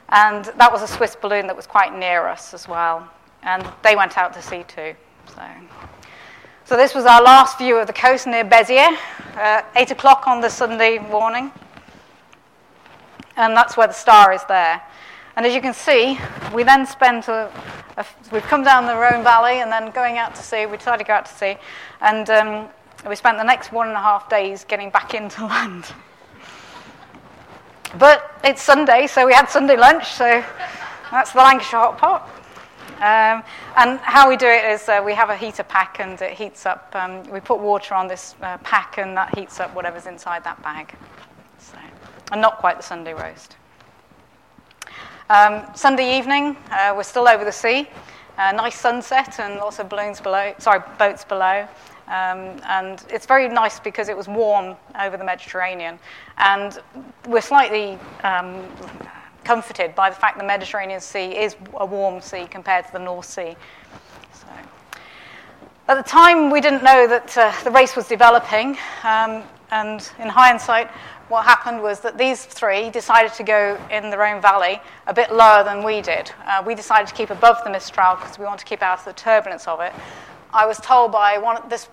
And 0.08 0.46
that 0.46 0.72
was 0.72 0.80
a 0.80 0.88
Swiss 0.88 1.14
balloon 1.14 1.46
that 1.48 1.56
was 1.56 1.66
quite 1.66 1.94
near 1.94 2.26
us 2.26 2.54
as 2.54 2.66
well. 2.66 3.06
And 3.42 3.70
they 3.82 3.94
went 3.94 4.16
out 4.16 4.32
to 4.32 4.40
sea 4.40 4.64
too. 4.66 4.94
So. 5.34 5.42
So 6.68 6.76
this 6.76 6.94
was 6.94 7.06
our 7.06 7.22
last 7.22 7.56
view 7.56 7.78
of 7.78 7.86
the 7.86 7.94
coast 7.94 8.26
near 8.26 8.44
Béziers, 8.44 8.94
uh, 9.36 9.62
8 9.74 9.90
o'clock 9.92 10.28
on 10.28 10.42
the 10.42 10.50
Sunday 10.50 10.98
morning. 10.98 11.50
And 13.38 13.56
that's 13.56 13.78
where 13.78 13.86
the 13.86 13.94
star 13.94 14.34
is 14.34 14.44
there. 14.48 14.82
And 15.36 15.46
as 15.46 15.54
you 15.54 15.62
can 15.62 15.72
see, 15.72 16.20
we 16.52 16.64
then 16.64 16.84
spent 16.84 17.28
a, 17.28 17.50
a 17.96 18.04
we've 18.30 18.42
come 18.42 18.64
down 18.64 18.84
the 18.84 18.94
Rhone 18.94 19.24
Valley 19.24 19.62
and 19.62 19.72
then 19.72 19.90
going 19.92 20.18
out 20.18 20.34
to 20.34 20.42
sea. 20.42 20.66
We 20.66 20.76
decided 20.76 20.98
to 20.98 21.08
go 21.08 21.14
out 21.14 21.24
to 21.24 21.32
sea. 21.32 21.56
And 22.02 22.28
um, 22.28 22.68
we 23.08 23.16
spent 23.16 23.38
the 23.38 23.44
next 23.44 23.72
one 23.72 23.88
and 23.88 23.96
a 23.96 24.02
half 24.02 24.28
days 24.28 24.64
getting 24.64 24.90
back 24.90 25.14
into 25.14 25.46
land. 25.46 25.86
But 27.96 28.38
it's 28.44 28.60
Sunday, 28.60 29.06
so 29.06 29.24
we 29.24 29.32
had 29.32 29.48
Sunday 29.48 29.78
lunch, 29.78 30.06
so 30.10 30.44
that's 31.10 31.32
the 31.32 31.38
Lancashire 31.38 31.80
hot 31.80 31.96
pot. 31.96 32.37
Um, 32.98 33.44
and 33.76 34.00
how 34.00 34.28
we 34.28 34.36
do 34.36 34.48
it 34.48 34.64
is 34.64 34.88
uh, 34.88 35.00
we 35.04 35.14
have 35.14 35.30
a 35.30 35.36
heater 35.36 35.62
pack 35.62 36.00
and 36.00 36.20
it 36.20 36.32
heats 36.32 36.66
up. 36.66 36.90
Um, 36.94 37.22
we 37.30 37.38
put 37.38 37.60
water 37.60 37.94
on 37.94 38.08
this 38.08 38.34
uh, 38.42 38.58
pack 38.58 38.98
and 38.98 39.16
that 39.16 39.38
heats 39.38 39.60
up 39.60 39.72
whatever's 39.72 40.06
inside 40.06 40.42
that 40.42 40.60
bag. 40.64 40.92
So, 41.58 41.78
and 42.32 42.40
not 42.40 42.58
quite 42.58 42.76
the 42.76 42.82
Sunday 42.82 43.14
roast. 43.14 43.56
Um, 45.30 45.62
Sunday 45.76 46.18
evening, 46.18 46.56
uh, 46.72 46.92
we're 46.96 47.04
still 47.04 47.28
over 47.28 47.44
the 47.44 47.52
sea. 47.52 47.88
nice 48.36 48.76
sunset 48.76 49.38
and 49.38 49.56
lots 49.58 49.78
of 49.78 49.88
balloons 49.88 50.20
below, 50.20 50.52
sorry, 50.58 50.80
boats 50.98 51.24
below. 51.24 51.68
Um, 52.08 52.58
and 52.66 53.04
it's 53.10 53.26
very 53.26 53.48
nice 53.48 53.78
because 53.78 54.08
it 54.08 54.16
was 54.16 54.26
warm 54.26 54.76
over 54.98 55.16
the 55.16 55.24
Mediterranean. 55.24 56.00
And 56.38 56.78
we're 57.28 57.42
slightly 57.42 57.98
um, 58.24 58.66
comforted 59.48 59.94
by 59.94 60.10
the 60.10 60.16
fact 60.16 60.36
the 60.36 60.44
Mediterranean 60.44 61.00
Sea 61.00 61.34
is 61.34 61.56
a 61.80 61.86
warm 61.86 62.20
sea 62.20 62.46
compared 62.50 62.84
to 62.84 62.92
the 62.92 62.98
North 62.98 63.24
Sea. 63.24 63.56
So, 64.34 64.46
at 65.88 65.94
the 65.94 66.02
time, 66.02 66.50
we 66.50 66.60
didn't 66.60 66.82
know 66.82 67.06
that 67.08 67.34
uh, 67.38 67.50
the 67.64 67.70
race 67.70 67.96
was 67.96 68.06
developing, 68.06 68.76
um, 69.04 69.42
and 69.70 70.06
in 70.18 70.28
hindsight, 70.28 70.88
what 71.30 71.46
happened 71.46 71.80
was 71.80 72.00
that 72.00 72.18
these 72.18 72.44
three 72.44 72.90
decided 72.90 73.32
to 73.36 73.42
go 73.42 73.80
in 73.90 74.10
the 74.10 74.18
Rhone 74.18 74.42
Valley 74.42 74.82
a 75.06 75.14
bit 75.14 75.32
lower 75.32 75.64
than 75.64 75.82
we 75.82 76.02
did. 76.02 76.30
Uh, 76.44 76.62
we 76.66 76.74
decided 76.74 77.08
to 77.08 77.14
keep 77.14 77.30
above 77.30 77.56
the 77.64 77.70
Mistral 77.70 78.16
because 78.16 78.38
we 78.38 78.44
want 78.44 78.60
to 78.60 78.66
keep 78.66 78.82
out 78.82 78.98
of 78.98 79.06
the 79.06 79.14
turbulence 79.14 79.66
of 79.66 79.80
it. 79.80 79.94
I 80.52 80.66
was 80.66 80.76
told 80.76 81.10
by 81.10 81.38
one 81.38 81.66
this 81.70 81.88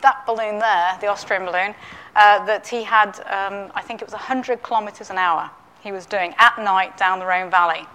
that 0.00 0.26
balloon 0.26 0.58
there, 0.58 0.98
the 1.00 1.06
Austrian 1.06 1.44
balloon, 1.44 1.72
uh, 2.16 2.44
that 2.46 2.66
he 2.66 2.82
had, 2.82 3.10
um, 3.30 3.70
I 3.76 3.82
think 3.82 4.02
it 4.02 4.06
was 4.06 4.12
100 4.12 4.64
kilometers 4.64 5.10
an 5.10 5.18
hour 5.18 5.52
he 5.86 5.92
was 5.92 6.04
doing 6.04 6.34
at 6.38 6.58
night 6.58 6.96
down 6.96 7.20
the 7.20 7.26
Rhone 7.26 7.48
Valley. 7.48 7.86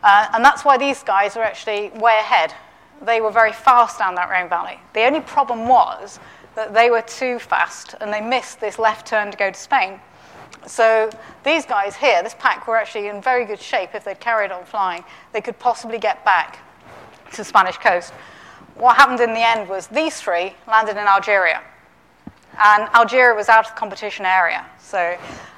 Uh, 0.00 0.28
and 0.32 0.44
that's 0.44 0.64
why 0.64 0.78
these 0.78 1.02
guys 1.02 1.36
are 1.36 1.42
actually 1.42 1.88
way 1.98 2.16
ahead. 2.20 2.54
They 3.02 3.20
were 3.20 3.32
very 3.32 3.52
fast 3.52 3.98
down 3.98 4.14
that 4.14 4.30
Rhone 4.30 4.48
Valley. 4.48 4.78
The 4.94 5.02
only 5.02 5.20
problem 5.20 5.66
was 5.66 6.20
that 6.54 6.72
they 6.72 6.88
were 6.88 7.02
too 7.02 7.40
fast 7.40 7.96
and 8.00 8.12
they 8.12 8.20
missed 8.20 8.60
this 8.60 8.78
left 8.78 9.08
turn 9.08 9.32
to 9.32 9.36
go 9.36 9.50
to 9.50 9.58
Spain. 9.58 9.98
So 10.68 11.10
these 11.42 11.66
guys 11.66 11.96
here, 11.96 12.22
this 12.22 12.36
pack, 12.38 12.68
were 12.68 12.76
actually 12.76 13.08
in 13.08 13.20
very 13.20 13.44
good 13.44 13.60
shape 13.60 13.90
if 13.94 14.04
they'd 14.04 14.20
carried 14.20 14.52
on 14.52 14.64
flying. 14.64 15.02
They 15.32 15.40
could 15.40 15.58
possibly 15.58 15.98
get 15.98 16.24
back 16.24 16.60
to 17.32 17.36
the 17.38 17.44
Spanish 17.44 17.76
coast. 17.78 18.12
What 18.76 18.96
happened 18.96 19.18
in 19.18 19.34
the 19.34 19.44
end 19.44 19.68
was 19.68 19.88
these 19.88 20.20
three 20.20 20.54
landed 20.68 20.92
in 20.92 21.08
Algeria. 21.08 21.60
And 22.62 22.88
Algeria 22.94 23.34
was 23.34 23.48
out 23.48 23.66
of 23.66 23.72
the 23.72 23.78
competition 23.78 24.26
area. 24.26 24.66
So 24.78 25.16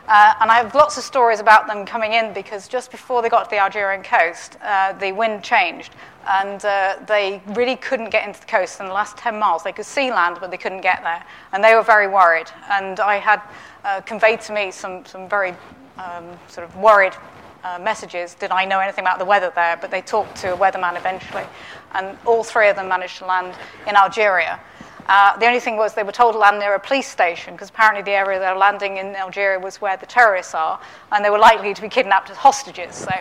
uh, 0.08 0.34
and 0.40 0.50
I 0.50 0.56
have 0.56 0.74
lots 0.74 0.98
of 0.98 1.04
stories 1.04 1.38
about 1.38 1.68
them 1.68 1.86
coming 1.86 2.12
in 2.12 2.32
because 2.32 2.66
just 2.66 2.90
before 2.90 3.22
they 3.22 3.28
got 3.28 3.44
to 3.44 3.50
the 3.50 3.58
Algerian 3.58 4.02
coast, 4.02 4.56
uh, 4.60 4.92
the 4.94 5.12
wind 5.12 5.44
changed 5.44 5.94
and 6.28 6.64
uh, 6.64 6.96
they 7.06 7.40
really 7.48 7.76
couldn't 7.76 8.10
get 8.10 8.26
into 8.26 8.40
the 8.40 8.46
coast 8.46 8.80
in 8.80 8.86
the 8.86 8.92
last 8.92 9.16
10 9.16 9.38
miles. 9.38 9.62
They 9.62 9.72
could 9.72 9.86
see 9.86 10.10
land, 10.10 10.38
but 10.40 10.50
they 10.50 10.56
couldn't 10.56 10.80
get 10.80 11.02
there. 11.02 11.24
And 11.52 11.62
they 11.62 11.74
were 11.74 11.82
very 11.82 12.08
worried. 12.08 12.48
And 12.68 12.98
I 12.98 13.16
had 13.16 13.42
uh, 13.84 14.00
conveyed 14.00 14.40
to 14.42 14.52
me 14.52 14.70
some, 14.70 15.04
some 15.06 15.28
very 15.28 15.54
um, 15.98 16.38
sort 16.48 16.68
of 16.68 16.76
worried 16.76 17.14
uh, 17.62 17.78
messages. 17.80 18.34
Did 18.34 18.50
I 18.50 18.64
know 18.64 18.80
anything 18.80 19.04
about 19.04 19.20
the 19.20 19.24
weather 19.24 19.52
there? 19.54 19.76
But 19.80 19.92
they 19.92 20.00
talked 20.00 20.36
to 20.38 20.54
a 20.54 20.56
weatherman 20.56 20.96
eventually. 20.96 21.44
And 21.92 22.18
all 22.26 22.42
three 22.42 22.68
of 22.68 22.76
them 22.76 22.88
managed 22.88 23.18
to 23.18 23.26
land 23.26 23.54
in 23.86 23.94
Algeria. 23.94 24.60
Uh, 25.06 25.36
the 25.38 25.46
only 25.46 25.60
thing 25.60 25.76
was 25.76 25.94
they 25.94 26.02
were 26.02 26.12
told 26.12 26.34
to 26.34 26.38
land 26.38 26.58
near 26.58 26.74
a 26.74 26.80
police 26.80 27.08
station 27.08 27.54
because 27.54 27.70
apparently 27.70 28.02
the 28.02 28.12
area 28.12 28.38
they 28.38 28.46
were 28.46 28.58
landing 28.58 28.98
in 28.98 29.14
Algeria 29.16 29.58
was 29.58 29.80
where 29.80 29.96
the 29.96 30.06
terrorists 30.06 30.54
are, 30.54 30.80
and 31.10 31.24
they 31.24 31.30
were 31.30 31.38
likely 31.38 31.74
to 31.74 31.82
be 31.82 31.88
kidnapped 31.88 32.30
as 32.30 32.36
hostages. 32.36 32.94
So, 32.94 33.12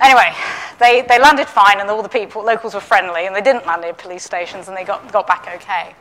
anyway, 0.00 0.32
they, 0.78 1.02
they 1.02 1.18
landed 1.20 1.46
fine, 1.46 1.80
and 1.80 1.90
all 1.90 2.02
the 2.02 2.08
people, 2.08 2.42
locals 2.44 2.74
were 2.74 2.80
friendly, 2.80 3.26
and 3.26 3.36
they 3.36 3.42
didn't 3.42 3.66
land 3.66 3.82
near 3.82 3.92
police 3.92 4.24
stations, 4.24 4.68
and 4.68 4.76
they 4.76 4.84
got, 4.84 5.12
got 5.12 5.26
back 5.26 5.48
okay. 5.56 5.94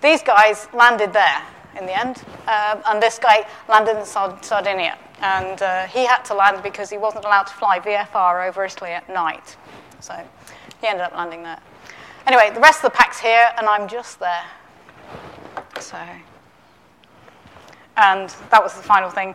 These 0.00 0.22
guys 0.22 0.68
landed 0.72 1.12
there 1.12 1.42
in 1.78 1.86
the 1.86 1.98
end, 1.98 2.22
uh, 2.46 2.80
and 2.86 3.02
this 3.02 3.18
guy 3.18 3.46
landed 3.68 3.98
in 3.98 4.04
Sardinia, 4.06 4.96
and 5.20 5.60
uh, 5.60 5.86
he 5.86 6.06
had 6.06 6.22
to 6.26 6.34
land 6.34 6.62
because 6.62 6.88
he 6.88 6.98
wasn't 6.98 7.24
allowed 7.24 7.44
to 7.44 7.54
fly 7.54 7.80
VFR 7.80 8.48
over 8.48 8.64
Italy 8.64 8.90
at 8.90 9.08
night. 9.08 9.56
So, 9.98 10.14
he 10.80 10.86
ended 10.86 11.02
up 11.02 11.14
landing 11.14 11.42
there. 11.42 11.60
Anyway, 12.30 12.54
the 12.54 12.60
rest 12.60 12.84
of 12.84 12.92
the 12.92 12.96
pack's 12.96 13.18
here, 13.18 13.50
and 13.58 13.66
I'm 13.66 13.88
just 13.88 14.20
there. 14.20 14.44
So, 15.80 15.98
And 17.96 18.28
that 18.52 18.62
was 18.62 18.72
the 18.74 18.84
final 18.84 19.10
thing. 19.10 19.34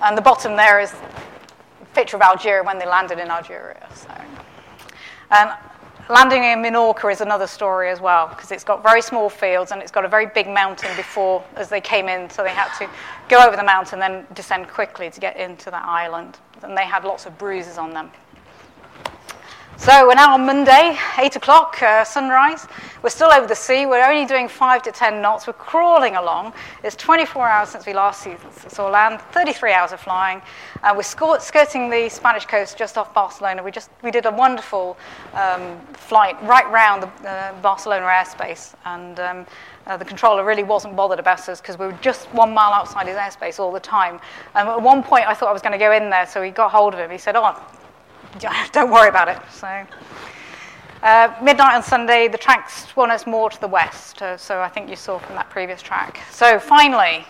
And 0.00 0.16
the 0.16 0.22
bottom 0.22 0.54
there 0.54 0.78
is 0.78 0.92
a 0.92 1.84
picture 1.96 2.14
of 2.14 2.22
Algeria 2.22 2.62
when 2.62 2.78
they 2.78 2.86
landed 2.86 3.18
in 3.18 3.28
Algeria. 3.28 3.88
So. 3.96 4.14
And 5.32 5.50
landing 6.08 6.44
in 6.44 6.62
Minorca 6.62 7.10
is 7.10 7.22
another 7.22 7.48
story 7.48 7.90
as 7.90 8.00
well, 8.00 8.28
because 8.28 8.52
it's 8.52 8.62
got 8.62 8.84
very 8.84 9.02
small 9.02 9.28
fields 9.28 9.72
and 9.72 9.82
it's 9.82 9.90
got 9.90 10.04
a 10.04 10.08
very 10.08 10.26
big 10.26 10.46
mountain 10.46 10.96
before 10.96 11.42
as 11.56 11.68
they 11.68 11.80
came 11.80 12.08
in, 12.08 12.30
so 12.30 12.44
they 12.44 12.50
had 12.50 12.72
to 12.78 12.88
go 13.28 13.44
over 13.44 13.56
the 13.56 13.64
mountain 13.64 13.98
then 13.98 14.28
descend 14.34 14.68
quickly 14.68 15.10
to 15.10 15.18
get 15.18 15.36
into 15.36 15.72
that 15.72 15.84
island. 15.84 16.38
And 16.62 16.78
they 16.78 16.86
had 16.86 17.02
lots 17.02 17.26
of 17.26 17.36
bruises 17.36 17.78
on 17.78 17.92
them. 17.92 18.12
So 19.78 20.06
we're 20.06 20.14
now 20.14 20.34
on 20.34 20.46
Monday, 20.46 20.96
8 21.18 21.34
o'clock, 21.34 21.82
uh, 21.82 22.04
sunrise. 22.04 22.68
We're 23.02 23.10
still 23.10 23.32
over 23.32 23.48
the 23.48 23.56
sea. 23.56 23.84
We're 23.84 24.04
only 24.04 24.26
doing 24.26 24.46
5 24.46 24.82
to 24.82 24.92
10 24.92 25.20
knots. 25.20 25.48
We're 25.48 25.54
crawling 25.54 26.14
along. 26.14 26.52
It's 26.84 26.94
24 26.94 27.48
hours 27.48 27.70
since 27.70 27.84
we 27.84 27.92
last 27.92 28.28
saw 28.68 28.88
land, 28.88 29.20
33 29.32 29.72
hours 29.72 29.90
of 29.90 29.98
flying. 29.98 30.40
Uh, 30.84 30.94
we're 30.96 31.02
skirting 31.02 31.90
the 31.90 32.08
Spanish 32.08 32.46
coast 32.46 32.78
just 32.78 32.96
off 32.96 33.12
Barcelona. 33.12 33.60
We, 33.62 33.72
just, 33.72 33.90
we 34.04 34.12
did 34.12 34.26
a 34.26 34.30
wonderful 34.30 34.96
um, 35.34 35.80
flight 35.94 36.40
right 36.44 36.70
round 36.70 37.02
the 37.02 37.28
uh, 37.28 37.60
Barcelona 37.60 38.06
airspace. 38.06 38.74
And 38.84 39.18
um, 39.18 39.46
uh, 39.88 39.96
the 39.96 40.04
controller 40.04 40.44
really 40.44 40.62
wasn't 40.62 40.94
bothered 40.94 41.18
about 41.18 41.48
us 41.48 41.60
because 41.60 41.76
we 41.76 41.86
were 41.86 41.98
just 42.00 42.26
one 42.34 42.54
mile 42.54 42.72
outside 42.72 43.08
his 43.08 43.16
airspace 43.16 43.58
all 43.58 43.72
the 43.72 43.80
time. 43.80 44.20
And 44.54 44.68
at 44.68 44.80
one 44.80 45.02
point, 45.02 45.26
I 45.26 45.34
thought 45.34 45.48
I 45.48 45.52
was 45.52 45.62
going 45.62 45.72
to 45.72 45.84
go 45.84 45.90
in 45.90 46.08
there, 46.08 46.26
so 46.26 46.40
he 46.40 46.52
got 46.52 46.70
hold 46.70 46.94
of 46.94 47.00
him. 47.00 47.10
He 47.10 47.18
said, 47.18 47.34
Oh, 47.34 47.60
don't 48.72 48.90
worry 48.90 49.08
about 49.08 49.28
it. 49.28 49.38
So, 49.50 49.86
uh, 51.02 51.34
midnight 51.42 51.74
on 51.74 51.82
Sunday, 51.82 52.28
the 52.28 52.38
track 52.38 52.70
swung 52.70 53.10
us 53.10 53.26
more 53.26 53.50
to 53.50 53.60
the 53.60 53.68
west, 53.68 54.22
uh, 54.22 54.36
so 54.36 54.60
I 54.60 54.68
think 54.68 54.88
you 54.88 54.96
saw 54.96 55.18
from 55.18 55.34
that 55.34 55.50
previous 55.50 55.82
track. 55.82 56.20
So, 56.30 56.58
finally, 56.58 57.26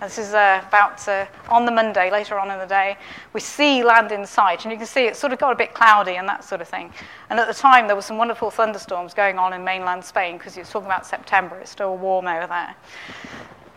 this 0.00 0.18
is 0.18 0.34
uh, 0.34 0.62
about 0.66 1.08
on 1.48 1.64
the 1.64 1.70
Monday, 1.70 2.10
later 2.10 2.38
on 2.38 2.50
in 2.50 2.58
the 2.58 2.66
day, 2.66 2.98
we 3.32 3.40
see 3.40 3.84
land 3.84 4.12
in 4.12 4.26
sight, 4.26 4.64
and 4.64 4.72
you 4.72 4.76
can 4.76 4.86
see 4.86 5.06
it 5.06 5.16
sort 5.16 5.32
of 5.32 5.38
got 5.38 5.52
a 5.52 5.56
bit 5.56 5.72
cloudy 5.72 6.16
and 6.16 6.28
that 6.28 6.44
sort 6.44 6.60
of 6.60 6.68
thing. 6.68 6.92
And 7.30 7.38
at 7.38 7.46
the 7.46 7.54
time, 7.54 7.86
there 7.86 7.96
were 7.96 8.02
some 8.02 8.18
wonderful 8.18 8.50
thunderstorms 8.50 9.14
going 9.14 9.38
on 9.38 9.52
in 9.52 9.64
mainland 9.64 10.04
Spain 10.04 10.36
because 10.36 10.56
you're 10.56 10.66
talking 10.66 10.86
about 10.86 11.06
September, 11.06 11.56
it's 11.58 11.70
still 11.70 11.96
warm 11.96 12.26
over 12.26 12.46
there. 12.46 12.74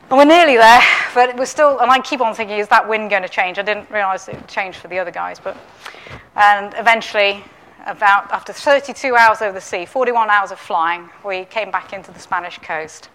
And 0.09 0.17
we're 0.17 0.23
nearly 0.23 0.55
there, 0.55 0.81
but 1.13 1.35
we're 1.35 1.45
still, 1.45 1.79
and 1.79 1.91
I 1.91 1.99
keep 1.99 2.21
on 2.21 2.33
thinking, 2.33 2.59
is 2.59 2.69
that 2.69 2.87
wind 2.87 3.09
going 3.09 3.23
to 3.23 3.27
change? 3.29 3.59
I 3.59 3.61
didn't 3.61 3.89
realize 3.89 4.29
it 4.29 4.47
changed 4.47 4.77
for 4.77 4.87
the 4.87 4.97
other 4.99 5.11
guys, 5.11 5.37
but, 5.37 5.57
and 6.37 6.73
eventually, 6.77 7.43
about 7.85 8.31
after 8.31 8.53
32 8.53 9.17
hours 9.17 9.41
over 9.41 9.51
the 9.51 9.59
sea, 9.59 9.85
41 9.85 10.29
hours 10.29 10.51
of 10.51 10.59
flying, 10.59 11.09
we 11.25 11.43
came 11.43 11.71
back 11.71 11.91
into 11.91 12.13
the 12.13 12.19
Spanish 12.19 12.57
coast. 12.59 13.09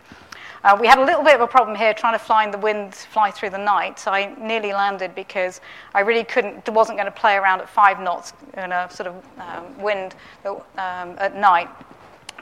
Uh, 0.65 0.77
we 0.79 0.87
had 0.87 0.99
a 0.99 1.05
little 1.05 1.25
bit 1.25 1.35
of 1.35 1.41
a 1.41 1.47
problem 1.47 1.75
here 1.75 1.95
trying 1.95 2.13
to 2.13 2.19
fly 2.19 2.45
in 2.45 2.51
the 2.51 2.59
wind 2.59 2.95
fly 2.95 3.31
through 3.31 3.51
the 3.51 3.59
night, 3.59 3.99
so 3.99 4.11
I 4.11 4.35
nearly 4.39 4.75
landed 4.75 5.15
because 5.15 5.63
I 5.95 6.01
really 6.01 6.25
couldn't, 6.25 6.69
wasn't 6.69 6.99
going 6.99 7.11
to 7.11 7.19
play 7.19 7.37
around 7.37 7.63
at 7.63 7.71
five 7.71 8.01
knots 8.01 8.35
in 8.53 8.71
a 8.71 8.87
sort 8.91 9.07
of 9.07 9.25
um, 9.39 9.83
wind 9.83 10.15
um, 10.45 11.17
at 11.17 11.35
night 11.37 11.71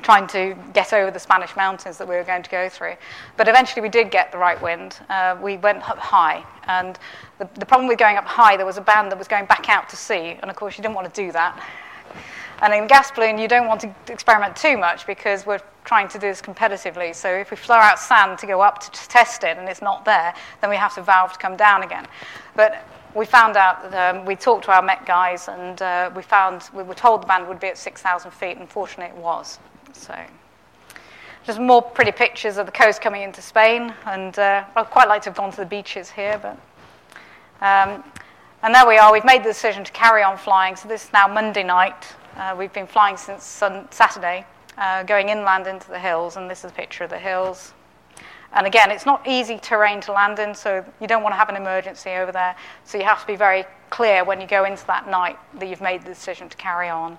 trying 0.02 0.26
to 0.28 0.56
get 0.72 0.92
over 0.92 1.10
the 1.10 1.18
Spanish 1.18 1.54
mountains 1.56 1.98
that 1.98 2.08
we 2.08 2.14
were 2.14 2.24
going 2.24 2.42
to 2.42 2.50
go 2.50 2.68
through. 2.68 2.94
But 3.36 3.48
eventually 3.48 3.82
we 3.82 3.88
did 3.88 4.10
get 4.10 4.32
the 4.32 4.38
right 4.38 4.60
wind. 4.60 4.98
Uh, 5.08 5.36
we 5.40 5.56
went 5.56 5.88
up 5.88 5.98
high. 5.98 6.44
And 6.64 6.98
the, 7.38 7.48
the 7.54 7.66
problem 7.66 7.88
with 7.88 7.98
going 7.98 8.16
up 8.16 8.26
high, 8.26 8.56
there 8.56 8.66
was 8.66 8.78
a 8.78 8.82
band 8.82 9.10
that 9.10 9.18
was 9.18 9.28
going 9.28 9.46
back 9.46 9.68
out 9.68 9.88
to 9.90 9.96
sea. 9.96 10.38
And 10.40 10.50
of 10.50 10.56
course, 10.56 10.76
you 10.78 10.82
didn't 10.82 10.94
want 10.94 11.12
to 11.12 11.22
do 11.22 11.32
that. 11.32 11.62
And 12.62 12.74
in 12.74 12.86
gas 12.86 13.10
balloon, 13.10 13.38
you 13.38 13.48
don't 13.48 13.66
want 13.66 13.80
to 13.80 13.94
experiment 14.08 14.54
too 14.54 14.76
much 14.76 15.06
because 15.06 15.46
we're 15.46 15.60
trying 15.84 16.08
to 16.08 16.18
do 16.18 16.26
this 16.26 16.42
competitively. 16.42 17.14
So 17.14 17.28
if 17.30 17.50
we 17.50 17.56
flow 17.56 17.76
out 17.76 17.98
sand 17.98 18.38
to 18.40 18.46
go 18.46 18.60
up 18.60 18.80
to, 18.80 18.90
test 19.08 19.44
it 19.44 19.56
and 19.56 19.68
it's 19.68 19.80
not 19.80 20.04
there, 20.04 20.34
then 20.60 20.68
we 20.68 20.76
have 20.76 20.94
to 20.96 21.02
valve 21.02 21.32
to 21.32 21.38
come 21.38 21.56
down 21.56 21.82
again. 21.82 22.06
But 22.54 22.84
we 23.14 23.24
found 23.24 23.56
out 23.56 23.90
that 23.90 24.14
um, 24.14 24.24
we 24.26 24.36
talked 24.36 24.64
to 24.64 24.72
our 24.72 24.82
Met 24.82 25.06
guys 25.06 25.48
and 25.48 25.80
uh, 25.80 26.10
we 26.14 26.22
found 26.22 26.68
we 26.74 26.82
were 26.82 26.94
told 26.94 27.22
the 27.22 27.26
band 27.26 27.48
would 27.48 27.60
be 27.60 27.68
at 27.68 27.78
6,000 27.78 28.30
feet, 28.30 28.58
and 28.58 28.68
fortunately 28.68 29.16
it 29.16 29.22
was. 29.22 29.58
So, 30.00 30.18
just 31.44 31.60
more 31.60 31.82
pretty 31.82 32.12
pictures 32.12 32.56
of 32.56 32.64
the 32.64 32.72
coast 32.72 33.02
coming 33.02 33.22
into 33.22 33.42
Spain, 33.42 33.92
and 34.06 34.38
uh, 34.38 34.64
I'd 34.74 34.86
quite 34.86 35.08
like 35.08 35.22
to 35.22 35.30
have 35.30 35.36
gone 35.36 35.50
to 35.50 35.56
the 35.58 35.66
beaches 35.66 36.10
here, 36.10 36.40
but. 36.40 36.58
Um, 37.60 38.02
and 38.62 38.74
there 38.74 38.86
we 38.86 38.96
are. 38.96 39.12
We've 39.12 39.24
made 39.24 39.40
the 39.42 39.48
decision 39.48 39.84
to 39.84 39.92
carry 39.92 40.22
on 40.22 40.36
flying. 40.36 40.76
So 40.76 40.88
this 40.88 41.04
is 41.04 41.12
now 41.12 41.26
Monday 41.28 41.62
night. 41.62 42.06
Uh, 42.36 42.54
we've 42.58 42.72
been 42.72 42.86
flying 42.86 43.16
since 43.16 43.44
sun- 43.44 43.88
Saturday, 43.90 44.46
uh, 44.78 45.02
going 45.02 45.28
inland 45.28 45.66
into 45.66 45.88
the 45.88 45.98
hills, 45.98 46.36
and 46.36 46.48
this 46.48 46.64
is 46.64 46.70
a 46.70 46.74
picture 46.74 47.04
of 47.04 47.10
the 47.10 47.18
hills. 47.18 47.74
And 48.52 48.66
again, 48.66 48.90
it's 48.90 49.06
not 49.06 49.26
easy 49.26 49.58
terrain 49.58 50.00
to 50.02 50.12
land 50.12 50.38
in, 50.38 50.54
so 50.54 50.84
you 51.00 51.06
don't 51.06 51.22
want 51.22 51.32
to 51.34 51.38
have 51.38 51.48
an 51.48 51.56
emergency 51.56 52.10
over 52.10 52.32
there. 52.32 52.56
So 52.84 52.98
you 52.98 53.04
have 53.04 53.20
to 53.20 53.26
be 53.26 53.36
very 53.36 53.64
clear 53.90 54.24
when 54.24 54.40
you 54.40 54.46
go 54.46 54.64
into 54.64 54.86
that 54.86 55.08
night 55.08 55.38
that 55.58 55.68
you've 55.68 55.80
made 55.80 56.02
the 56.02 56.08
decision 56.08 56.48
to 56.48 56.56
carry 56.56 56.88
on. 56.88 57.18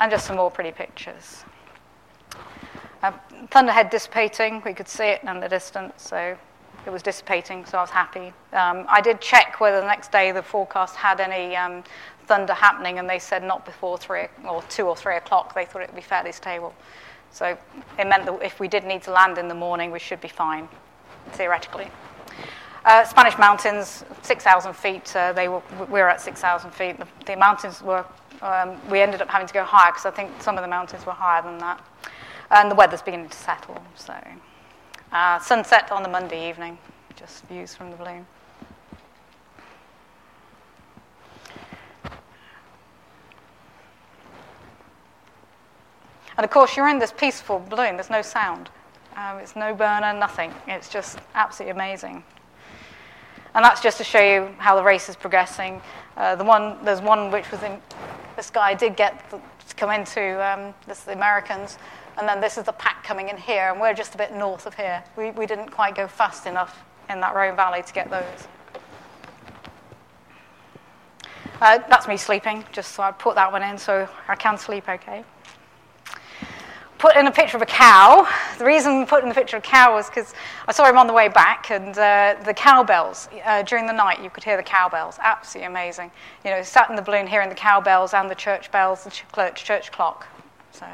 And 0.00 0.10
just 0.10 0.26
some 0.26 0.36
more 0.36 0.50
pretty 0.50 0.72
pictures. 0.72 1.44
Uh, 3.02 3.10
thunderhead 3.50 3.90
dissipating, 3.90 4.62
we 4.64 4.72
could 4.72 4.86
see 4.86 5.06
it 5.06 5.20
in 5.24 5.40
the 5.40 5.48
distance, 5.48 5.92
so 5.96 6.36
it 6.86 6.90
was 6.90 7.02
dissipating, 7.02 7.64
so 7.64 7.78
I 7.78 7.80
was 7.80 7.90
happy. 7.90 8.32
Um, 8.52 8.86
I 8.88 9.00
did 9.00 9.20
check 9.20 9.60
whether 9.60 9.80
the 9.80 9.86
next 9.86 10.12
day 10.12 10.30
the 10.30 10.42
forecast 10.42 10.94
had 10.94 11.20
any 11.20 11.56
um, 11.56 11.82
thunder 12.26 12.54
happening, 12.54 13.00
and 13.00 13.10
they 13.10 13.18
said 13.18 13.42
not 13.42 13.64
before 13.64 13.98
three 13.98 14.26
or 14.48 14.62
two 14.68 14.86
or 14.86 14.94
three 14.94 15.16
o'clock. 15.16 15.52
They 15.52 15.64
thought 15.64 15.82
it 15.82 15.88
would 15.88 15.96
be 15.96 16.02
fairly 16.02 16.30
stable. 16.30 16.72
So 17.32 17.58
it 17.98 18.06
meant 18.06 18.24
that 18.26 18.40
if 18.40 18.60
we 18.60 18.68
did 18.68 18.84
need 18.84 19.02
to 19.02 19.10
land 19.10 19.36
in 19.36 19.48
the 19.48 19.54
morning, 19.54 19.90
we 19.90 19.98
should 19.98 20.20
be 20.20 20.28
fine, 20.28 20.68
theoretically. 21.32 21.88
Uh, 22.84 23.04
Spanish 23.04 23.36
mountains, 23.36 24.04
6,000 24.22 24.74
feet. 24.74 25.14
Uh, 25.16 25.32
they 25.32 25.48
were, 25.48 25.62
we 25.86 26.00
were 26.00 26.08
at 26.08 26.20
6,000 26.20 26.70
feet. 26.70 26.98
The, 26.98 27.08
the 27.26 27.36
mountains 27.36 27.82
were. 27.82 28.04
Um, 28.42 28.80
we 28.90 29.00
ended 29.00 29.22
up 29.22 29.28
having 29.28 29.46
to 29.46 29.54
go 29.54 29.62
higher 29.62 29.92
because 29.92 30.04
I 30.04 30.10
think 30.10 30.42
some 30.42 30.56
of 30.56 30.62
the 30.62 30.68
mountains 30.68 31.06
were 31.06 31.12
higher 31.12 31.42
than 31.42 31.58
that 31.58 31.80
and 32.52 32.70
the 32.70 32.74
weather's 32.74 33.02
beginning 33.02 33.28
to 33.30 33.36
settle. 33.36 33.82
So, 33.96 34.14
uh, 35.10 35.38
sunset 35.40 35.90
on 35.90 36.02
the 36.02 36.08
Monday 36.08 36.48
evening, 36.48 36.78
just 37.16 37.44
views 37.46 37.74
from 37.74 37.90
the 37.90 37.96
balloon. 37.96 38.26
And 46.36 46.44
of 46.44 46.50
course, 46.50 46.76
you're 46.76 46.88
in 46.88 46.98
this 46.98 47.12
peaceful 47.12 47.64
balloon, 47.68 47.96
there's 47.96 48.10
no 48.10 48.22
sound. 48.22 48.70
Um, 49.16 49.38
it's 49.38 49.54
no 49.54 49.74
burner, 49.74 50.14
nothing. 50.14 50.52
It's 50.66 50.88
just 50.88 51.18
absolutely 51.34 51.72
amazing. 51.72 52.24
And 53.54 53.62
that's 53.62 53.82
just 53.82 53.98
to 53.98 54.04
show 54.04 54.20
you 54.20 54.54
how 54.56 54.74
the 54.76 54.82
race 54.82 55.10
is 55.10 55.16
progressing. 55.16 55.82
Uh, 56.16 56.34
the 56.36 56.44
one, 56.44 56.82
there's 56.84 57.02
one 57.02 57.30
which 57.30 57.50
was 57.50 57.62
in, 57.62 57.78
this 58.36 58.48
guy 58.48 58.72
did 58.72 58.96
get 58.96 59.28
the, 59.30 59.38
to 59.68 59.74
come 59.74 59.90
into, 59.90 60.42
um, 60.42 60.74
this 60.86 61.00
the 61.00 61.12
Americans, 61.12 61.76
and 62.18 62.28
then 62.28 62.40
this 62.40 62.58
is 62.58 62.64
the 62.64 62.72
pack 62.72 63.04
coming 63.04 63.28
in 63.28 63.36
here, 63.36 63.70
and 63.70 63.80
we're 63.80 63.94
just 63.94 64.14
a 64.14 64.18
bit 64.18 64.34
north 64.34 64.66
of 64.66 64.74
here. 64.74 65.02
We, 65.16 65.30
we 65.30 65.46
didn't 65.46 65.70
quite 65.70 65.94
go 65.94 66.06
fast 66.06 66.46
enough 66.46 66.84
in 67.08 67.20
that 67.20 67.34
Rhone 67.34 67.56
Valley 67.56 67.82
to 67.82 67.92
get 67.92 68.10
those. 68.10 68.48
Uh, 71.60 71.78
that's 71.88 72.08
me 72.08 72.16
sleeping, 72.16 72.64
just 72.72 72.92
so 72.92 73.02
I 73.02 73.12
put 73.12 73.36
that 73.36 73.52
one 73.52 73.62
in 73.62 73.78
so 73.78 74.08
I 74.28 74.34
can 74.34 74.58
sleep 74.58 74.88
okay. 74.88 75.24
Put 76.98 77.16
in 77.16 77.26
a 77.26 77.32
picture 77.32 77.56
of 77.56 77.62
a 77.62 77.66
cow. 77.66 78.28
The 78.58 78.64
reason 78.64 79.00
we 79.00 79.04
put 79.04 79.22
in 79.22 79.28
the 79.28 79.34
picture 79.34 79.56
of 79.56 79.64
a 79.64 79.66
cow 79.66 79.94
was 79.94 80.08
because 80.08 80.34
I 80.68 80.72
saw 80.72 80.88
him 80.88 80.98
on 80.98 81.06
the 81.06 81.12
way 81.12 81.28
back, 81.28 81.70
and 81.70 81.96
uh, 81.96 82.36
the 82.44 82.54
cowbells 82.54 83.28
uh, 83.44 83.62
during 83.62 83.86
the 83.86 83.92
night, 83.92 84.22
you 84.22 84.30
could 84.30 84.44
hear 84.44 84.56
the 84.56 84.62
cowbells. 84.62 85.18
Absolutely 85.20 85.66
amazing. 85.66 86.10
You 86.44 86.50
know, 86.50 86.62
sat 86.62 86.90
in 86.90 86.96
the 86.96 87.02
balloon 87.02 87.26
hearing 87.26 87.48
the 87.48 87.54
cowbells 87.54 88.12
and 88.12 88.30
the 88.30 88.34
church 88.34 88.70
bells, 88.70 89.04
the 89.04 89.10
church, 89.10 89.64
church 89.64 89.90
clock. 89.92 90.26
So. 90.72 90.86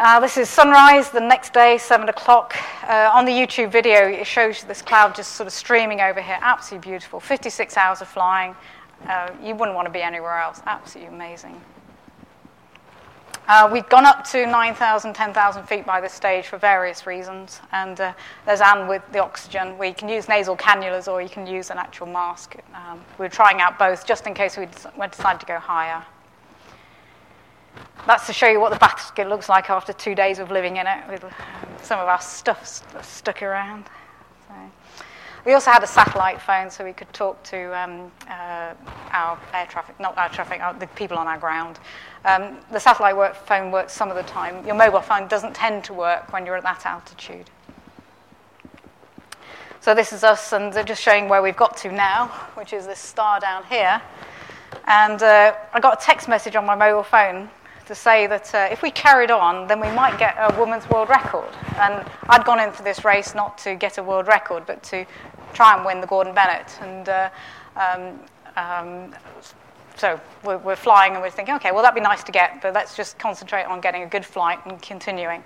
Uh, 0.00 0.20
this 0.20 0.36
is 0.36 0.48
sunrise 0.48 1.10
the 1.10 1.18
next 1.18 1.52
day, 1.52 1.76
7 1.76 2.08
o'clock. 2.08 2.54
Uh, 2.84 3.10
on 3.12 3.24
the 3.24 3.32
YouTube 3.32 3.72
video, 3.72 4.06
it 4.06 4.28
shows 4.28 4.62
this 4.62 4.80
cloud 4.80 5.12
just 5.12 5.32
sort 5.32 5.48
of 5.48 5.52
streaming 5.52 6.00
over 6.00 6.22
here. 6.22 6.38
Absolutely 6.40 6.88
beautiful. 6.88 7.18
56 7.18 7.76
hours 7.76 8.00
of 8.00 8.06
flying. 8.06 8.54
Uh, 9.08 9.32
you 9.42 9.56
wouldn't 9.56 9.74
want 9.74 9.86
to 9.86 9.92
be 9.92 10.00
anywhere 10.00 10.38
else. 10.38 10.62
Absolutely 10.66 11.12
amazing. 11.12 11.60
Uh, 13.48 13.68
we've 13.72 13.88
gone 13.88 14.04
up 14.06 14.22
to 14.28 14.46
9,000, 14.46 15.14
10,000 15.14 15.64
feet 15.64 15.84
by 15.84 16.00
this 16.00 16.12
stage 16.12 16.46
for 16.46 16.58
various 16.58 17.04
reasons. 17.04 17.60
And 17.72 18.00
uh, 18.00 18.12
there's 18.46 18.60
Anne 18.60 18.86
with 18.86 19.02
the 19.10 19.18
oxygen, 19.18 19.76
We 19.78 19.92
can 19.92 20.08
use 20.08 20.28
nasal 20.28 20.56
cannulas 20.56 21.08
or 21.08 21.20
you 21.20 21.28
can 21.28 21.44
use 21.44 21.70
an 21.70 21.78
actual 21.78 22.06
mask. 22.06 22.54
Um, 22.72 23.04
we're 23.18 23.28
trying 23.28 23.60
out 23.60 23.80
both 23.80 24.06
just 24.06 24.28
in 24.28 24.34
case 24.34 24.56
we 24.56 24.66
decide 25.08 25.40
to 25.40 25.46
go 25.46 25.58
higher. 25.58 26.04
That's 28.06 28.26
to 28.26 28.32
show 28.32 28.48
you 28.48 28.60
what 28.60 28.72
the 28.72 28.78
basket 28.78 29.28
looks 29.28 29.48
like 29.48 29.68
after 29.68 29.92
two 29.92 30.14
days 30.14 30.38
of 30.38 30.50
living 30.50 30.78
in 30.78 30.86
it, 30.86 31.08
with 31.08 31.24
some 31.82 32.00
of 32.00 32.08
our 32.08 32.20
stuff 32.20 32.66
st- 32.66 33.04
stuck 33.04 33.42
around. 33.42 33.84
So. 34.48 34.54
We 35.44 35.52
also 35.52 35.70
had 35.70 35.82
a 35.82 35.86
satellite 35.86 36.40
phone 36.40 36.70
so 36.70 36.84
we 36.84 36.92
could 36.92 37.12
talk 37.12 37.42
to 37.44 37.78
um, 37.78 38.10
uh, 38.28 38.74
our 39.12 39.38
air 39.52 39.66
traffic, 39.66 39.98
not 40.00 40.16
our 40.16 40.28
traffic, 40.30 40.60
our, 40.60 40.74
the 40.74 40.86
people 40.88 41.18
on 41.18 41.26
our 41.26 41.38
ground. 41.38 41.78
Um, 42.24 42.56
the 42.72 42.80
satellite 42.80 43.16
work, 43.16 43.34
phone 43.34 43.70
works 43.70 43.92
some 43.92 44.08
of 44.10 44.16
the 44.16 44.22
time. 44.22 44.66
Your 44.66 44.74
mobile 44.74 45.00
phone 45.00 45.28
doesn't 45.28 45.54
tend 45.54 45.84
to 45.84 45.92
work 45.92 46.32
when 46.32 46.46
you're 46.46 46.56
at 46.56 46.62
that 46.64 46.86
altitude. 46.86 47.50
So 49.80 49.94
this 49.94 50.12
is 50.12 50.24
us, 50.24 50.52
and 50.52 50.72
they're 50.72 50.82
just 50.82 51.02
showing 51.02 51.28
where 51.28 51.40
we've 51.40 51.56
got 51.56 51.76
to 51.78 51.92
now, 51.92 52.28
which 52.54 52.72
is 52.72 52.86
this 52.86 52.98
star 52.98 53.38
down 53.38 53.64
here. 53.64 54.02
And 54.86 55.22
uh, 55.22 55.54
I 55.72 55.80
got 55.80 56.02
a 56.02 56.04
text 56.04 56.28
message 56.28 56.56
on 56.56 56.66
my 56.66 56.74
mobile 56.74 57.02
phone 57.02 57.48
to 57.88 57.94
say 57.94 58.26
that 58.26 58.54
uh, 58.54 58.68
if 58.70 58.82
we 58.82 58.90
carried 58.90 59.30
on, 59.30 59.66
then 59.66 59.80
we 59.80 59.90
might 59.90 60.18
get 60.18 60.36
a 60.38 60.54
women's 60.60 60.88
world 60.90 61.08
record. 61.08 61.48
And 61.76 62.06
I'd 62.28 62.44
gone 62.44 62.60
in 62.60 62.70
for 62.70 62.82
this 62.82 63.04
race 63.04 63.34
not 63.34 63.56
to 63.58 63.74
get 63.74 63.96
a 63.96 64.02
world 64.02 64.26
record, 64.26 64.64
but 64.66 64.82
to 64.84 65.06
try 65.54 65.74
and 65.74 65.84
win 65.84 66.00
the 66.02 66.06
Gordon 66.06 66.34
Bennett. 66.34 66.78
And 66.82 67.08
uh, 67.08 67.30
um, 67.76 68.20
um, 68.56 69.14
so 69.96 70.20
we're, 70.44 70.58
we're, 70.58 70.76
flying 70.76 71.14
and 71.14 71.22
we're 71.22 71.30
thinking, 71.30 71.54
okay, 71.56 71.72
well, 71.72 71.82
that'd 71.82 71.94
be 71.94 72.00
nice 72.00 72.22
to 72.24 72.30
get, 72.30 72.60
but 72.60 72.74
let's 72.74 72.94
just 72.94 73.18
concentrate 73.18 73.64
on 73.64 73.80
getting 73.80 74.02
a 74.02 74.06
good 74.06 74.24
flight 74.24 74.58
and 74.66 74.80
continuing. 74.82 75.42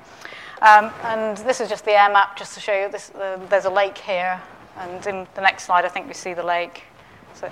Um, 0.63 0.91
and 1.05 1.37
this 1.39 1.61
is 1.61 1.69
just 1.69 1.85
the 1.85 1.93
air 1.93 2.13
map, 2.13 2.37
just 2.37 2.55
to 2.55 2.61
show 2.61 2.75
you 2.75 2.91
this, 2.91 3.11
uh, 3.11 3.39
there's 3.49 3.67
a 3.67 3.71
lake 3.71 3.97
here. 3.97 4.41
And 4.79 5.07
in 5.07 5.27
the 5.35 5.41
next 5.41 5.65
slide, 5.65 5.85
I 5.85 5.89
think 5.89 6.09
we 6.09 6.15
see 6.15 6.35
the 6.35 6.43
lake. 6.43 6.83
So 7.35 7.49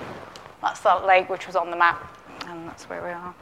that's 0.61 0.81
that 0.81 1.07
lake 1.07 1.31
which 1.31 1.47
was 1.47 1.55
on 1.55 1.71
the 1.71 1.77
map, 1.77 2.17
and 2.49 2.67
that's 2.69 2.89
where 2.89 3.03
we 3.03 3.11
are. 3.11 3.35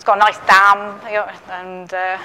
It's 0.00 0.06
got 0.06 0.16
a 0.16 0.20
nice 0.20 0.38
dam, 0.46 0.98
and 1.50 1.92
uh, 1.92 2.18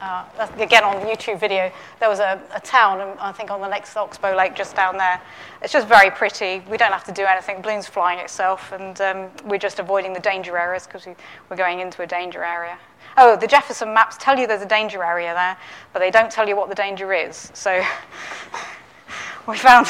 uh, 0.00 0.48
again 0.60 0.84
on 0.84 1.00
the 1.00 1.06
YouTube 1.06 1.40
video, 1.40 1.68
there 1.98 2.08
was 2.08 2.20
a, 2.20 2.40
a, 2.54 2.60
town, 2.60 3.16
I 3.18 3.32
think 3.32 3.50
on 3.50 3.60
the 3.60 3.66
next 3.66 3.96
Oxbow 3.96 4.36
Lake 4.36 4.54
just 4.54 4.76
down 4.76 4.96
there. 4.96 5.20
It's 5.60 5.72
just 5.72 5.88
very 5.88 6.12
pretty. 6.12 6.62
We 6.70 6.76
don't 6.76 6.92
have 6.92 7.02
to 7.02 7.12
do 7.12 7.24
anything. 7.24 7.60
Balloon's 7.60 7.88
flying 7.88 8.20
itself, 8.20 8.70
and 8.70 9.00
um, 9.00 9.30
we're 9.46 9.58
just 9.58 9.80
avoiding 9.80 10.12
the 10.12 10.20
danger 10.20 10.56
areas 10.56 10.86
because 10.86 11.06
we, 11.06 11.16
we're 11.50 11.56
going 11.56 11.80
into 11.80 12.02
a 12.02 12.06
danger 12.06 12.44
area. 12.44 12.78
Oh, 13.16 13.34
the 13.34 13.48
Jeppesen 13.48 13.92
maps 13.92 14.16
tell 14.20 14.38
you 14.38 14.46
there's 14.46 14.62
a 14.62 14.66
danger 14.66 15.02
area 15.02 15.34
there, 15.34 15.56
but 15.92 15.98
they 15.98 16.12
don't 16.12 16.30
tell 16.30 16.48
you 16.48 16.54
what 16.54 16.68
the 16.68 16.76
danger 16.76 17.12
is. 17.12 17.50
So 17.52 17.82
we 19.48 19.56
found, 19.56 19.86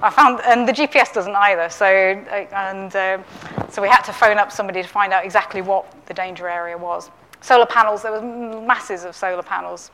I 0.00 0.10
found, 0.10 0.40
and 0.46 0.66
the 0.66 0.72
GPS 0.72 1.12
doesn't 1.12 1.34
either. 1.34 1.68
So, 1.68 1.84
and 1.84 2.94
uh, 2.94 3.18
so 3.68 3.82
we 3.82 3.88
had 3.88 4.02
to 4.02 4.12
phone 4.12 4.38
up 4.38 4.52
somebody 4.52 4.80
to 4.80 4.88
find 4.88 5.12
out 5.12 5.24
exactly 5.24 5.60
what 5.60 5.92
the 6.06 6.14
danger 6.14 6.48
area 6.48 6.78
was. 6.78 7.10
Solar 7.40 7.66
panels, 7.66 8.02
there 8.02 8.12
was 8.12 8.22
masses 8.22 9.04
of 9.04 9.16
solar 9.16 9.42
panels. 9.42 9.90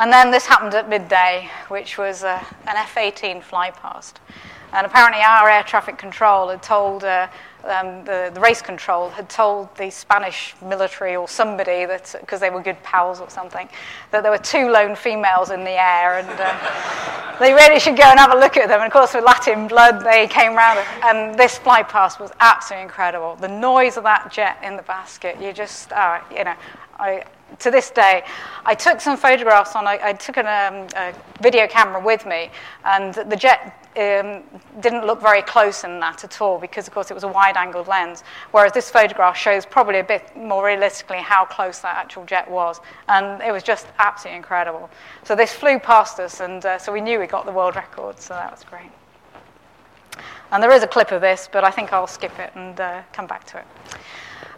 And 0.00 0.12
then 0.12 0.32
this 0.32 0.46
happened 0.46 0.74
at 0.74 0.88
midday, 0.88 1.48
which 1.68 1.96
was 1.96 2.24
uh, 2.24 2.44
an 2.66 2.76
F 2.76 2.96
18 2.96 3.40
fly 3.40 3.70
past. 3.70 4.18
And 4.72 4.84
apparently, 4.84 5.22
our 5.22 5.48
air 5.48 5.62
traffic 5.62 5.96
control 5.96 6.48
had 6.48 6.62
told 6.62 7.04
uh, 7.04 7.28
um, 7.64 8.04
the, 8.04 8.30
the, 8.32 8.40
race 8.40 8.62
control 8.62 9.08
had 9.08 9.28
told 9.28 9.74
the 9.76 9.90
Spanish 9.90 10.54
military 10.62 11.16
or 11.16 11.26
somebody 11.26 11.84
that 11.84 12.14
because 12.20 12.38
they 12.40 12.50
were 12.50 12.62
good 12.62 12.80
pals 12.82 13.20
or 13.20 13.28
something 13.28 13.68
that 14.12 14.22
there 14.22 14.30
were 14.30 14.38
two 14.38 14.70
lone 14.70 14.94
females 14.94 15.50
in 15.50 15.64
the 15.64 15.70
air 15.70 16.18
and 16.18 16.28
uh, 16.28 17.36
they 17.40 17.52
really 17.52 17.80
should 17.80 17.96
go 17.96 18.04
and 18.04 18.18
have 18.18 18.32
a 18.32 18.38
look 18.38 18.56
at 18.56 18.68
them. 18.68 18.80
And 18.80 18.86
of 18.86 18.92
course, 18.92 19.14
with 19.14 19.24
Latin 19.24 19.66
blood, 19.66 20.04
they 20.04 20.28
came 20.28 20.54
round 20.54 20.78
and 21.02 21.38
this 21.38 21.58
fly 21.58 21.82
past 21.82 22.20
was 22.20 22.30
absolutely 22.40 22.84
incredible. 22.84 23.36
The 23.36 23.48
noise 23.48 23.96
of 23.96 24.04
that 24.04 24.30
jet 24.30 24.58
in 24.62 24.76
the 24.76 24.82
basket, 24.82 25.40
you 25.40 25.52
just, 25.52 25.92
uh, 25.92 26.20
you 26.30 26.44
know, 26.44 26.54
I, 26.98 27.24
to 27.58 27.70
this 27.70 27.90
day, 27.90 28.24
I 28.64 28.74
took 28.74 29.00
some 29.00 29.16
photographs 29.16 29.76
on, 29.76 29.86
I, 29.86 29.98
I 30.02 30.12
took 30.12 30.36
an, 30.36 30.46
um, 30.46 30.88
a 30.96 31.14
video 31.42 31.66
camera 31.66 32.00
with 32.00 32.26
me, 32.26 32.50
and 32.84 33.14
the 33.14 33.36
jet 33.36 33.85
um, 33.96 34.42
didn't 34.80 35.06
look 35.06 35.20
very 35.20 35.42
close 35.42 35.84
in 35.84 36.00
that 36.00 36.24
at 36.24 36.40
all 36.40 36.58
because, 36.58 36.86
of 36.86 36.94
course, 36.94 37.10
it 37.10 37.14
was 37.14 37.24
a 37.24 37.28
wide 37.28 37.56
angled 37.56 37.88
lens. 37.88 38.22
Whereas 38.50 38.72
this 38.72 38.90
photograph 38.90 39.36
shows 39.36 39.64
probably 39.64 39.98
a 39.98 40.04
bit 40.04 40.36
more 40.36 40.64
realistically 40.64 41.18
how 41.18 41.44
close 41.44 41.78
that 41.80 41.96
actual 41.96 42.24
jet 42.24 42.50
was. 42.50 42.80
And 43.08 43.42
it 43.42 43.52
was 43.52 43.62
just 43.62 43.86
absolutely 43.98 44.36
incredible. 44.36 44.90
So 45.24 45.34
this 45.34 45.52
flew 45.52 45.78
past 45.78 46.20
us, 46.20 46.40
and 46.40 46.64
uh, 46.64 46.78
so 46.78 46.92
we 46.92 47.00
knew 47.00 47.18
we 47.18 47.26
got 47.26 47.46
the 47.46 47.52
world 47.52 47.76
record, 47.76 48.20
so 48.20 48.34
that 48.34 48.50
was 48.50 48.64
great. 48.64 48.90
And 50.52 50.62
there 50.62 50.72
is 50.72 50.82
a 50.82 50.86
clip 50.86 51.10
of 51.12 51.20
this, 51.20 51.48
but 51.50 51.64
I 51.64 51.70
think 51.70 51.92
I'll 51.92 52.06
skip 52.06 52.38
it 52.38 52.52
and 52.54 52.80
uh, 52.80 53.02
come 53.12 53.26
back 53.26 53.44
to 53.46 53.58
it. 53.58 53.66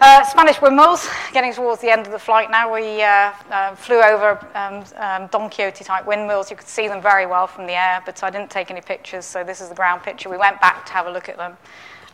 Uh, 0.01 0.23
Spanish 0.23 0.63
windmills, 0.63 1.09
getting 1.33 1.53
towards 1.53 1.81
the 1.81 1.91
end 1.91 2.07
of 2.07 2.13
the 2.13 2.19
flight 2.21 2.53
now. 2.53 2.73
We 2.73 3.03
uh, 3.03 3.33
uh, 3.51 3.75
flew 3.75 4.01
over 4.01 4.39
um, 4.55 4.85
um, 4.95 5.27
Don 5.27 5.51
Quixote 5.51 5.83
type 5.83 6.07
windmills. 6.07 6.53
You 6.53 6.57
could 6.57 6.69
see 6.69 6.87
them 6.87 7.03
very 7.03 7.27
well 7.27 7.49
from 7.49 7.67
the 7.67 7.73
air, 7.73 8.01
but 8.07 8.23
I 8.23 8.31
didn't 8.31 8.49
take 8.49 8.71
any 8.71 8.81
pictures, 8.81 9.25
so 9.25 9.43
this 9.43 9.61
is 9.61 9.69
the 9.69 9.75
ground 9.75 10.05
picture. 10.05 10.29
We 10.29 10.37
went 10.37 10.61
back 10.61 10.87
to 10.87 10.93
have 10.93 11.09
a 11.09 11.11
look 11.11 11.29
at 11.29 11.37
them. 11.37 11.57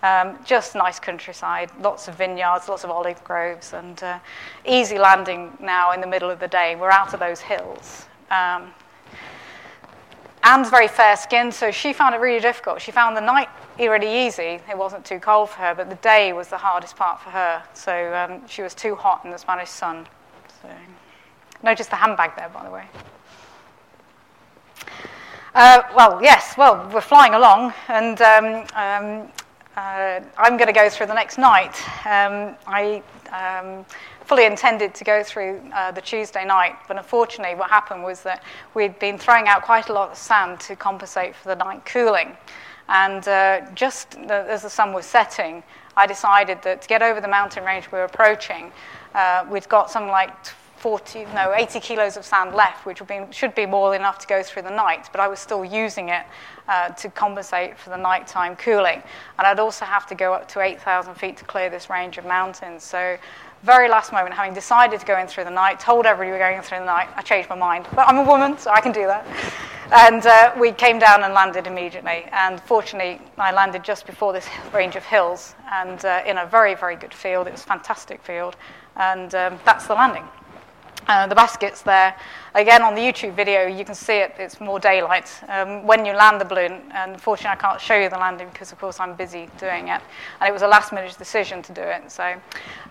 Um, 0.02 0.38
just 0.46 0.74
nice 0.74 0.98
countryside, 0.98 1.70
lots 1.78 2.08
of 2.08 2.14
vineyards, 2.14 2.70
lots 2.70 2.84
of 2.84 2.90
olive 2.90 3.22
groves, 3.22 3.74
and 3.74 4.02
uh, 4.02 4.18
easy 4.64 4.98
landing 4.98 5.52
now 5.60 5.92
in 5.92 6.00
the 6.00 6.06
middle 6.06 6.30
of 6.30 6.40
the 6.40 6.48
day. 6.48 6.76
We're 6.76 6.90
out 6.90 7.12
of 7.12 7.20
those 7.20 7.40
hills. 7.40 8.06
Um, 8.30 8.72
Anne's 10.44 10.68
very 10.68 10.88
fair 10.88 11.16
skinned, 11.16 11.54
so 11.54 11.70
she 11.70 11.94
found 11.94 12.14
it 12.14 12.18
really 12.18 12.40
difficult. 12.40 12.80
She 12.80 12.92
found 12.92 13.16
the 13.16 13.22
night 13.22 13.48
really 13.78 14.26
easy. 14.26 14.60
It 14.68 14.76
wasn't 14.76 15.04
too 15.04 15.18
cold 15.18 15.48
for 15.48 15.60
her, 15.60 15.74
but 15.74 15.88
the 15.88 15.96
day 15.96 16.34
was 16.34 16.48
the 16.48 16.58
hardest 16.58 16.96
part 16.96 17.18
for 17.22 17.30
her. 17.30 17.62
So 17.72 18.14
um, 18.14 18.46
she 18.46 18.60
was 18.60 18.74
too 18.74 18.94
hot 18.94 19.24
in 19.24 19.30
the 19.30 19.38
Spanish 19.38 19.70
sun. 19.70 20.06
So, 20.60 20.68
notice 21.62 21.86
the 21.86 21.96
handbag 21.96 22.36
there, 22.36 22.50
by 22.50 22.62
the 22.62 22.70
way. 22.70 22.84
Uh, 25.54 25.82
well, 25.96 26.20
yes, 26.22 26.56
well, 26.58 26.90
we're 26.92 27.00
flying 27.00 27.32
along, 27.34 27.72
and 27.88 28.20
um, 28.20 28.66
um, 28.74 29.32
uh, 29.76 30.20
I'm 30.36 30.56
going 30.56 30.66
to 30.66 30.72
go 30.72 30.90
through 30.90 31.06
the 31.06 31.14
next 31.14 31.38
night. 31.38 31.74
Um, 32.04 32.56
I 32.66 33.02
um, 33.32 33.86
fully 34.24 34.46
intended 34.46 34.94
to 34.94 35.04
go 35.04 35.22
through 35.22 35.60
uh, 35.74 35.90
the 35.90 36.00
Tuesday 36.00 36.44
night, 36.44 36.76
but 36.88 36.96
unfortunately, 36.96 37.54
what 37.54 37.70
happened 37.70 38.02
was 38.02 38.22
that 38.22 38.42
we'd 38.74 38.98
been 38.98 39.18
throwing 39.18 39.48
out 39.48 39.62
quite 39.62 39.88
a 39.88 39.92
lot 39.92 40.10
of 40.10 40.16
sand 40.16 40.60
to 40.60 40.76
compensate 40.76 41.36
for 41.36 41.48
the 41.48 41.56
night 41.56 41.84
cooling. 41.84 42.36
And 42.88 43.26
uh, 43.28 43.62
just 43.74 44.16
as 44.16 44.62
the 44.62 44.70
sun 44.70 44.92
was 44.92 45.06
setting, 45.06 45.62
I 45.96 46.06
decided 46.06 46.60
that 46.62 46.82
to 46.82 46.88
get 46.88 47.02
over 47.02 47.20
the 47.20 47.28
mountain 47.28 47.64
range 47.64 47.90
we 47.90 47.98
were 47.98 48.04
approaching, 48.04 48.72
uh, 49.14 49.46
we'd 49.50 49.68
got 49.68 49.90
something 49.90 50.10
like 50.10 50.32
40, 50.84 51.24
no, 51.34 51.54
80 51.54 51.80
kilos 51.80 52.18
of 52.18 52.26
sand 52.26 52.54
left, 52.54 52.84
which 52.84 53.00
be, 53.06 53.20
should 53.30 53.54
be 53.54 53.64
more 53.64 53.90
than 53.90 54.02
enough 54.02 54.18
to 54.18 54.26
go 54.26 54.42
through 54.42 54.62
the 54.62 54.70
night, 54.70 55.08
but 55.12 55.18
I 55.18 55.28
was 55.28 55.38
still 55.38 55.64
using 55.64 56.10
it 56.10 56.26
uh, 56.68 56.90
to 56.90 57.08
compensate 57.08 57.78
for 57.78 57.88
the 57.88 57.96
nighttime 57.96 58.54
cooling. 58.54 59.02
And 59.38 59.46
I'd 59.46 59.60
also 59.60 59.86
have 59.86 60.06
to 60.08 60.14
go 60.14 60.34
up 60.34 60.46
to 60.48 60.60
8,000 60.60 61.14
feet 61.14 61.38
to 61.38 61.44
clear 61.44 61.70
this 61.70 61.88
range 61.88 62.18
of 62.18 62.26
mountains. 62.26 62.82
So 62.82 63.16
very 63.64 63.88
last 63.88 64.12
moment, 64.12 64.34
having 64.34 64.52
decided 64.52 65.00
to 65.00 65.06
go 65.06 65.18
in 65.18 65.26
through 65.26 65.44
the 65.44 65.50
night, 65.50 65.80
told 65.80 66.04
everybody 66.04 66.28
we 66.28 66.32
were 66.32 66.38
going 66.38 66.58
in 66.58 66.62
through 66.62 66.80
the 66.80 66.84
night, 66.84 67.08
I 67.16 67.22
changed 67.22 67.48
my 67.48 67.56
mind. 67.56 67.86
But 67.94 68.06
I'm 68.06 68.18
a 68.18 68.22
woman, 68.22 68.58
so 68.58 68.70
I 68.70 68.80
can 68.80 68.92
do 68.92 69.06
that. 69.06 69.26
And 69.90 70.26
uh, 70.26 70.52
we 70.58 70.70
came 70.72 70.98
down 70.98 71.24
and 71.24 71.32
landed 71.32 71.66
immediately. 71.66 72.26
And 72.32 72.60
fortunately, 72.60 73.20
I 73.38 73.52
landed 73.52 73.82
just 73.82 74.06
before 74.06 74.34
this 74.34 74.46
range 74.74 74.96
of 74.96 75.04
hills 75.04 75.54
and 75.72 76.04
uh, 76.04 76.22
in 76.26 76.38
a 76.38 76.46
very, 76.46 76.74
very 76.74 76.96
good 76.96 77.14
field. 77.14 77.46
It 77.46 77.52
was 77.52 77.62
a 77.62 77.66
fantastic 77.66 78.22
field. 78.22 78.56
And 78.96 79.34
um, 79.34 79.58
that's 79.64 79.86
the 79.86 79.94
landing. 79.94 80.24
Uh, 81.06 81.26
the 81.26 81.34
basket's 81.34 81.82
there. 81.82 82.16
Again, 82.54 82.82
on 82.82 82.94
the 82.94 83.00
YouTube 83.00 83.34
video, 83.34 83.66
you 83.66 83.84
can 83.84 83.94
see 83.94 84.18
it, 84.18 84.34
it's 84.38 84.58
more 84.60 84.78
daylight. 84.78 85.30
Um, 85.48 85.86
when 85.86 86.06
you 86.06 86.14
land 86.14 86.40
the 86.40 86.46
balloon, 86.46 86.80
and 86.92 87.12
unfortunately, 87.12 87.50
I 87.50 87.56
can't 87.56 87.80
show 87.80 87.96
you 87.96 88.08
the 88.08 88.16
landing 88.16 88.48
because, 88.48 88.72
of 88.72 88.78
course, 88.78 89.00
I'm 89.00 89.14
busy 89.14 89.50
doing 89.58 89.88
it. 89.88 90.00
And 90.40 90.48
it 90.48 90.52
was 90.52 90.62
a 90.62 90.68
last 90.68 90.92
minute 90.92 91.14
decision 91.18 91.60
to 91.62 91.72
do 91.72 91.82
it. 91.82 92.10
So, 92.10 92.34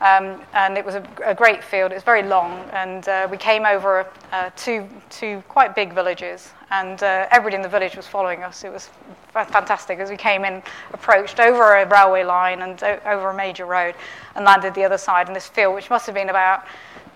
um, 0.02 0.42
and 0.54 0.78
it 0.78 0.86
was 0.86 0.96
a, 0.96 1.04
a, 1.26 1.34
great 1.34 1.64
field. 1.64 1.92
It 1.92 1.96
was 1.96 2.04
very 2.04 2.22
long. 2.24 2.70
And 2.72 3.08
uh, 3.08 3.28
we 3.32 3.38
came 3.38 3.66
over 3.66 4.06
uh, 4.32 4.52
two, 4.56 4.88
two 5.10 5.42
quite 5.48 5.74
big 5.74 5.94
villages. 5.94 6.52
And 6.70 7.02
uh, 7.02 7.28
everybody 7.32 7.56
in 7.56 7.62
the 7.62 7.70
village 7.70 7.96
was 7.96 8.06
following 8.06 8.44
us. 8.44 8.64
It 8.64 8.72
was 8.72 8.90
fantastic 9.32 10.00
as 10.00 10.10
we 10.10 10.18
came 10.18 10.46
in, 10.46 10.62
approached 10.92 11.40
over 11.40 11.76
a 11.76 11.88
railway 11.88 12.24
line 12.24 12.62
and 12.62 12.84
over 13.06 13.30
a 13.30 13.34
major 13.34 13.66
road, 13.66 13.96
and 14.36 14.46
landed 14.46 14.74
the 14.76 14.84
other 14.84 14.98
side 14.98 15.28
in 15.28 15.34
this 15.34 15.48
field, 15.48 15.74
which 15.74 15.90
must 15.90 16.06
have 16.06 16.16
been 16.16 16.30
about 16.30 16.66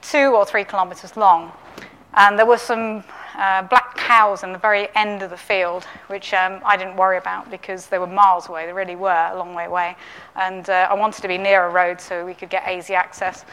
two 0.02 0.36
or 0.36 0.46
three 0.46 0.64
kilometres 0.64 1.18
long. 1.18 1.52
And 2.14 2.38
there 2.38 2.46
were 2.46 2.58
some 2.58 3.04
uh, 3.38 3.62
black 3.62 3.96
cows 3.96 4.42
in 4.42 4.52
the 4.52 4.58
very 4.58 4.88
end 4.96 5.22
of 5.22 5.30
the 5.30 5.38
field, 5.38 5.84
which 6.08 6.34
um, 6.34 6.60
I 6.66 6.76
didn't 6.76 6.96
worry 6.96 7.18
about 7.18 7.52
because 7.52 7.86
they 7.86 8.00
were 8.00 8.08
miles 8.08 8.50
away. 8.50 8.66
They 8.66 8.74
really 8.74 8.96
were 8.96 9.30
a 9.32 9.38
long 9.38 9.54
way 9.54 9.66
away. 9.66 9.96
And 10.36 10.68
uh, 10.70 10.88
I 10.90 10.96
wanted 10.96 11.22
to 11.22 11.28
be 11.28 11.38
near 11.38 11.66
a 11.66 11.70
road 11.70 12.02
so 12.02 12.26
we 12.26 12.34
could 12.34 12.50
get 12.50 12.68
easy 12.68 12.96
access. 12.96 13.46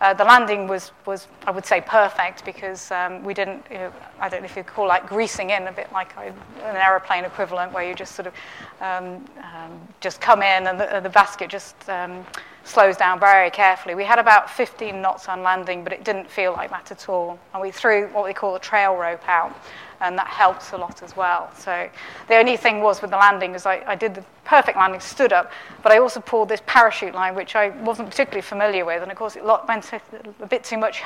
Uh, 0.00 0.14
the 0.14 0.24
landing 0.24 0.68
was, 0.68 0.92
was, 1.06 1.26
I 1.46 1.50
would 1.50 1.66
say, 1.66 1.80
perfect 1.80 2.44
because 2.44 2.90
um, 2.92 3.24
we 3.24 3.34
didn't, 3.34 3.64
you 3.70 3.78
know, 3.78 3.92
I 4.20 4.28
don't 4.28 4.42
know 4.42 4.46
if 4.46 4.56
you'd 4.56 4.66
call 4.66 4.86
like 4.86 5.08
greasing 5.08 5.50
in, 5.50 5.66
a 5.66 5.72
bit 5.72 5.92
like 5.92 6.16
an 6.16 6.34
aeroplane 6.76 7.24
equivalent, 7.24 7.72
where 7.72 7.88
you 7.88 7.94
just 7.94 8.14
sort 8.14 8.26
of 8.28 8.34
um, 8.80 9.24
um 9.42 9.80
just 10.00 10.20
come 10.20 10.42
in 10.42 10.66
and 10.66 10.78
the, 10.78 11.00
the 11.00 11.08
basket 11.08 11.50
just 11.50 11.76
um, 11.88 12.24
slows 12.64 12.96
down 12.96 13.18
very 13.18 13.50
carefully. 13.50 13.94
We 13.94 14.04
had 14.04 14.18
about 14.18 14.50
15 14.50 15.00
knots 15.00 15.28
on 15.28 15.42
landing, 15.42 15.84
but 15.84 15.92
it 15.92 16.04
didn't 16.04 16.30
feel 16.30 16.52
like 16.52 16.70
that 16.70 16.90
at 16.90 17.08
all. 17.08 17.38
And 17.52 17.62
we 17.62 17.70
threw 17.70 18.08
what 18.08 18.24
we 18.24 18.32
call 18.32 18.54
a 18.54 18.60
trail 18.60 18.94
rope 18.94 19.26
out, 19.28 19.54
and 20.00 20.16
that 20.18 20.26
helps 20.26 20.72
a 20.72 20.76
lot 20.76 21.02
as 21.02 21.16
well. 21.16 21.50
So 21.56 21.88
the 22.28 22.36
only 22.36 22.56
thing 22.56 22.80
was 22.80 23.02
with 23.02 23.10
the 23.10 23.16
landing 23.16 23.54
is 23.54 23.66
I, 23.66 23.82
I 23.86 23.94
did 23.94 24.14
the 24.14 24.24
perfect 24.44 24.76
landing, 24.76 25.00
stood 25.00 25.32
up, 25.32 25.52
but 25.82 25.92
I 25.92 25.98
also 25.98 26.20
pulled 26.20 26.48
this 26.48 26.62
parachute 26.66 27.14
line, 27.14 27.34
which 27.34 27.56
I 27.56 27.70
wasn't 27.70 28.10
particularly 28.10 28.42
familiar 28.42 28.84
with, 28.84 29.02
and 29.02 29.10
of 29.10 29.16
course 29.16 29.36
it 29.36 29.44
went 29.44 29.92
a 29.92 30.46
bit 30.46 30.64
too 30.64 30.78
much 30.78 31.02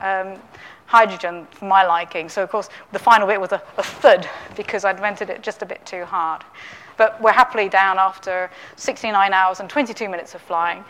um, 0.00 0.38
hydrogen 0.86 1.46
for 1.52 1.66
my 1.66 1.84
liking. 1.84 2.28
So, 2.28 2.42
of 2.42 2.50
course, 2.50 2.68
the 2.92 2.98
final 2.98 3.28
bit 3.28 3.40
was 3.40 3.52
a, 3.52 3.62
a 3.76 3.82
thud 3.82 4.28
because 4.56 4.84
I'd 4.84 4.98
vented 4.98 5.30
it 5.30 5.42
just 5.42 5.62
a 5.62 5.66
bit 5.66 5.84
too 5.86 6.04
hard. 6.04 6.42
But 7.00 7.18
we're 7.18 7.32
happily 7.32 7.70
down 7.70 7.98
after 7.98 8.50
69 8.76 9.32
hours 9.32 9.60
and 9.60 9.70
22 9.70 10.06
minutes 10.06 10.34
of 10.34 10.42
flying. 10.42 10.84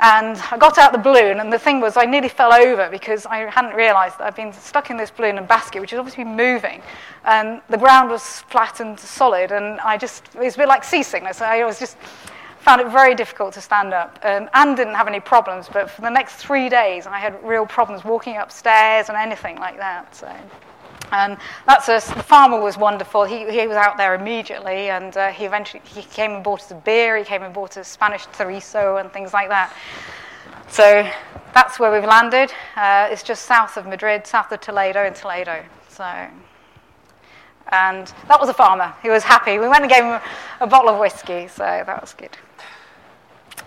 And 0.00 0.36
I 0.50 0.58
got 0.58 0.76
out 0.76 0.92
the 0.92 0.98
balloon, 0.98 1.40
and 1.40 1.50
the 1.50 1.58
thing 1.58 1.80
was, 1.80 1.96
I 1.96 2.04
nearly 2.04 2.28
fell 2.28 2.52
over 2.52 2.90
because 2.90 3.24
I 3.24 3.38
hadn't 3.48 3.74
realized 3.74 4.18
that 4.18 4.26
I'd 4.26 4.34
been 4.34 4.52
stuck 4.52 4.90
in 4.90 4.98
this 4.98 5.10
balloon 5.10 5.38
and 5.38 5.48
basket, 5.48 5.80
which 5.80 5.94
is 5.94 5.98
obviously 5.98 6.24
moving. 6.24 6.82
And 7.24 7.62
the 7.70 7.78
ground 7.78 8.10
was 8.10 8.40
flat 8.50 8.80
and 8.80 9.00
solid, 9.00 9.50
and 9.50 9.80
I 9.80 9.96
just, 9.96 10.26
it 10.34 10.40
was 10.40 10.56
a 10.56 10.58
bit 10.58 10.68
like 10.68 10.84
seasickness. 10.84 11.40
I 11.40 11.64
was 11.64 11.78
just, 11.78 11.96
found 12.58 12.82
it 12.82 12.88
very 12.88 13.14
difficult 13.14 13.54
to 13.54 13.60
stand 13.62 13.94
up. 13.94 14.18
Um, 14.24 14.50
Anne 14.52 14.74
didn't 14.74 14.96
have 14.96 15.08
any 15.08 15.20
problems, 15.20 15.70
but 15.72 15.88
for 15.88 16.02
the 16.02 16.10
next 16.10 16.34
three 16.34 16.68
days, 16.68 17.06
I 17.06 17.16
had 17.16 17.42
real 17.42 17.64
problems 17.64 18.04
walking 18.04 18.36
upstairs 18.36 19.08
and 19.08 19.16
anything 19.16 19.56
like 19.56 19.78
that. 19.78 20.14
So. 20.14 20.28
And 21.12 21.38
that's 21.66 21.88
a, 21.88 22.14
the 22.14 22.22
farmer 22.22 22.60
was 22.60 22.76
wonderful. 22.76 23.24
He, 23.24 23.50
he 23.50 23.66
was 23.66 23.76
out 23.76 23.96
there 23.96 24.14
immediately, 24.14 24.90
and 24.90 25.16
uh, 25.16 25.28
he 25.28 25.44
eventually 25.44 25.82
he 25.86 26.02
came 26.02 26.32
and 26.32 26.44
bought 26.44 26.60
us 26.62 26.70
a 26.70 26.74
beer. 26.74 27.16
He 27.16 27.24
came 27.24 27.42
and 27.42 27.54
bought 27.54 27.76
us 27.76 27.88
Spanish 27.88 28.26
chorizo 28.26 29.00
and 29.00 29.12
things 29.12 29.32
like 29.32 29.48
that. 29.48 29.72
So 30.68 31.08
that's 31.54 31.78
where 31.78 31.92
we've 31.92 32.08
landed. 32.08 32.52
Uh, 32.74 33.08
it's 33.10 33.22
just 33.22 33.46
south 33.46 33.76
of 33.76 33.86
Madrid, 33.86 34.26
south 34.26 34.50
of 34.50 34.60
Toledo, 34.60 35.04
in 35.04 35.14
Toledo. 35.14 35.64
So, 35.88 36.04
and 37.68 38.12
that 38.28 38.40
was 38.40 38.48
a 38.48 38.54
farmer. 38.54 38.92
He 39.02 39.08
was 39.08 39.22
happy. 39.22 39.58
We 39.58 39.68
went 39.68 39.82
and 39.82 39.90
gave 39.90 40.02
him 40.02 40.12
a, 40.12 40.22
a 40.60 40.66
bottle 40.66 40.90
of 40.90 40.98
whiskey, 40.98 41.46
so 41.46 41.62
that 41.62 42.00
was 42.00 42.14
good. 42.14 42.36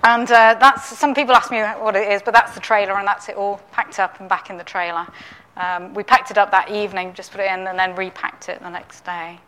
And 0.04 0.30
uh, 0.32 0.56
that's 0.60 0.98
some 0.98 1.14
people 1.14 1.36
ask 1.36 1.52
me 1.52 1.62
what 1.62 1.96
it 1.96 2.10
is, 2.12 2.22
but 2.22 2.34
that's 2.34 2.54
the 2.54 2.62
trailer, 2.62 2.94
and 2.94 3.08
that's 3.08 3.28
it 3.28 3.36
all 3.36 3.60
packed 3.72 4.00
up 4.00 4.20
and 4.20 4.30
back 4.30 4.50
in 4.50 4.58
the 4.58 4.64
trailer. 4.64 5.08
Um, 5.58 5.94
we 5.94 6.04
packed 6.04 6.32
it 6.32 6.38
up 6.38 6.52
that 6.52 6.72
evening, 6.72 7.14
just 7.14 7.32
put 7.32 7.42
it 7.42 7.52
in, 7.52 7.68
and 7.68 7.78
then 7.78 7.96
repacked 7.96 8.50
it 8.50 8.62
the 8.62 8.70
next 8.70 9.04
day. 9.04 9.40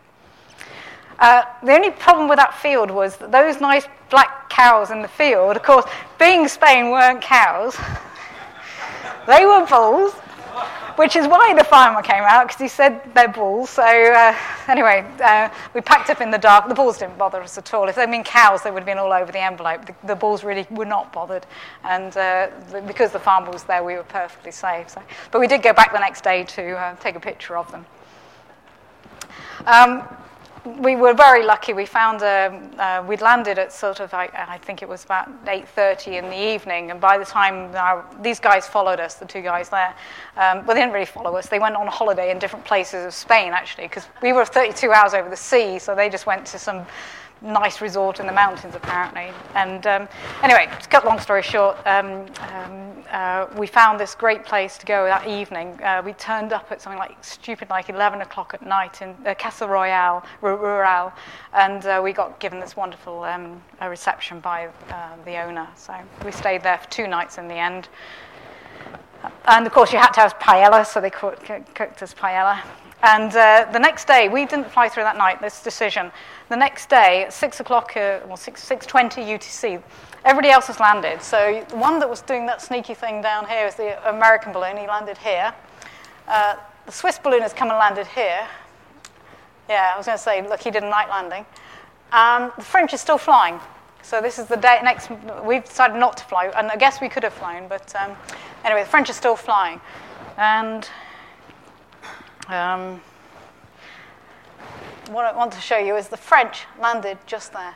Uh, 1.18 1.44
the 1.62 1.72
only 1.72 1.90
problem 1.90 2.28
with 2.28 2.38
that 2.38 2.54
field 2.54 2.90
was 2.90 3.16
that 3.18 3.30
those 3.30 3.60
nice 3.60 3.86
black 4.10 4.50
cows 4.50 4.90
in 4.90 5.02
the 5.02 5.08
field, 5.08 5.56
of 5.56 5.62
course, 5.62 5.84
being 6.18 6.48
Spain, 6.48 6.90
weren't 6.90 7.22
cows. 7.22 7.76
they 9.26 9.46
were 9.46 9.64
bulls, 9.66 10.14
which 10.96 11.16
is 11.16 11.26
why 11.26 11.54
the 11.56 11.64
farmer 11.64 12.02
came 12.02 12.22
out, 12.22 12.48
because 12.48 12.60
he 12.60 12.68
said 12.68 13.00
they're 13.14 13.28
bulls. 13.28 13.70
So, 13.70 13.82
uh, 13.82 14.36
anyway, 14.68 15.04
uh, 15.20 15.48
we 15.74 15.80
packed 15.80 16.10
up 16.10 16.20
in 16.20 16.30
the 16.30 16.38
dark. 16.38 16.68
The 16.68 16.74
bulls 16.74 16.98
didn't 16.98 17.18
bother 17.18 17.42
us 17.42 17.58
at 17.58 17.72
all. 17.74 17.88
If 17.88 17.96
they'd 17.96 18.10
been 18.10 18.24
cows, 18.24 18.62
they 18.62 18.70
would 18.70 18.80
have 18.80 18.86
been 18.86 18.98
all 18.98 19.12
over 19.12 19.32
the 19.32 19.40
envelope. 19.40 19.86
The, 19.86 19.94
the 20.06 20.16
bulls 20.16 20.44
really 20.44 20.66
were 20.70 20.84
not 20.84 21.12
bothered. 21.12 21.46
And 21.84 22.16
uh, 22.16 22.48
because 22.86 23.12
the 23.12 23.18
farmer 23.18 23.50
was 23.50 23.64
there, 23.64 23.82
we 23.82 23.94
were 23.94 24.04
perfectly 24.04 24.52
safe. 24.52 24.90
So. 24.90 25.02
But 25.30 25.40
we 25.40 25.46
did 25.46 25.62
go 25.62 25.72
back 25.72 25.92
the 25.92 25.98
next 25.98 26.24
day 26.24 26.44
to 26.44 26.76
uh, 26.76 26.96
take 26.96 27.16
a 27.16 27.20
picture 27.20 27.56
of 27.56 27.70
them. 27.70 27.86
Um, 29.66 30.02
we 30.64 30.94
were 30.94 31.12
very 31.12 31.44
lucky. 31.44 31.72
We 31.72 31.86
found 31.86 32.22
a, 32.22 32.60
uh, 32.78 33.04
we'd 33.06 33.20
landed 33.20 33.58
at 33.58 33.72
sort 33.72 34.00
of 34.00 34.14
I, 34.14 34.28
I, 34.32 34.58
think 34.58 34.82
it 34.82 34.88
was 34.88 35.04
about 35.04 35.28
8:30 35.44 36.18
in 36.18 36.30
the 36.30 36.54
evening, 36.54 36.90
and 36.90 37.00
by 37.00 37.18
the 37.18 37.24
time 37.24 37.74
our, 37.74 38.04
these 38.20 38.38
guys 38.38 38.66
followed 38.66 39.00
us, 39.00 39.14
the 39.14 39.24
two 39.24 39.42
guys 39.42 39.68
there, 39.68 39.94
um, 40.36 40.64
but 40.64 40.74
they 40.74 40.80
didn't 40.80 40.92
really 40.92 41.06
follow 41.06 41.36
us. 41.36 41.48
They 41.48 41.58
went 41.58 41.74
on 41.74 41.86
holiday 41.88 42.30
in 42.30 42.38
different 42.38 42.64
places 42.64 43.06
of 43.06 43.14
Spain 43.14 43.52
actually, 43.52 43.88
because 43.88 44.06
we 44.22 44.32
were 44.32 44.44
32 44.44 44.92
hours 44.92 45.14
over 45.14 45.28
the 45.28 45.36
sea, 45.36 45.78
so 45.78 45.94
they 45.94 46.08
just 46.08 46.26
went 46.26 46.46
to 46.46 46.58
some 46.58 46.86
nice 47.42 47.80
resort 47.80 48.20
in 48.20 48.26
the 48.26 48.32
mountains, 48.32 48.74
apparently. 48.74 49.32
And 49.54 49.86
um, 49.86 50.08
anyway, 50.42 50.68
to 50.80 50.88
cut 50.88 51.04
long 51.04 51.18
story 51.18 51.42
short, 51.42 51.76
um, 51.86 52.26
um, 52.52 53.04
uh, 53.10 53.46
we 53.56 53.66
found 53.66 54.00
this 54.00 54.14
great 54.14 54.44
place 54.44 54.78
to 54.78 54.86
go 54.86 55.04
that 55.04 55.26
evening. 55.26 55.78
Uh, 55.82 56.02
we 56.04 56.12
turned 56.14 56.52
up 56.52 56.70
at 56.70 56.80
something 56.80 56.98
like 56.98 57.22
stupid, 57.22 57.68
like 57.68 57.88
11 57.88 58.22
o'clock 58.22 58.54
at 58.54 58.64
night 58.64 59.02
in 59.02 59.14
uh, 59.26 59.34
Casa 59.34 59.66
Royal, 59.66 60.24
Rural, 60.40 61.12
and 61.52 61.84
uh, 61.86 62.00
we 62.02 62.12
got 62.12 62.38
given 62.38 62.60
this 62.60 62.76
wonderful 62.76 63.24
um, 63.24 63.62
reception 63.86 64.40
by 64.40 64.68
uh, 64.90 65.16
the 65.24 65.42
owner. 65.42 65.68
So 65.76 65.94
we 66.24 66.32
stayed 66.32 66.62
there 66.62 66.78
for 66.78 66.88
two 66.90 67.06
nights 67.06 67.38
in 67.38 67.48
the 67.48 67.54
end. 67.54 67.88
And 69.44 69.66
of 69.66 69.72
course, 69.72 69.92
you 69.92 69.98
had 69.98 70.12
to 70.12 70.20
have 70.20 70.38
paella, 70.38 70.86
so 70.86 71.00
they 71.00 71.10
cooked, 71.10 71.44
cooked 71.74 72.02
us 72.02 72.14
paella. 72.14 72.62
And 73.02 73.34
uh, 73.34 73.66
the 73.72 73.80
next 73.80 74.06
day, 74.06 74.28
we 74.28 74.46
didn't 74.46 74.70
fly 74.70 74.88
through 74.88 75.02
that 75.02 75.16
night, 75.16 75.40
this 75.40 75.62
decision. 75.62 76.12
The 76.48 76.56
next 76.56 76.88
day, 76.88 77.24
at 77.24 77.32
6 77.32 77.60
o'clock, 77.60 77.96
uh, 77.96 78.20
well, 78.26 78.36
6, 78.36 78.64
6.20 78.64 79.26
UTC, 79.26 79.82
everybody 80.24 80.50
else 80.50 80.68
has 80.68 80.78
landed. 80.78 81.20
So 81.20 81.64
the 81.68 81.76
one 81.76 81.98
that 81.98 82.08
was 82.08 82.22
doing 82.22 82.46
that 82.46 82.62
sneaky 82.62 82.94
thing 82.94 83.20
down 83.20 83.48
here 83.48 83.66
is 83.66 83.74
the 83.74 84.08
American 84.08 84.52
balloon. 84.52 84.76
He 84.76 84.86
landed 84.86 85.18
here. 85.18 85.52
Uh, 86.28 86.54
the 86.86 86.92
Swiss 86.92 87.18
balloon 87.18 87.42
has 87.42 87.52
come 87.52 87.70
and 87.70 87.78
landed 87.78 88.06
here. 88.06 88.46
Yeah, 89.68 89.92
I 89.94 89.96
was 89.96 90.06
going 90.06 90.18
to 90.18 90.22
say, 90.22 90.46
look, 90.46 90.60
he 90.60 90.70
did 90.70 90.84
a 90.84 90.88
night 90.88 91.08
landing. 91.08 91.44
Um, 92.12 92.52
the 92.56 92.64
French 92.64 92.92
is 92.92 93.00
still 93.00 93.18
flying. 93.18 93.58
So 94.02 94.20
this 94.20 94.38
is 94.38 94.46
the 94.46 94.56
day 94.56 94.78
next. 94.82 95.10
We've 95.44 95.64
decided 95.64 95.96
not 95.96 96.16
to 96.18 96.24
fly, 96.24 96.52
and 96.56 96.70
I 96.70 96.76
guess 96.76 97.00
we 97.00 97.08
could 97.08 97.22
have 97.22 97.32
flown, 97.32 97.68
but 97.68 97.94
um, 97.96 98.16
anyway, 98.64 98.82
the 98.82 98.88
French 98.88 99.08
are 99.10 99.14
still 99.14 99.36
flying, 99.36 99.80
and 100.36 100.88
um, 102.48 103.00
what 105.10 105.24
I 105.24 105.36
want 105.36 105.52
to 105.52 105.60
show 105.60 105.78
you 105.78 105.96
is 105.96 106.08
the 106.08 106.16
French 106.16 106.64
landed 106.80 107.18
just 107.26 107.52
there. 107.52 107.74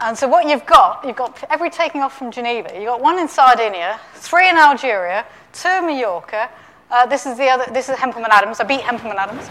And 0.00 0.18
so 0.18 0.26
what 0.26 0.48
you've 0.48 0.66
got, 0.66 1.04
you've 1.04 1.16
got 1.16 1.44
every 1.48 1.70
taking 1.70 2.02
off 2.02 2.16
from 2.16 2.30
Geneva. 2.30 2.70
You've 2.74 2.86
got 2.86 3.00
one 3.00 3.18
in 3.18 3.28
Sardinia, 3.28 4.00
three 4.14 4.48
in 4.48 4.56
Algeria, 4.56 5.24
two 5.52 5.68
in 5.68 5.86
Mallorca. 5.86 6.50
Uh, 6.90 7.06
this 7.06 7.24
is 7.24 7.38
the 7.38 7.48
other. 7.48 7.72
This 7.72 7.88
is 7.88 7.96
Hempleman-Adams. 7.96 8.60
I 8.60 8.64
beat 8.64 8.80
Hempleman-Adams, 8.80 9.48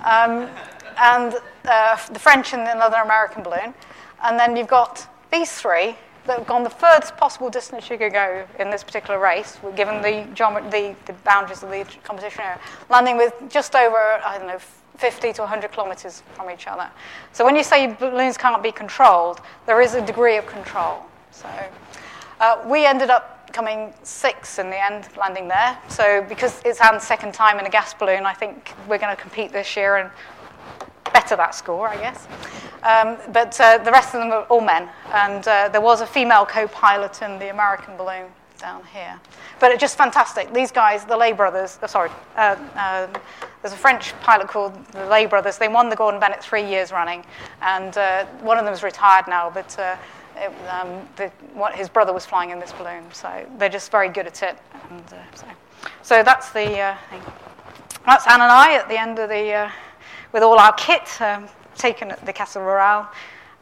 um, 0.00 0.48
and 0.98 1.34
uh, 1.64 1.96
the 2.12 2.18
French 2.18 2.54
in 2.54 2.60
another 2.60 2.96
American 2.96 3.42
balloon. 3.42 3.74
And 4.22 4.38
then 4.38 4.56
you've 4.56 4.68
got 4.68 5.06
these 5.30 5.52
three 5.52 5.96
that 6.30 6.38
have 6.38 6.46
gone 6.46 6.62
the 6.62 6.70
furthest 6.70 7.16
possible 7.16 7.50
distance 7.50 7.90
you 7.90 7.98
could 7.98 8.12
go 8.12 8.46
in 8.60 8.70
this 8.70 8.84
particular 8.84 9.18
race, 9.18 9.58
given 9.74 10.00
the, 10.00 10.24
the, 10.70 10.94
the 11.06 11.12
boundaries 11.24 11.64
of 11.64 11.70
the 11.70 11.84
competition 12.04 12.42
area, 12.42 12.60
landing 12.88 13.16
with 13.16 13.34
just 13.48 13.74
over, 13.74 13.96
I 13.96 14.38
don't 14.38 14.46
know, 14.46 14.60
50 14.96 15.32
to 15.32 15.42
100 15.42 15.72
kilometers 15.72 16.22
from 16.34 16.48
each 16.50 16.68
other. 16.68 16.88
So 17.32 17.44
when 17.44 17.56
you 17.56 17.64
say 17.64 17.88
balloons 17.94 18.36
can't 18.36 18.62
be 18.62 18.70
controlled, 18.70 19.40
there 19.66 19.80
is 19.80 19.94
a 19.94 20.06
degree 20.06 20.36
of 20.36 20.46
control. 20.46 20.98
So 21.32 21.48
uh, 22.38 22.62
we 22.64 22.86
ended 22.86 23.10
up 23.10 23.52
coming 23.52 23.92
six 24.04 24.60
in 24.60 24.70
the 24.70 24.80
end, 24.80 25.08
landing 25.18 25.48
there. 25.48 25.76
So 25.88 26.24
because 26.28 26.62
it's 26.64 26.80
Anne's 26.80 27.02
second 27.02 27.34
time 27.34 27.58
in 27.58 27.66
a 27.66 27.70
gas 27.70 27.92
balloon, 27.92 28.24
I 28.24 28.34
think 28.34 28.72
we're 28.88 28.98
going 28.98 29.14
to 29.14 29.20
compete 29.20 29.50
this 29.50 29.74
year 29.76 29.96
and 29.96 30.10
better 31.12 31.36
that 31.36 31.54
score, 31.54 31.88
I 31.88 31.96
guess. 31.96 32.28
Um, 32.82 33.18
but 33.32 33.60
uh, 33.60 33.78
the 33.78 33.90
rest 33.90 34.14
of 34.14 34.20
them 34.20 34.30
were 34.30 34.44
all 34.44 34.60
men. 34.60 34.88
And 35.12 35.46
uh, 35.46 35.68
there 35.68 35.80
was 35.80 36.00
a 36.00 36.06
female 36.06 36.46
co 36.46 36.66
pilot 36.68 37.22
in 37.22 37.38
the 37.38 37.50
American 37.50 37.96
balloon 37.96 38.26
down 38.58 38.84
here. 38.92 39.18
But 39.58 39.72
it's 39.72 39.80
just 39.80 39.96
fantastic. 39.96 40.52
These 40.52 40.70
guys, 40.70 41.04
the 41.04 41.16
Lay 41.16 41.32
brothers, 41.32 41.78
uh, 41.82 41.86
sorry, 41.86 42.10
uh, 42.36 42.56
um, 42.74 43.22
there's 43.62 43.74
a 43.74 43.76
French 43.76 44.12
pilot 44.20 44.48
called 44.48 44.74
the 44.92 45.06
Lay 45.06 45.26
brothers. 45.26 45.58
They 45.58 45.68
won 45.68 45.88
the 45.88 45.96
Gordon 45.96 46.20
Bennett 46.20 46.42
three 46.42 46.66
years 46.66 46.92
running. 46.92 47.24
And 47.62 47.96
uh, 47.96 48.26
one 48.42 48.58
of 48.58 48.64
them 48.64 48.74
is 48.74 48.82
retired 48.82 49.26
now, 49.28 49.50
but 49.50 49.78
uh, 49.78 49.96
it, 50.36 50.52
um, 50.68 51.06
the, 51.16 51.28
what, 51.54 51.74
his 51.74 51.88
brother 51.88 52.12
was 52.12 52.24
flying 52.24 52.50
in 52.50 52.60
this 52.60 52.72
balloon. 52.72 53.04
So 53.12 53.46
they're 53.58 53.68
just 53.68 53.90
very 53.90 54.08
good 54.08 54.26
at 54.26 54.42
it. 54.42 54.58
And, 54.90 55.02
so. 55.34 55.46
so 56.02 56.22
that's 56.22 56.50
the 56.50 56.96
thing. 57.10 57.22
That's 58.06 58.26
Anne 58.26 58.40
and 58.40 58.50
I 58.50 58.74
at 58.74 58.88
the 58.88 58.98
end 58.98 59.18
of 59.18 59.28
the 59.28 59.70
with 60.32 60.42
all 60.42 60.58
our 60.58 60.72
kit 60.74 61.20
um, 61.20 61.48
taken 61.76 62.10
at 62.10 62.24
the 62.24 62.32
Casa 62.32 62.60
Rural 62.60 63.06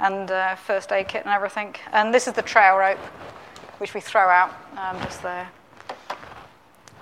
and 0.00 0.30
uh, 0.30 0.54
first 0.54 0.92
aid 0.92 1.08
kit 1.08 1.24
and 1.24 1.34
everything. 1.34 1.74
And 1.92 2.12
this 2.12 2.26
is 2.26 2.34
the 2.34 2.42
trail 2.42 2.76
rope, 2.76 2.98
which 3.78 3.94
we 3.94 4.00
throw 4.00 4.28
out 4.28 4.54
um, 4.76 5.00
just 5.02 5.22
there. 5.22 5.48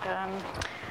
Um, 0.03 0.39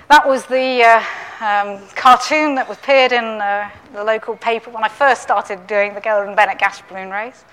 that 0.10 0.28
was 0.28 0.46
the 0.46 0.84
uh, 0.84 1.04
um, 1.42 1.82
cartoon 1.96 2.56
that 2.56 2.68
was 2.68 2.78
appeared 2.78 3.12
in 3.12 3.24
uh, 3.24 3.70
the 3.94 4.04
local 4.04 4.36
paper 4.36 4.70
when 4.70 4.84
I 4.84 4.88
first 4.88 5.24
started 5.24 5.66
doing 5.68 5.94
the 5.94 6.02
Gordon 6.02 6.36
Bennett 6.36 6.60
gas 6.60 6.82
balloon 6.82 7.10
race. 7.10 7.44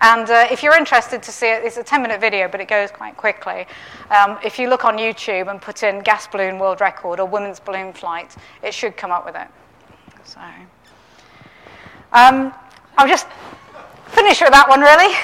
And 0.00 0.28
uh, 0.28 0.48
if 0.50 0.62
you're 0.62 0.76
interested 0.76 1.22
to 1.22 1.32
see 1.32 1.46
it, 1.46 1.64
it's 1.64 1.76
a 1.76 1.84
10 1.84 2.02
minute 2.02 2.20
video, 2.20 2.48
but 2.48 2.60
it 2.60 2.68
goes 2.68 2.90
quite 2.90 3.16
quickly. 3.16 3.66
Um, 4.10 4.38
if 4.44 4.58
you 4.58 4.68
look 4.68 4.84
on 4.84 4.98
YouTube 4.98 5.50
and 5.50 5.62
put 5.62 5.82
in 5.82 6.00
gas 6.00 6.26
balloon 6.26 6.58
world 6.58 6.80
record 6.80 7.20
or 7.20 7.26
women's 7.26 7.60
balloon 7.60 7.92
flight, 7.92 8.34
it 8.62 8.74
should 8.74 8.96
come 8.96 9.12
up 9.12 9.24
with 9.24 9.36
it. 9.36 9.46
So, 10.24 10.40
um, 12.12 12.52
I'll 12.96 13.08
just 13.08 13.26
finish 14.08 14.40
with 14.40 14.50
that 14.50 14.68
one 14.68 14.80
really. 14.80 15.14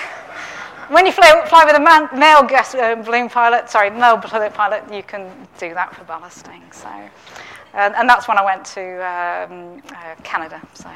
When 0.91 1.07
you 1.07 1.13
fly, 1.13 1.47
fly 1.49 1.65
with 1.65 1.77
a 1.77 1.81
man, 1.81 2.09
male 2.19 2.47
uh, 2.51 2.97
balloon 2.97 3.29
pilot, 3.29 3.71
sorry, 3.71 3.91
male 3.91 4.17
balloon 4.17 4.51
pilot, 4.51 4.83
you 4.93 5.05
can 5.05 5.31
do 5.59 5.73
that 5.73 5.95
for 5.95 6.05
ballasting. 6.05 6.63
So, 6.75 6.89
uh, 6.89 7.93
and 7.97 8.09
that's 8.09 8.27
when 8.27 8.39
I 8.39 8.45
went 8.45 8.65
to 8.67 8.95
um, 9.07 9.83
uh, 9.95 10.17
Canada. 10.25 10.61
So, 10.75 10.91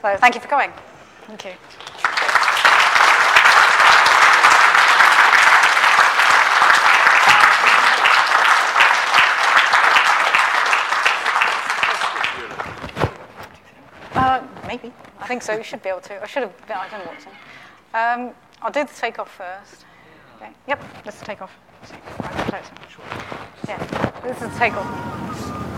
so 0.00 0.16
thank 0.16 0.34
you 0.34 0.40
for 0.40 0.48
coming. 0.48 0.72
Thank 1.26 1.44
you. 1.44 1.52
Maybe. 14.66 14.92
I 15.18 15.26
think 15.26 15.42
so. 15.42 15.52
You 15.56 15.62
should 15.62 15.82
be 15.82 15.88
able 15.88 16.00
to. 16.02 16.22
I 16.22 16.26
should 16.26 16.42
have. 16.42 16.52
I 16.68 16.88
don't 16.88 17.04
know 17.04 17.12
to. 17.20 18.28
Um, 18.28 18.34
I'll 18.62 18.70
do 18.70 18.84
the 18.84 18.92
takeoff 18.92 19.30
first. 19.30 19.84
Okay. 20.36 20.50
Yep. 20.68 20.82
Let's 21.04 21.20
take 21.20 21.42
off. 21.42 21.52
Yeah. 23.66 23.78
This 24.22 24.42
is 24.42 24.58
takeoff. 24.58 25.69